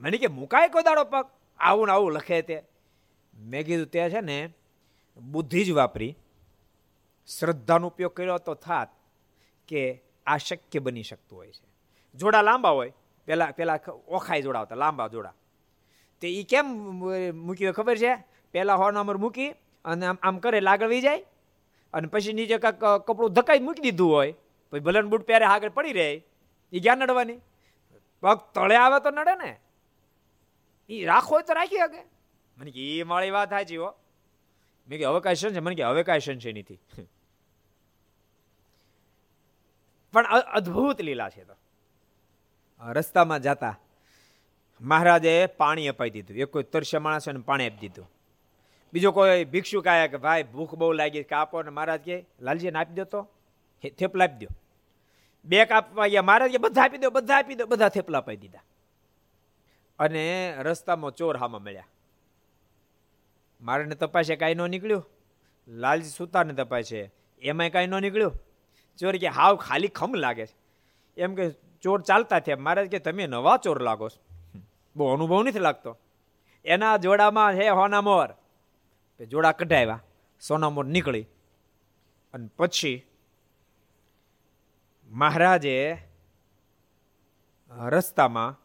મને 0.00 0.18
કે 0.18 0.26
મુકાય 0.26 0.68
કોઈ 0.68 0.82
દાડો 0.82 1.04
પગ? 1.04 1.24
આવું 1.58 1.86
ને 1.86 1.92
આવું 1.92 2.12
લખે 2.12 2.42
તે. 2.42 2.62
મેં 3.34 3.66
કીધું 3.66 3.86
તે 3.86 4.10
છે 4.10 4.20
ને, 4.20 4.38
બુદ્ધિ 5.16 5.64
જ 5.64 5.70
વાપરી. 5.70 6.16
શ્રદ્ધાનો 7.28 7.86
ઉપયોગ 7.86 8.14
કર્યો 8.14 8.38
તો 8.38 8.54
થાત 8.54 8.90
કે 9.68 10.02
આ 10.26 10.36
શક્ય 10.36 10.78
બની 10.78 11.02
શકતું 11.02 11.38
હોય 11.38 11.52
છે. 11.52 11.68
જોડા 12.14 12.42
લાંબા 12.42 12.70
હોય, 12.70 12.92
પેલા 13.24 13.50
પેલા 13.50 13.78
ઓખાઈ 14.08 14.42
જોડાવતા 14.42 14.74
લાંબા 14.74 15.08
જોડા. 15.08 15.34
તે 16.20 16.28
એ 16.40 16.42
કેમ 16.42 16.66
મૂક્યું 17.46 17.74
ખબર 17.74 17.96
છે? 17.98 18.14
પહેલાં 18.52 18.78
હો 18.78 18.90
નંબર 18.90 19.16
મૂકી 19.16 19.50
અને 19.84 20.06
આમ 20.06 20.18
આમ 20.22 20.38
કરે 20.38 20.60
આગળ 20.60 20.88
વહી 20.88 21.00
જાય. 21.00 21.24
અને 21.92 22.06
પછી 22.06 22.32
નીચે 22.32 22.58
કાંક 22.58 22.84
કપડું 23.06 23.32
ધકાઈ 23.32 23.58
મૂકી 23.58 23.82
દીધું 23.82 24.10
હોય, 24.10 24.34
પછી 24.70 24.80
ભલન 24.80 25.08
બૂટ 25.08 25.22
પહેરે, 25.22 25.44
આગળ 25.44 25.68
પડી 25.68 25.92
રહે 25.92 26.22
એ 26.72 26.80
ક્યાં 26.80 26.98
નડવાની? 26.98 27.38
પગ 28.22 28.38
તળે 28.54 28.76
આવે 28.76 28.98
તો 29.00 29.10
નડે 29.10 29.34
ને. 29.44 29.50
એ 30.88 31.04
રાખો 31.04 31.40
તો 31.40 31.52
રાખી 31.52 31.76
શકે. 31.76 32.02
મને 32.58 32.70
કે 32.70 32.98
એ 32.98 33.02
મારી 33.02 33.30
વાત 33.30 33.50
સાચી 33.50 33.76
હો. 33.76 33.94
મેં 34.88 34.98
કે 34.98 35.20
કાંઈ 35.20 35.36
છે 35.36 35.60
મને 35.60 35.74
કે, 35.74 35.82
હવે 35.82 36.18
સંશય 36.18 36.52
નથી 36.52 36.78
પણ 40.12 40.24
અદ્ભુત 40.26 41.00
લીલા 41.00 41.28
છે 41.28 41.44
તો. 41.44 41.54
રસ્તામાં 42.80 43.40
જતા 43.40 43.80
મહારાજે 44.80 45.46
પાણી 45.46 45.88
અપાઈ 45.88 46.10
દીધું. 46.10 46.36
એક 46.36 46.52
કોઈ 46.52 46.62
તરસ્ય 46.62 46.98
માણસ 46.98 47.28
પાણી 47.28 47.66
આપી 47.66 47.76
દીધું. 47.76 48.10
બીજો 48.92 49.12
કોઈ 49.12 49.44
ભિક્ષુક 49.44 49.86
આવ્યા 49.86 50.06
કે, 50.06 50.16
ભાઈ, 50.16 50.42
ભૂખ 50.42 50.74
બહુ 50.74 50.92
લાગી 50.92 51.22
કાપો. 51.22 51.62
ને 51.62 51.70
મહારાજ 51.70 52.00
કે 52.00 52.26
લાલજીને 52.40 52.78
આપી 52.78 52.94
દો 52.94 53.04
તો. 53.04 53.28
થેપલા 53.98 54.24
આપી 54.24 54.46
દો. 54.46 54.56
બે 55.44 55.64
કાપવા 55.64 56.06
ગયા 56.06 56.22
મહારાજ 56.22 56.50
કે, 56.50 56.58
બધા 56.58 56.82
આપી 56.82 56.98
દો, 56.98 57.10
બધા 57.10 57.38
આપી 57.38 57.54
દો. 57.54 57.66
બધા 57.66 57.88
થેપલા 57.88 58.18
અપાઈ 58.18 58.36
દીધા. 58.36 58.58
અને 59.98 60.54
રસ્તામાં 60.58 61.10
ચોર 61.10 61.36
હામાં 61.36 61.62
મળ્યા. 61.62 61.86
મારે 63.60 63.84
તપાસે 63.84 64.36
કાંઈ 64.36 64.54
ન 64.54 64.70
નીકળ્યું? 64.70 65.10
લાલજી 65.68 66.08
સુતાને 66.08 66.52
તપાસે. 66.52 67.12
એમાંય 67.42 67.70
કાંઈ 67.70 67.86
ન 67.86 68.02
નીકળ્યું? 68.02 68.32
ચોર 68.98 69.16
કે 69.16 69.28
હાવ 69.28 69.56
ખાલી 69.56 69.88
ખમ 69.88 70.14
લાગે 70.14 70.46
છે. 70.46 70.56
એમ 71.16 71.34
કે 71.34 71.50
ચોર 71.82 72.00
ચાલતા 72.00 72.40
થયા. 72.40 72.56
મહારાજ 72.56 72.90
કે 72.90 72.98
તમે 72.98 73.26
નવા 73.26 73.56
ચોર 73.56 73.82
લાગો 73.82 74.08
છો. 74.08 74.24
બહુ 74.96 75.14
અનુભવ 75.14 75.42
નથી 75.42 75.58
લાગતો. 75.58 75.98
એના 76.64 76.96
જોડામાં 76.96 77.54
છે 77.54 77.68
હોના 77.68 78.00
મોર. 78.00 78.28
જોડા 79.24 79.52
કઢાવ્યા. 79.52 80.02
સોના 80.48 80.70
મોર 80.70 80.84
નીકળી. 80.84 81.26
અને 82.34 82.48
પછી 82.56 83.06
મહારાજે 85.10 85.96
રસ્તામાં 87.70 88.63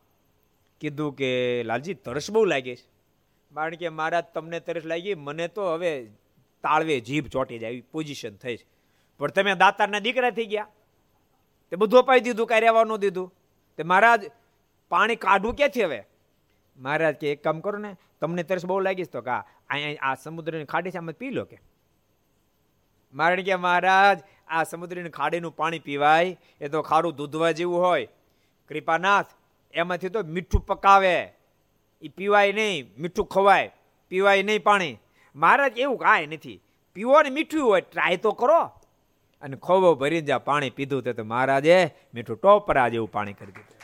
કીધું 0.81 1.15
કે, 1.15 1.63
લાલજી, 1.63 1.93
તરસ 1.93 2.31
બહુ 2.31 2.45
લાગે 2.45 2.75
છે. 2.75 2.99
કારણ 3.53 3.75
કે 3.75 3.89
મહારાજ 3.89 4.23
તમને 4.33 4.59
તરસ 4.59 4.85
લાગી, 4.85 5.15
મને 5.15 5.47
તો 5.47 5.73
હવે 5.73 6.05
તાળવે, 6.63 6.99
જીભ 6.99 7.27
ચોટી 7.27 7.59
જાય, 7.59 7.71
એવી 7.71 7.81
પોઝિશન 7.81 8.35
થઈ 8.35 8.57
છે. 8.57 8.65
પણ 9.17 9.31
તમે 9.31 9.55
દાતારના 9.55 9.99
દીકરા 9.99 10.29
થઈ 10.29 10.45
ગયા. 10.45 10.67
તે 11.69 11.75
બધું 11.75 11.99
અપાવી 11.99 12.19
દીધું 12.19 12.47
કાંઈ 12.47 12.61
રહેવા 12.61 12.83
દીધું. 12.97 13.33
તે 13.77 13.83
મહારાજ, 13.83 14.31
પાણી 14.89 15.15
કાઢવું 15.15 15.55
ક્યાંથી 15.55 15.83
હવે? 15.83 16.03
મહારાજ 16.77 17.15
કે, 17.15 17.31
એક 17.31 17.43
કામ 17.43 17.59
કરો 17.59 17.77
ને, 17.77 17.95
તમને 18.19 18.43
તરસ 18.43 18.65
બહુ 18.65 18.79
લાગી 18.79 19.03
છે 19.03 19.11
તો 19.11 19.21
કા 19.21 19.45
અહીંયા 19.69 19.95
આ 20.01 20.15
સમુદ્રની 20.15 20.65
ખાડી 20.65 20.91
છે, 20.91 20.97
આમાં 20.97 21.13
પી 21.13 21.29
લો 21.29 21.45
કે. 21.45 21.57
મારણ 23.13 23.41
કે 23.41 23.55
મહારાજ, 23.55 24.19
આ 24.47 24.63
સમુદ્રની 24.63 25.09
ખાડીનું 25.09 25.55
પાણી 25.55 25.79
પીવાય, 25.79 26.37
એ 26.61 26.67
તો 26.67 26.81
ખારું 26.81 27.15
દૂધવા 27.15 27.51
જેવું 27.51 27.79
હોય. 27.79 28.07
કૃપાનાથ 28.69 29.25
એમાંથી 29.71 30.09
તો 30.09 30.23
મીઠું 30.23 30.65
પકાવે. 30.65 31.33
એ 32.01 32.07
પીવાય 32.07 32.51
નહીં, 32.51 32.91
મીઠું 32.97 33.25
ખવાય, 33.25 33.71
પીવાય 34.09 34.43
નહીં 34.43 34.63
પાણી. 34.63 34.97
મહારાજ 35.35 35.77
એવું 35.77 35.97
કાંઈ 35.97 36.27
નથી. 36.27 36.61
પીવો 36.93 37.21
ને 37.21 37.29
મીઠું 37.29 37.67
હોય 37.67 37.81
ટ્રાય 37.81 38.17
તો 38.17 38.31
કરો. 38.31 38.63
અને 39.41 39.55
ખોવો 39.55 39.95
ભરીને 39.95 40.21
જ્યાં 40.21 40.43
પાણી 40.43 40.69
પીધું 40.69 41.03
તે 41.03 41.21
મહારાજે 41.21 41.95
મીઠું 42.13 42.37
ટોપરા 42.37 42.89
જેવું 42.89 43.11
પાણી 43.11 43.33
કરી 43.33 43.51
દીધું. 43.51 43.77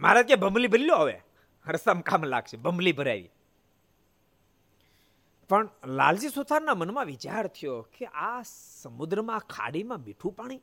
મહારાજ 0.00 0.26
કે 0.26 0.34
ભમલી 0.34 0.68
ભરી 0.68 0.84
લો 0.84 0.96
હવે. 0.96 1.20
હરસમ 1.66 2.00
કામ 2.00 2.24
લાગશે. 2.24 2.56
ભમલી 2.56 2.92
ભરાવી. 2.92 3.30
પણ 5.48 5.68
લાલજી 5.86 6.28
સુથારના 6.28 6.74
મનમાં 6.74 7.06
વિચાર 7.06 7.46
થયો 7.46 7.82
કે 7.82 8.06
આ 8.06 8.42
સમુદ્રમાં 8.82 9.38
ખાડીમાં 9.38 9.98
મીઠું 9.98 10.32
પાણી 10.32 10.60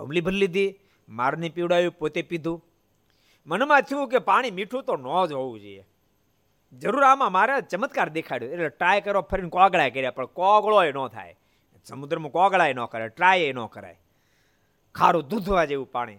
ભમલી 0.00 0.20
ભરી 0.20 0.36
લીધી, 0.36 0.74
મારને 1.08 1.48
પીવડાવ્યું, 1.48 1.92
પોતે 1.92 2.22
પીધું. 2.22 2.64
મનમાં 3.46 3.82
થયું 3.82 4.08
કે 4.08 4.18
પાણી 4.18 4.50
મીઠું 4.50 4.82
તો 4.82 4.96
ન 4.96 5.26
જ 5.26 5.32
હોવું 5.32 5.60
જોઈએ. 5.60 5.86
જરૂર 6.72 7.04
આમાં 7.04 7.32
મારે 7.32 7.60
ચમત્કાર 7.60 8.08
દેખાડ્યો. 8.08 8.48
એટલે 8.48 8.68
ટ્રાય 8.68 9.00
કરો, 9.00 9.20
ફરીને 9.20 9.48
કોગળાય 9.48 9.90
કર્યા, 9.90 10.10
પણ 10.10 10.26
કોગળોય 10.26 10.92
ન 10.92 11.06
થાય. 11.06 11.36
સમુદ્રમાં 11.84 12.32
કોગળાય 12.32 12.72
ન 12.72 12.84
કરે 12.84 13.08
ટ્રાય 13.08 13.52
ન 13.52 13.66
કરાય. 13.66 13.98
ખારું 14.94 15.28
દૂધવા 15.28 15.64
જેવું 15.64 15.92
પાણી. 15.92 16.16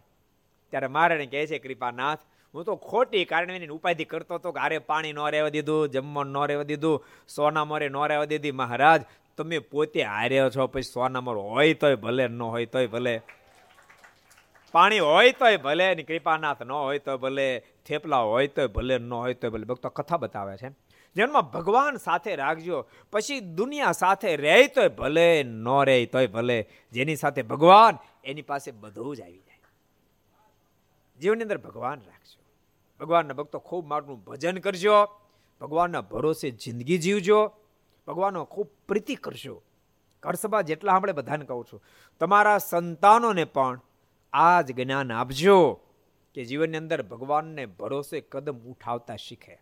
ત્યારે 0.70 0.88
મારે 0.88 1.26
કહે 1.26 1.48
છે, 1.48 1.60
કૃપાનાથ, 1.60 2.20
હું 2.54 2.64
તો 2.64 2.76
ખોટી 2.76 3.26
કારણે 3.26 3.56
એની 3.56 3.68
ઉપાધિ 3.68 4.06
કરતો 4.06 4.36
હતો 4.36 4.52
કે 4.52 4.60
આરે 4.60 4.78
પાણી 4.78 5.14
ન 5.14 5.20
રહેવા 5.20 5.50
દીધું 5.50 5.90
જમવાનું 5.90 6.34
ન 6.34 6.48
રહેવા 6.48 6.64
દીધું, 6.64 7.06
સોના 7.28 7.66
મોરે 7.66 7.90
ન 7.90 7.98
રહેવા 7.98 8.26
દીધી. 8.26 8.52
મહારાજ, 8.52 9.02
તમે 9.38 9.60
પોતે 9.60 10.04
હાર્યો 10.04 10.50
છો, 10.50 10.68
પછી 10.68 10.82
સોના 10.82 11.22
મોર 11.22 11.38
હોય 11.38 11.74
તોય 11.74 11.96
ભલે, 11.96 12.28
ન 12.28 12.42
હોય 12.42 12.66
તોય 12.66 12.88
ભલે. 12.88 13.22
પાણી 14.72 15.00
હોય 15.00 15.32
તોય 15.32 15.58
ભલે 15.58 15.96
ની 15.96 16.04
કૃપાનાથ 16.04 16.64
ન 16.64 16.72
હોય 16.72 17.00
તો 17.00 17.18
ભલે, 17.18 17.64
થેપલા 17.86 18.18
હોય 18.18 18.48
તોય 18.48 18.68
ભલે, 18.68 18.98
ન 18.98 19.14
હોય 19.14 19.34
તોય 19.34 19.52
ભલે, 19.52 19.64
ભક્તો 19.64 19.90
કથા 19.90 20.18
બતાવે 20.18 20.58
છે. 20.58 20.70
જેમાં 21.16 21.42
ભગવાન 21.42 21.96
સાથે 21.96 22.36
રાખજો, 22.36 22.88
પછી 23.12 23.40
દુનિયા 23.40 23.92
સાથે 23.92 24.36
રહે 24.36 24.68
તોય 24.68 24.90
ભલે, 24.90 25.44
ન 25.44 25.68
રહે 25.68 26.06
તોય 26.06 26.28
ભલે, 26.28 26.70
જેની 26.92 27.16
સાથે 27.16 27.42
ભગવાન 27.42 27.98
એની 28.24 28.42
પાસે 28.42 28.72
બધું 28.72 29.16
જ 29.16 29.22
આવી 29.22 29.40
જાય. 29.40 29.62
જીવનની 31.20 31.42
અંદર 31.42 31.58
ભગવાન 31.58 32.00
રાખજો. 32.00 32.44
ભગવાનના 33.00 33.34
ભક્તો 33.34 33.60
ખૂબ 33.60 33.88
મારું 33.88 34.24
ભજન 34.24 34.58
કરજો, 34.58 35.06
ભગવાનના 35.62 36.02
ભરોસે 36.02 36.52
જિંદગી 36.52 36.98
જીવજો, 36.98 37.52
ભગવાનનો 38.08 38.46
ખૂબ 38.46 38.68
પ્રીતિ 38.88 39.16
કરશો. 39.16 39.64
કરસભા 40.20 40.62
જેટલા 40.62 40.94
આપણે 40.94 41.12
બધાને 41.12 41.46
કહું 41.46 41.66
છું. 41.74 41.84
તમારા 42.20 42.58
સંતાનોને 42.58 43.46
પણ 43.46 43.82
આ 44.34 44.62
જ 44.62 44.72
જ્ઞાન 44.72 45.12
આપજો 45.12 45.82
કે 46.34 46.46
જીવનની 46.46 46.78
અંદર 46.78 47.02
ભગવાનને 47.02 47.66
ભરોસે 47.66 48.22
કદમ 48.22 48.58
ઉઠાવતા 48.58 49.16
શીખે. 49.16 49.62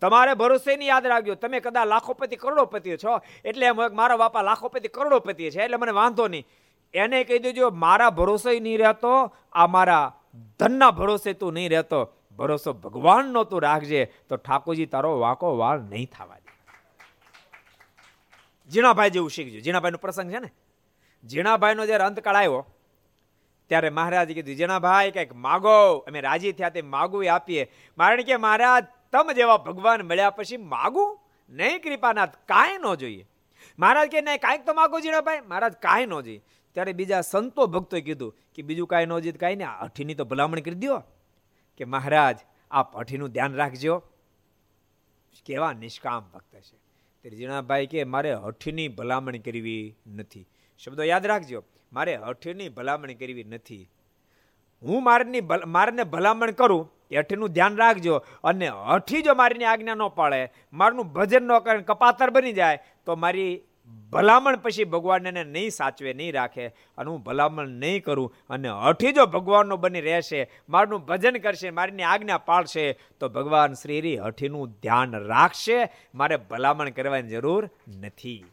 તમારે 0.00 0.34
ભરોસે 0.34 0.76
નહીં 0.76 0.88
યાદ 0.88 1.06
રાખજો. 1.06 1.34
તમે 1.34 1.60
કદાચ 1.60 1.86
લાખોપતિ 1.86 2.36
કરોડોપતિ 2.36 2.96
છો. 2.96 3.20
એટલે 3.44 3.70
મારા 3.70 4.16
બાપા 4.16 4.42
લાખોપતિ 4.42 4.88
કરોડોપતિ 4.88 5.50
છે, 5.50 5.62
એટલે 5.62 5.76
મને 5.76 5.90
વાંધો 5.90 6.28
નહીં. 6.28 6.46
એને 6.94 7.24
કહી 7.24 7.38
દેજો, 7.38 7.70
મારા 7.70 8.10
ભરોસે 8.10 8.60
નહીં 8.60 8.78
રહેતો, 8.78 9.36
આ 9.52 9.66
મારા 9.66 10.20
ધનના 10.58 10.90
ભરોસે 10.90 11.32
તું 11.32 11.52
નહીં 11.52 11.70
રહેતો. 11.70 12.12
ભરોસો 12.36 12.72
ભગવાનનો 12.72 13.44
તું 13.44 13.62
રાખજે. 13.62 14.12
તો 14.28 14.36
ઠાકોરજી, 14.36 14.86
તારો 14.86 15.18
વાંકો 15.18 15.56
વાળ 15.56 15.80
નહીં 15.80 16.10
થવા 16.18 16.38
દે. 16.38 16.52
જીણાભાઈ 18.68 19.10
જેવું 19.10 19.30
શીખજો. 19.30 19.60
જીણાભાઈનો 19.60 19.98
પ્રસંગ 19.98 20.30
છે 20.30 20.38
ને? 20.38 20.50
જીણાભાઈનો 21.24 21.86
જ્યારે 21.86 22.04
અંતકાળ 22.04 22.36
આવ્યો 22.36 22.66
ત્યારે 23.68 23.90
મહારાજ 23.90 24.32
કીધું 24.32 24.56
જીણાભાઈ 24.56 25.10
કંઈક 25.10 25.34
માગો. 25.34 25.96
અમે 25.96 26.20
રાજી 26.20 26.52
થયા 26.52 26.68
તે 26.68 26.82
માગું 26.82 27.34
આપીએ. 27.34 27.64
કારણ 27.64 28.22
કે 28.22 28.36
મહારાજ, 28.36 28.84
તમ 29.12 29.32
જેવા 29.32 29.56
ભગવાન 29.56 30.02
મળ્યા 30.02 30.30
પછી 30.30 30.56
માગું? 30.56 31.20
નહીં, 31.50 31.82
કૃપાનાથ, 31.82 32.36
કાંઈ 32.36 32.78
ન 32.78 32.94
જોઈએ. 32.94 33.26
મહારાજ 33.78 34.08
કે, 34.08 34.20
નહીં, 34.20 34.38
કાંઈક 34.38 34.66
તો 34.66 34.74
માગો 34.74 35.00
જીણાભાઈ 35.00 35.40
મહારાજ, 35.40 35.72
કાંઈ 35.72 36.06
ન 36.06 36.20
જોઈએ. 36.20 36.42
ત્યારે 36.72 36.92
બીજા 36.92 37.20
સંતો 37.20 37.66
ભક્તોએ 37.66 38.00
કીધું 38.00 38.36
કે, 38.54 38.62
બીજું 38.62 38.86
કાંઈ 38.86 39.06
ન 39.06 39.18
જોઈએ 39.18 39.32
કાંઈ 39.32 39.56
નહીં 39.56 39.68
અઠીની 39.68 40.14
તો 40.14 40.24
ભલામણ 40.24 40.60
કરી 40.60 40.74
દો 40.74 40.98
કે 41.76 41.84
મહારાજ, 41.84 42.38
આપ 42.70 42.96
અઠીનું 42.96 43.28
ધ્યાન 43.28 43.54
રાખજો. 43.54 44.02
કેવા 45.46 45.72
નિષ્કામ 45.72 46.30
ભક્ત 46.34 46.56
છે. 46.56 46.76
ત્યારે 47.22 47.86
કે, 47.86 48.04
મારે 48.04 48.34
હઠીની 48.34 48.88
ભલામણ 48.88 49.36
કરવી 49.36 49.96
નથી. 50.06 50.46
શબ્દો 50.84 51.02
યાદ 51.02 51.26
રાખજો. 51.26 51.64
મારે 51.94 52.14
હઠીની 52.16 52.68
ભલામણ 52.68 53.12
કરવી 53.12 53.44
નથી. 53.44 53.82
હું 54.82 55.04
મારની 55.04 55.40
મારને 55.66 56.04
ભલામણ 56.04 56.50
કરું, 56.50 56.88
એ 57.10 57.16
હઠીનું 57.16 57.48
ધ્યાન 57.48 57.76
રાખજો. 57.76 58.16
અને 58.44 58.68
હઠી 58.68 59.22
જો 59.22 59.34
મારીની 59.34 59.64
આજ્ઞા 59.64 59.94
ન 59.94 60.08
પાડે 60.08 60.40
મારનું 60.72 61.12
ભજન 61.12 61.42
ન 61.42 61.58
કરે, 61.58 61.78
કપાતર 61.82 62.30
બની 62.30 62.52
જાય, 62.52 62.82
તો 63.06 63.16
મારી 63.16 63.62
ભલામણ 64.10 64.56
પછી 64.56 64.84
ભગવાન 64.84 65.26
એને 65.26 65.44
નહીં 65.44 65.70
સાચવે, 65.70 66.12
નહીં 66.12 66.32
રાખે. 66.32 66.66
અને 66.98 67.10
હું 67.10 67.22
ભલામણ 67.22 67.68
નહીં 67.68 68.02
કરું. 68.02 68.34
અને 68.50 68.68
હઠી 68.68 69.12
જો 69.12 69.26
ભગવાનનો 69.26 69.76
બની 69.76 70.00
રહેશે, 70.00 70.40
મારનું 70.68 71.00
ભજન 71.00 71.36
કરશે, 71.38 71.70
મારીની 71.70 72.02
આજ્ઞા 72.02 72.38
પાળશે, 72.38 72.86
તો 73.20 73.28
ભગવાન 73.28 73.72
શ્રી 73.72 74.16
હઠીનું 74.16 74.72
ધ્યાન 74.82 75.14
રાખશે. 75.24 75.78
મારે 76.14 76.36
ભલામણ 76.36 76.90
કરવાની 76.90 77.28
જરૂર 77.28 77.70
નથી. 78.00 78.44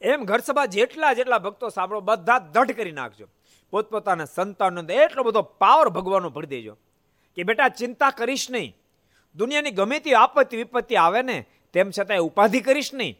એમ 0.00 0.24
ઘર 0.24 0.38
સભા 0.38 0.66
જેટલા 0.66 1.12
જેટલા 1.12 1.38
ભક્તો 1.38 1.68
સાંભળો, 1.68 2.00
બધા 2.00 2.38
દઢ 2.38 2.70
કરી 2.70 2.92
નાખજો. 2.92 3.26
પોતપોતાના 3.70 4.24
સંતાનો 4.24 4.82
એટલો 4.82 5.22
બધો 5.22 5.42
પાવર 5.42 5.88
ભગવાનનો 5.88 6.30
ભરી 6.30 6.46
દેજો. 6.46 6.76
કે 7.34 7.42
બેટા, 7.42 7.68
ચિંતા 7.68 8.10
કરીશ 8.10 8.50
નહીં. 8.50 8.76
દુનિયાની 9.34 9.70
ગમે 9.70 9.98
તે 9.98 10.14
આપત્તિ 10.14 10.56
વિપત્તિ 10.56 10.96
આવે 10.96 11.22
ને, 11.22 11.46
તેમ 11.72 11.90
છતાં 11.98 12.18
ઉપાધિ 12.18 12.60
કરીશ 12.60 12.94
નહીં. 12.94 13.18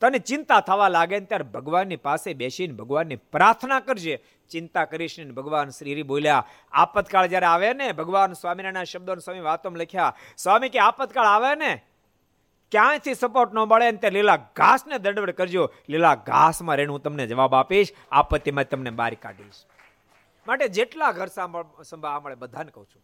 તને 0.00 0.18
ચિંતા 0.18 0.60
થવા 0.60 0.88
લાગે 0.88 1.18
ને 1.18 1.26
ત્યારે 1.26 1.44
ભગવાનની 1.44 1.96
પાસે 1.96 2.34
બેસીને 2.34 2.74
ભગવાનની 2.74 3.16
પ્રાર્થના 3.16 3.80
કરજે. 3.80 4.24
ચિંતા 4.50 4.84
કરીશ 4.84 5.18
ને 5.18 5.30
ભગવાન 5.30 5.68
શ્રી 5.68 6.02
બોલ્યા, 6.02 6.46
આપતકાળ 6.72 7.26
જ્યારે 7.26 7.46
આવે 7.46 7.74
ને, 7.74 7.92
ભગવાન 7.92 8.32
સ્વામિનારાયણ 8.32 8.84
શબ્દો 8.84 9.14
સ્વામી 9.14 9.40
વાતોમાં 9.40 9.78
લખ્યા, 9.78 10.16
સ્વામી 10.36 10.68
કે 10.68 10.78
આપતકાળ 10.78 11.26
આવે 11.26 11.54
ને 11.54 11.84
ક્યાંયથી 12.70 13.14
સપોર્ટ 13.14 13.52
ન 13.52 13.58
મળે 13.58 13.90
ને 13.90 13.96
તે 13.96 14.10
લીલા 14.10 14.36
ઘાસને 14.36 14.98
દંડવડ 14.98 15.30
કરજો. 15.30 15.72
લીલા 15.88 16.14
ઘાસમાં 16.14 16.76
રહીને 16.76 16.92
હું 16.92 17.02
તમને 17.02 17.26
જવાબ 17.26 17.54
આપીશ. 17.54 17.92
આપત્તિમાં 18.10 18.68
તમને 18.68 18.90
બહાર 18.90 19.14
કાઢીશ. 19.14 19.54
માટે 20.46 20.68
જેટલા 20.68 21.12
ઘર 21.12 21.26
સાંભળ 21.26 21.64
સંભાળ 21.82 22.34
બધાને 22.34 22.70
કહું 22.70 22.86
છું. 22.86 23.02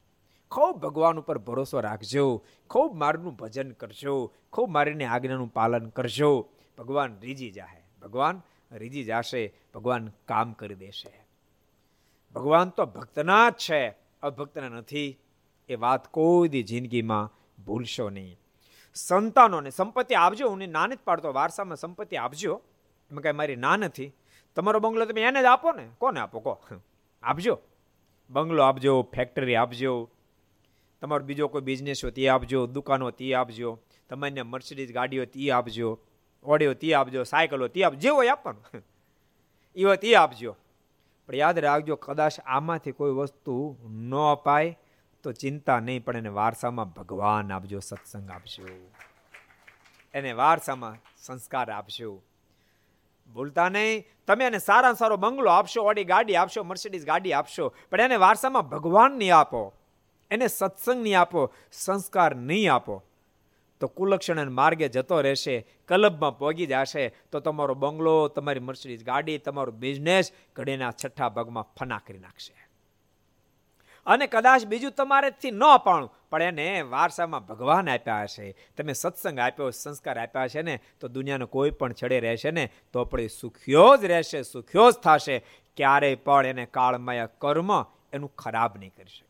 ખૂબ 0.51 0.77
ભગવાન 0.77 1.19
ઉપર 1.19 1.39
ભરોસો 1.39 1.81
રાખજો. 1.81 2.45
ખૂબ 2.71 2.95
મારનું 2.95 3.35
ભજન 3.35 3.71
કરજો. 3.71 4.33
ખૂબ 4.53 4.71
મારીની 4.71 5.05
આજ્ઞાનું 5.05 5.53
પાલન 5.53 5.89
કરજો. 5.89 6.49
ભગવાન 6.79 7.19
રીજી 7.21 7.51
જાહે. 7.51 7.83
ભગવાન 8.03 8.43
રીજી 8.73 9.05
જાશે. 9.05 9.55
ભગવાન 9.75 10.11
કામ 10.29 10.53
કરી 10.53 10.75
દેશે. 10.75 11.27
ભગવાન 12.35 12.69
તો 12.69 12.87
ભક્તના 12.87 13.51
જ 13.51 13.55
છે. 13.55 13.95
અભક્તના 14.23 14.69
નથી. 14.69 15.19
એ 15.69 15.75
વાત 15.75 16.13
કોઈ 16.13 16.49
દી 16.49 16.63
જિંદગીમાં 16.63 17.33
ભૂલશો 17.65 18.11
નહીં. 18.11 18.39
સંતાનોને 18.97 19.71
સંપત્તિ 19.71 20.15
આપજો, 20.15 20.49
હું 20.49 20.59
નાને 20.59 20.97
જ 20.97 20.99
પાડતો, 21.05 21.33
વારસામાં 21.33 21.77
સંપત્તિ 21.77 22.17
આપજો. 22.17 22.63
એમાં 23.11 23.23
કાંઈ 23.23 23.33
મારી 23.33 23.57
ના 23.57 23.77
નથી. 23.77 24.13
તમારો 24.55 24.81
બંગલો 24.81 25.05
તમે 25.05 25.23
એને 25.23 25.43
જ 25.43 25.45
આપો 25.45 25.73
ને. 25.73 25.89
કોને 25.99 26.21
આપો? 26.21 26.41
કહો 26.41 26.59
આપજો. 27.23 27.59
બંગલો 28.31 28.63
આપજો 28.63 29.03
ફેક્ટરી 29.03 29.57
આપજો. 29.57 30.11
તમારો 31.01 31.25
બીજો 31.25 31.49
કોઈ 31.49 31.61
બિઝનેસ 31.61 32.05
હોય 32.05 32.13
તે 32.13 32.29
આપજો, 32.29 32.67
દુકાનો 32.67 33.11
તે 33.11 33.35
આપજો. 33.35 33.79
તમારીને 34.09 34.43
મર્સિડીઝ 34.43 34.93
ગાડીઓ 34.93 35.25
તે 35.25 35.51
આપજો, 35.51 35.99
ઓડિયો 36.45 36.75
તે 36.75 36.95
આપજો, 36.95 37.23
સાયકલો 37.23 37.69
તે 37.69 37.83
આપજો, 37.83 38.01
જે 38.01 38.09
હોય 38.09 38.29
આપવાનું. 38.29 38.83
એ 39.77 39.85
હોય 39.85 39.97
તે 39.97 40.15
આપજો. 40.15 40.57
પણ 41.27 41.35
યાદ 41.35 41.59
રાખજો, 41.59 41.97
કદાચ 41.97 42.41
આમાંથી 42.41 42.93
કોઈ 42.93 43.11
વસ્તુ 43.11 43.77
ન 43.91 44.15
અપાય 44.15 44.79
તો 45.27 45.33
ચિંતા 45.33 45.81
નહીં, 45.81 46.05
પણ 46.05 46.17
એને 46.17 46.29
વારસામાં 46.29 46.91
ભગવાન 46.91 47.53
આપજો, 47.53 47.79
સત્સંગ 47.79 48.31
આપજો. 48.31 48.91
એને 50.15 50.33
વારસામાં 50.33 50.97
સંસ્કાર 51.19 51.71
આપજો. 51.71 52.23
ભૂલતા 53.35 53.69
નહીં. 53.69 54.05
તમે 54.27 54.45
એને 54.45 54.59
સારા 54.59 54.93
સારો 54.93 55.17
બંગલો 55.17 55.51
આપશો, 55.51 55.83
ઓડી 55.83 56.05
ગાડી 56.05 56.37
આપશો, 56.37 56.63
મર્સિડીઝ 56.63 57.05
ગાડી 57.05 57.33
આપશો, 57.33 57.75
પણ 57.91 58.01
એને 58.01 58.17
વારસામાં 58.17 58.69
ભગવાન 58.69 59.13
નહીં 59.13 59.37
આપો. 59.37 59.75
એને 60.31 60.47
સત્સંગ 60.47 61.03
નહીં 61.03 61.21
આપો, 61.21 61.53
સંસ્કાર 61.73 62.37
નહીં 62.37 62.75
આપો. 62.75 63.03
તો 63.81 63.87
કુલક્ષણ 63.87 64.51
માર્ગે 64.51 64.89
જતો 64.89 65.21
રહેશે, 65.21 65.67
કલબમાં 65.89 66.39
પોગી 66.39 66.67
જશે, 66.67 67.09
તો 67.09 67.41
તમારો 67.41 67.75
બંગલો, 67.75 68.29
તમારી 68.29 68.61
મર્સિડીઝ 68.61 69.05
ગાડી, 69.05 69.39
તમારો 69.39 69.73
બિઝનેસ 69.73 70.33
ઘડીના 70.57 70.91
છઠ્ઠા 70.91 71.29
ભાગમાં 71.29 71.67
ફના 71.81 71.99
કરી 71.99 72.19
નાખશે. 72.19 72.66
અને 74.07 74.27
કદાચ 74.27 74.67
બીજું 74.67 74.91
તમારેથી 74.91 75.51
ન 75.51 75.61
પાણું, 75.85 76.13
પણ 76.31 76.43
એને 76.43 76.83
વારસામાં 76.83 77.47
ભગવાન 77.47 77.91
આપ્યા 77.91 78.23
હશે. 78.23 78.55
તમે 78.79 78.93
સત્સંગ 78.93 79.39
આપ્યો, 79.39 79.71
સંસ્કાર 79.71 80.19
આપ્યા 80.19 80.49
છે 80.49 80.63
ને, 80.63 80.81
તો 81.01 81.09
દુનિયાનો 81.09 81.47
કોઈ 81.47 81.71
પણ 81.71 81.93
છડે 81.93 82.21
રહેશે 82.21 82.51
ને, 82.51 82.73
તો 82.93 83.05
પણ 83.05 83.27
સુખ્યો 83.27 83.97
જ 83.97 84.05
રહેશે, 84.05 84.43
સુખ્યો 84.43 84.91
જ 84.91 84.95
થશે. 84.95 85.39
ક્યારેય 85.77 86.15
પણ 86.15 86.47
એને 86.47 86.67
કાળમાયા 86.67 87.27
કર્મ 87.27 87.71
એનું 88.13 88.35
ખરાબ 88.39 88.79
નહીં 88.79 88.95
કરી 88.97 89.07
શકે. 89.07 89.27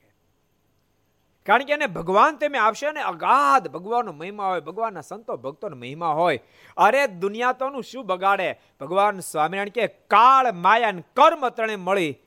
કારણ 1.46 1.62
કે 1.62 1.72
એને 1.72 1.86
ભગવાન 1.86 2.36
તમે 2.36 2.58
આપશે 2.58 2.92
ને 2.92 3.00
અગાધ 3.00 3.68
ભગવાનનો 3.68 4.12
મહિમા 4.12 4.48
હોય, 4.48 4.60
ભગવાનના 4.60 5.00
સંતો, 5.00 5.36
ભક્તોનો 5.36 5.76
મહિમા 5.76 6.12
હોય. 6.12 6.40
અરે 6.76 7.06
દુનિયા 7.06 7.52
તોનું 7.52 7.82
શું 7.82 8.06
બગાડે? 8.06 8.60
ભગવાન 8.80 9.20
સ્વામિનારાયણ 9.20 9.68
કે 9.68 9.86
કાળ 9.86 10.52
માયા 10.52 10.90
કર્મ 10.90 11.48
ત્રણે 11.48 11.76
મળી 11.76 12.18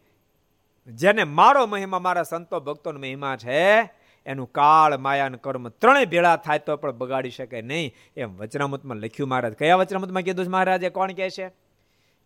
જેને 0.90 1.24
મારો 1.24 1.66
મહિમા 1.66 2.00
મારા 2.00 2.24
સંતો 2.24 2.60
ભક્તોનો 2.60 3.00
મહિમા 3.00 3.36
છે 3.36 3.82
એનું 4.26 4.52
કાળ 4.52 4.98
માયા 4.98 5.30
કર્મ 5.30 5.70
ત્રણેય 5.70 6.06
ભેળા 6.06 6.36
થાય 6.36 6.60
તો 6.60 6.78
પણ 6.78 6.92
બગાડી 6.92 7.30
શકે 7.30 7.62
નહીં. 7.62 7.96
એમ 8.18 8.38
વચનામૃતમાં 8.38 8.98
લખ્યું 8.98 9.30
મહારાજ. 9.30 9.54
કયા 9.54 9.76
વચનામૃતમાં 9.76 10.22
કીધું 10.22 10.46
છે 10.46 10.50
મહારાજે? 10.50 10.90
કોણ 10.90 11.12
કહે 11.12 11.30
છે? 11.30 11.52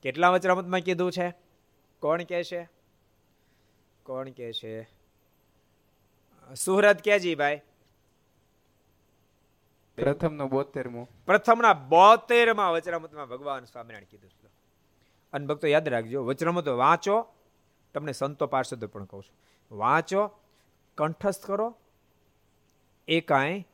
કેટલા 0.02 0.30
વચનામૃતમાં 0.30 0.80
કીધું 0.80 1.12
છે? 1.12 1.34
કોણ 2.00 2.24
કહે 2.24 2.44
છે? 2.44 2.70
કોણ 4.04 4.30
કહે 4.30 4.54
છે? 4.54 4.84
સુહરત 6.56 7.02
કેજી 7.02 7.36
ભાઈ. 7.36 7.62
પ્રથમ 9.98 10.34
નો 10.34 10.48
બોતેરમો. 10.48 11.08
પ્રથમના 11.26 11.74
બોતેરમાં 11.74 12.72
વચનામૃતમાં 12.72 13.28
ભગવાન 13.28 13.64
સ્વામિનારાયણ 13.64 14.04
કીધું 14.04 14.30
છે. 14.30 14.48
અને 15.34 15.46
ભક્તો 15.46 15.68
યાદ 15.68 15.88
રાખજો 15.88 16.26
વચનામૃત 16.26 16.68
વાંચો 16.68 17.28
તમને 17.94 18.12
સંતો 18.12 18.48
પાર્ષદો 18.48 18.88
પણ 18.88 19.06
કહું 19.06 19.24
છું. 19.24 19.36
વાંચો, 19.78 20.32
કંઠસ્થ 20.98 21.46
કરો. 21.46 21.78
એ 23.08 23.22
કાંઈ 23.22 23.66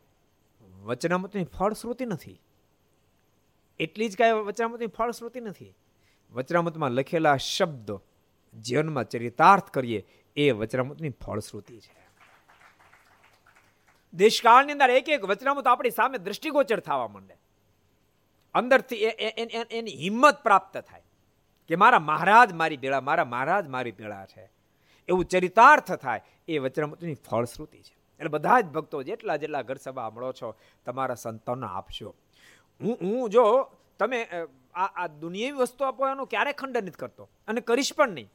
વચનામતની 0.84 1.44
ફળશ્રુતિ 1.44 2.06
નથી. 2.06 2.42
એટલી 3.80 4.10
જ 4.10 4.18
કાંઈ 4.18 4.32
વચનામતની 4.32 4.88
ફળશ્રુતિ 4.88 5.40
નથી. 5.42 5.76
વચનામતમાં 6.32 6.92
લખેલા 6.92 7.38
શબ્દો 7.38 8.02
જીવનમાં 8.62 9.10
ચરિતાર્થ 9.10 9.70
કરીએ, 9.70 10.08
એ 10.36 10.52
વચનામતની 10.52 11.10
ફળશ્રુતિ 11.10 11.80
છે. 11.80 12.00
દેશકાળની 14.14 14.72
અંદર 14.72 14.90
એક 14.90 15.10
એક 15.10 15.24
વચનામત 15.24 15.68
આપણી 15.68 15.90
સામે 15.90 16.18
દ્રષ્ટિગોચર 16.18 16.80
થવા 16.80 17.08
માંડે. 17.08 17.38
અંદરથી 18.54 18.96
એની 18.96 19.92
હિંમત 19.92 20.44
પ્રાપ્ત 20.44 20.78
થાય. 20.78 21.04
કે 21.70 21.76
મારા 21.76 22.00
મહારાજ 22.00 22.54
મારી 22.54 22.78
ભેળા, 22.78 23.02
મારા 23.02 23.26
મહારાજ 23.26 23.68
મારી 23.68 23.92
ભેળા 23.92 24.26
છે. 24.26 24.50
એવું 25.08 25.26
ચરિતાર્થ 25.26 25.92
થાય 25.92 26.22
એ 26.48 26.58
વચનામૃતની 26.58 27.14
ફળશ્રુતિ 27.14 27.78
છે. 27.78 27.96
એટલે 28.20 28.30
બધા 28.30 28.62
જ 28.62 28.66
ભક્તો 28.66 29.04
જેટલા 29.04 29.36
જેટલા 29.36 29.62
ઘર 29.62 29.76
સભા 29.76 30.10
મળો 30.10 30.32
છો, 30.32 30.56
તમારા 30.86 31.16
સંતાનો 31.16 31.68
આપશો 31.68 32.16
હું 32.82 32.98
હું 33.02 33.30
જો 33.30 33.46
તમે 34.00 34.28
આ 34.76 34.90
આ 34.96 35.08
દુનિયાવી 35.08 35.52
વસ્તુ 35.52 35.86
આપો 35.86 36.10
એનું 36.10 36.28
ક્યારે 36.28 36.54
ખંડન 36.54 36.90
કરતો? 36.90 37.30
અને 37.48 37.62
કરીશ 37.62 37.94
પણ 37.94 38.10
નહીં. 38.10 38.30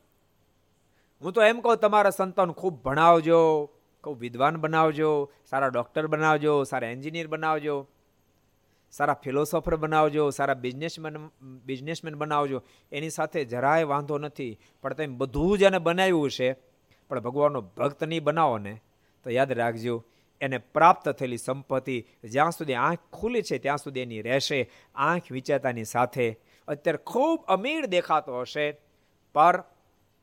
હું 1.22 1.32
તો 1.32 1.43
એમ 1.43 1.61
કહું, 1.61 1.76
તમારા 1.76 2.11
સંતાન 2.11 2.51
ખૂબ 2.53 2.82
ભણાવજો, 2.82 3.70
ખૂબ 4.05 4.18
વિદ્વાન 4.18 4.57
બનાવજો, 4.57 5.32
સારા 5.51 5.68
ડૉક્ટર 5.68 6.07
બનાવજો, 6.07 6.64
સારા 6.64 6.89
એન્જિનિયર 6.89 7.26
બનાવજો. 7.26 7.76
સારા 8.97 9.14
ફિલોસોફર 9.14 9.76
બનાવજો, 9.76 10.30
સારા 10.30 10.55
બિઝનેસમેન 10.55 11.16
બિઝનેસમેન 11.64 12.14
બનાવજો. 12.14 12.62
એની 12.92 13.11
સાથે 13.11 13.45
જરાય 13.45 13.84
વાંધો 13.84 14.18
નથી. 14.18 14.59
પણ 14.82 14.92
તમે 14.92 15.07
બધું 15.07 15.59
જ 15.59 15.62
એને 15.62 15.78
બનાવ્યું 15.78 16.30
છે 16.30 16.53
પણ 17.09 17.20
ભગવાનનો 17.20 17.61
ભક્ત 17.61 18.05
નહીં 18.05 18.24
બનાવો 18.24 18.59
ને, 18.59 18.80
તો 19.24 19.30
યાદ 19.30 19.53
રાખજો, 19.53 20.05
એને 20.40 20.59
પ્રાપ્ત 20.59 21.09
થયેલી 21.09 21.36
સંપત્તિ 21.36 22.07
જ્યાં 22.24 22.51
સુધી 22.51 22.74
આંખ 22.74 22.99
ખુલી 23.12 23.42
છે, 23.42 23.59
ત્યાં 23.59 23.78
સુધી 23.78 24.01
એની 24.01 24.22
રહેશે. 24.22 24.70
આંખ 24.95 25.22
વિચાતાની 25.30 25.84
સાથે. 25.84 26.40
અત્યારે 26.68 26.99
ખૂબ 26.99 27.45
અમીર 27.49 27.86
દેખાતો 27.86 28.40
હશે, 28.40 28.66
પર 29.34 29.64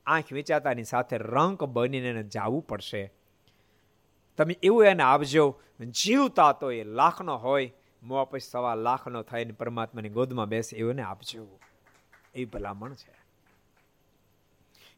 આંખ 0.05 0.34
વિચાતાની 0.34 0.84
સાથે 0.84 1.17
રંક 1.17 1.63
બનીને 1.63 2.09
એને 2.09 2.24
જવું 2.24 2.61
પડશે. 2.61 3.11
તમે 4.38 4.55
એવું 4.63 4.86
એને 4.86 5.03
આપજો, 5.03 5.61
જીવતા 5.80 6.51
તો 6.51 6.72
એ 6.72 6.84
લાખનો 6.84 7.38
હોય 7.38 7.74
મોં 8.04 8.30
પછી 8.30 8.39
સવા 8.39 8.76
લાખનો 8.76 9.24
થઈને 9.24 9.52
પરમાત્માની 9.52 10.10
ગોદમાં 10.10 10.45
બેસે 10.45 10.78
એવું 10.78 10.91
એને 10.91 11.02
આપજો. 11.02 11.60
એ 12.34 12.45
ભલામણ 12.45 12.93
છે. 12.93 13.22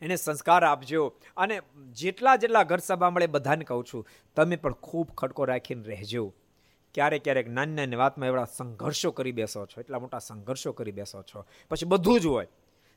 એને 0.01 0.15
સંસ્કાર 0.15 0.63
આપજો. 0.63 1.15
અને 1.37 1.61
જેટલા 1.91 2.35
જેટલા 2.35 2.63
ઘર 2.63 2.77
સભા 2.77 3.09
મળે 3.09 3.27
બધાને 3.27 3.65
કહું 3.65 3.85
છું, 3.93 4.07
તમે 4.35 4.55
પણ 4.55 4.73
ખૂબ 4.73 5.11
ખડકો 5.11 5.45
રાખીને 5.45 5.83
રહેજો. 5.83 6.33
ક્યારેક 6.93 7.23
ક્યારેક 7.23 7.49
નાની 7.49 7.73
નાની 7.73 7.95
વાતમાં 7.95 8.27
એવડા 8.27 8.45
સંઘર્ષો 8.45 9.11
કરી 9.11 9.31
બેસો 9.31 9.65
છો, 9.65 9.81
એટલા 9.81 9.99
મોટા 9.99 10.19
સંઘર્ષો 10.19 10.71
કરી 10.71 10.91
બેસો 10.91 11.21
છો. 11.21 11.45
પછી 11.69 11.85
બધું 11.85 12.19
જ 12.19 12.25
હોય. 12.25 12.47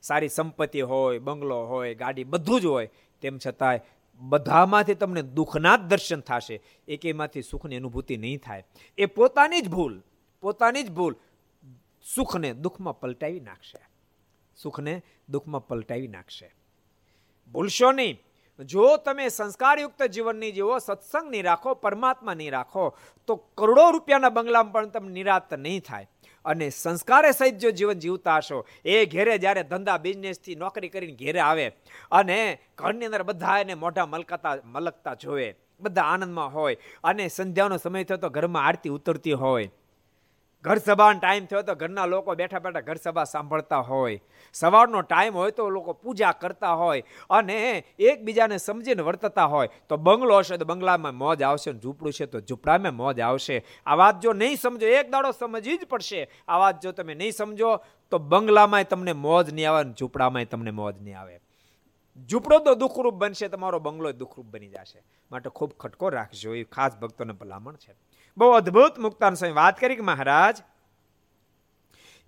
સારી 0.02 0.28
સંપત્તિ 0.28 0.80
હોય, 0.80 1.18
બંગલો 1.18 1.64
હોય, 1.64 1.94
ગાડી, 1.94 2.24
બધું 2.24 2.60
જ 2.60 2.64
હોય. 2.64 2.90
તેમ 3.20 3.38
છતાંય 3.46 3.80
બધામાંથી 4.18 4.94
તમને 4.94 5.22
દુઃખના 5.22 5.76
જ 5.76 5.80
દર્શન 5.80 6.20
થશે. 6.20 6.62
એકેમાંથી 6.88 7.42
સુખની 7.42 7.76
અનુભૂતિ 7.76 8.16
નહીં 8.16 8.38
થાય. 8.38 8.64
એ 8.98 9.06
પોતાની 9.06 9.60
જ 9.60 9.68
ભૂલ, 9.68 10.02
પોતાની 10.40 10.82
જ 10.82 10.90
ભૂલ 10.90 11.16
સુખને 12.14 12.54
દુઃખમાં 12.54 13.00
પલટાવી 13.00 13.40
નાખશે. 13.40 13.88
સુખને 14.56 15.02
દુઃખમાં 15.28 15.66
પલટાવી 15.66 16.08
નાખશે. 16.08 16.54
ભૂલશો 17.52 17.92
નહીં. 17.92 18.22
જો 18.64 18.96
તમે 18.96 19.28
સંસ્કારયુક્ત 19.28 20.02
જીવન 20.02 20.36
નહીં 20.36 20.54
જીવો 20.54 20.78
સત્સંગ 20.78 21.30
નહીં 21.30 21.44
રાખો, 21.44 21.74
પરમાત્મા 21.74 22.34
નહીં 22.34 22.50
રાખો, 22.50 22.96
તો 23.26 23.36
કરોડો 23.36 23.90
રૂપિયાના 23.90 24.28
બંગલામાં 24.28 24.72
પણ 24.72 24.88
તમને 24.88 25.12
નિરાત 25.12 25.54
નહીં 25.54 25.80
થાય. 25.80 26.10
અને 26.46 26.66
સંસ્કારે 26.70 27.30
સહિત 27.32 27.58
જો 27.58 27.70
જીવન 27.78 28.02
જીવતા 28.04 28.38
હશો, 28.38 28.58
એ 28.84 29.06
ઘેરે 29.06 29.38
જ્યારે 29.38 29.62
ધંધા 29.62 29.98
બિઝનેસથી 29.98 30.56
નોકરી 30.56 30.92
કરીને 30.94 31.16
ઘેરે 31.22 31.40
આવે 31.40 31.66
અને 32.12 32.38
ઘરની 32.78 33.08
અંદર 33.08 33.22
બધા 33.22 33.56
એને 33.60 33.74
મોઢા 33.84 34.06
મલકતા 34.06 34.54
મલકતા 34.76 35.14
જોવે, 35.22 35.48
બધા 35.80 36.06
આનંદમાં 36.12 36.54
હોય 36.54 36.76
અને 37.04 37.24
સંધ્યાનો 37.28 37.76
સમય 37.78 38.04
થયો 38.04 38.22
તો 38.24 38.30
ઘરમાં 38.30 38.68
આરતી 38.68 38.94
ઉતરતી 38.98 39.36
હોય. 39.44 39.68
ઘર 40.66 40.78
સભાનો 40.78 41.20
ટાઈમ 41.20 41.44
થયો 41.46 41.62
તો 41.62 41.74
ઘરના 41.74 42.06
લોકો 42.06 42.34
બેઠા 42.34 42.58
બેઠા 42.58 42.80
ઘર 42.80 42.96
સભા 42.96 43.24
સાંભળતા 43.24 43.80
હોય. 43.80 44.18
સવારનો 44.52 45.02
ટાઈમ 45.02 45.34
હોય 45.34 45.50
તો 45.50 45.70
લોકો 45.70 45.92
પૂજા 45.92 46.32
કરતા 46.32 46.72
હોય 46.72 47.02
અને 47.30 47.84
એકબીજાને 47.98 48.58
સમજીને 48.58 49.02
વર્તતા 49.02 49.44
હોય. 49.44 49.68
તો 49.88 49.96
બંગલો 49.96 50.38
હશે 50.38 50.58
તો 50.58 50.64
બંગલામાં 50.64 51.14
મોજ 51.14 51.42
આવશે 51.42 51.72
ઝૂંપડું 51.72 52.12
છે 52.12 52.26
તો 52.26 52.40
ઝૂંપડામાં 52.40 52.94
મોજ 52.94 53.20
આવશે. 53.20 53.64
આ 53.86 53.94
વાત 53.94 54.20
જો 54.20 54.32
નહીં 54.32 54.56
સમજો, 54.56 54.86
એક 54.86 55.10
દાડો 55.10 55.30
સમજવી 55.30 55.78
જ 55.78 55.86
પડશે. 55.86 56.28
આ 56.48 56.58
વાત 56.58 56.82
જો 56.82 56.92
તમે 56.92 57.14
નહીં 57.14 57.32
સમજો, 57.32 57.80
તો 58.10 58.18
બંગલામાંય 58.18 58.84
તમને 58.84 59.12
મોજ 59.12 59.52
નહીં 59.52 59.70
આવે 59.70 59.92
ઝૂંપડામાંય 59.92 60.44
તમને 60.44 60.70
મોજ 60.70 60.94
નહીં 61.02 61.20
આવે. 61.20 61.40
ઝૂંપડો 62.30 62.58
તો 62.58 62.74
દુઃખરૂપ 62.74 63.14
બનશે, 63.14 63.48
તમારો 63.48 63.78
બંગલો 63.78 64.12
દુઃખરૂપ 64.12 64.46
બની 64.46 64.68
જશે. 64.68 65.02
માટે 65.30 65.50
ખૂબ 65.50 65.72
ખટકો 65.78 66.08
રાખજો, 66.08 66.54
એ 66.54 66.64
ખાસ 66.64 66.96
ભક્તોને 66.96 67.32
ભલામણ 67.32 67.74
છે. 67.74 67.94
બહુ 68.36 68.48
અદ્ભુત 68.50 68.98
મુક્તાન 68.98 69.34
સ્વામી 69.34 69.56
વાત 69.56 69.78
કરી 69.80 69.96
કે 69.96 70.02
મહારાજ, 70.02 70.56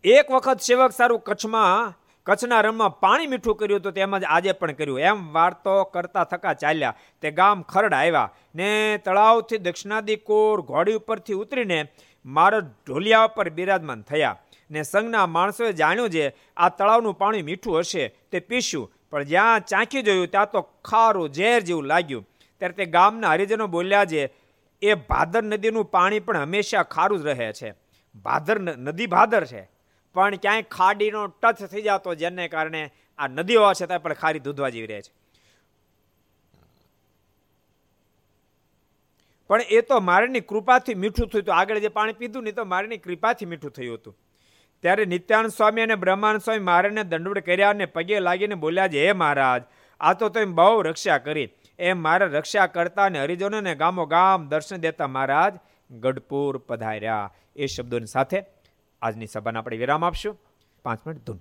એક 0.04 0.30
વખત 0.30 0.60
સેવક 0.60 0.92
સારું 0.92 1.20
કચ્છમાં, 1.20 1.92
કચ્છના 2.26 2.60
રણમાં 2.60 2.94
પાણી 3.00 3.26
મીઠું 3.26 3.56
કર્યું 3.56 3.80
હતું 3.80 3.92
તેમજ 3.92 4.24
આજે 4.24 4.52
પણ 4.52 4.72
કર્યું. 4.72 5.00
એમ 5.00 5.18
વાર્તો 5.32 5.74
કરતા 5.84 6.24
થકા 6.24 6.54
ચાલ્યા. 6.54 6.94
તે 7.22 7.30
ગામ 7.30 7.62
ખરડ 7.62 7.94
આવ્યા 7.94 8.32
ને 8.54 8.70
તળાવથી 9.04 9.58
દક્ષિણાદી 9.58 10.18
કોર 10.28 10.56
ઘોડી 10.62 10.96
ઉપરથી 11.00 11.38
ઉતરીને 11.42 11.78
મારો 12.24 12.58
ઢોલિયા 12.60 13.28
ઉપર 13.28 13.48
બિરાજમાન 13.50 14.02
થયા. 14.02 14.36
ને 14.70 14.80
સંઘના 14.82 15.26
માણસોએ 15.26 15.72
જાણ્યું 15.72 16.10
છે 16.10 16.24
આ 16.56 16.68
તળાવનું 16.68 17.18
પાણી 17.18 17.42
મીઠું 17.42 17.80
હશે 17.80 18.08
તે 18.32 18.44
પીસ્યું 18.48 18.90
પણ 19.10 19.30
જ્યાં 19.32 19.68
ચાંખી 19.70 20.02
જોયું 20.02 20.28
ત્યાં 20.28 20.52
તો 20.52 20.60
ખારું 20.84 21.32
ઝેર 21.32 21.60
જેવું 21.60 21.86
લાગ્યું. 21.86 22.28
ત્યારે 22.60 22.74
તે 22.74 22.92
ગામના 22.96 23.32
હરિજનો 23.32 23.66
બોલ્યા 23.66 24.04
છે 24.04 24.22
એ 24.82 24.94
ભાદર 24.94 25.42
નદીનું 25.42 25.84
પાણી 25.84 26.20
પણ 26.20 26.36
હંમેશા 26.36 26.82
ખારું 26.82 27.22
જ 27.22 27.26
રહે 27.26 27.52
છે. 27.52 27.74
ભાદર 28.14 28.60
નદી 28.60 29.06
ભાદર 29.06 29.44
છે. 29.44 29.62
પણ 30.14 30.36
ક્યાંય 30.36 30.62
ખાડીનો 30.62 31.26
ટચ 31.26 31.64
થઈ 31.64 31.82
જતો 31.82 32.14
જેને 32.14 32.48
કારણે 32.48 32.90
આ 33.18 33.28
નદી 33.28 33.56
હોવા 33.56 33.72
છતાં 33.72 34.02
પણ 34.02 34.12
ખારી 34.12 34.38
દૂધવા 34.38 34.68
જેવી 34.68 34.86
રહે 34.86 35.00
છે. 35.02 35.12
પણ 39.50 39.60
એ 39.60 39.80
તો 39.80 40.00
મારીની 40.00 40.40
કૃપાથી 40.40 40.94
મીઠું 40.94 41.28
થયું 41.28 41.42
હતું. 41.42 41.54
આગળ 41.54 41.78
જે 41.78 41.88
પાણી 41.88 42.12
પીધું 42.12 42.44
ને 42.44 42.52
તો 42.52 42.64
મારીની 42.64 42.96
કૃપાથી 42.96 43.46
મીઠું 43.46 43.70
થયું 43.70 43.94
હતું. 43.94 44.16
ત્યારે 44.82 45.04
નિત્યાનંદ 45.04 45.50
સ્વામી 45.50 45.80
અને 45.80 45.94
બ્રહ્માનંદ 45.94 46.40
સ્વામી 46.40 46.60
મારાને 46.60 47.04
દંડવડ 47.04 47.38
કર્યા 47.38 47.70
અને 47.70 47.86
પગે 47.86 48.20
લાગીને 48.20 48.54
બોલ્યા 48.54 48.88
છે 48.88 49.06
હે 49.06 49.12
મહારાજ, 49.12 49.62
આ 50.00 50.12
તો 50.12 50.28
તમે 50.28 50.44
બહુ 50.44 50.82
રક્ષા 50.82 51.18
કરી. 51.18 51.48
એમ 51.78 52.02
મારે 52.02 52.26
રક્ષા 52.26 52.66
કરતા 52.66 53.04
અને 53.04 53.20
હરિજનોને 53.20 53.74
ગામો 53.74 54.06
ગામ 54.06 54.48
દર્શન 54.48 54.76
દેતા 54.76 55.06
મહારાજ 55.06 55.54
ગઢપુર 55.90 56.58
પધાર્યા. 56.58 57.32
એ 57.56 57.66
શબ્દોની 57.66 58.06
સાથે 58.06 58.44
આજની 59.02 59.26
સભાને 59.26 59.58
આપણે 59.58 59.76
વિરામ 59.76 60.04
આપશું. 60.04 60.40
પાંચ 60.84 61.06
મિનિટ 61.06 61.24
ધૂન. 61.24 61.40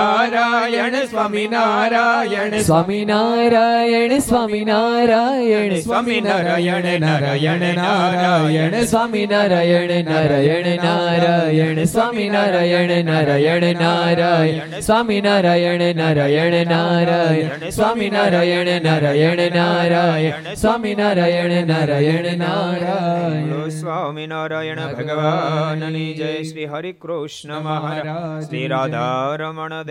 સ્વામિનારાયણ 0.01 0.95
સ્વામિનારાયણ 1.05 2.53
સ્વામિનારાયણ 2.59 4.13
સ્વામિનારાયણ 4.19 5.73
સ્વામિનારાયણ 5.79 6.87
નારાયણ 6.99 7.65
નારાયણ 7.75 8.75
સ્વામિનારાયણ 8.83 9.93
નારાયણ 10.05 10.69
નારાયણ 10.77 11.83
સ્વામિનારાયણ 11.85 12.93
નારાયણ 13.05 13.67
નારાયણ 13.75 14.79
સ્વામિનારાયણ 14.79 15.85
નારાયણ 15.95 16.57
નારાયણ 16.65 17.69
સ્વામિનારાયણ 17.69 18.73
નારાયણ 18.81 19.43
નારાયણ 19.51 20.49
સ્વામિનારાયણ 20.55 21.55
નારાયણ 21.67 22.31
નારાયણ 22.37 23.69
સ્વામિનારાયણ 23.71 24.83
ભગવાનની 24.93 26.09
જય 26.13 26.33
શ્રી 26.43 26.65
હરિ 26.65 26.93
કૃષ્ણ 27.01 27.57
મહારાજ 27.61 28.43
શ્રી 28.43 28.67
રાધા 28.67 29.35
રમણ 29.35 29.90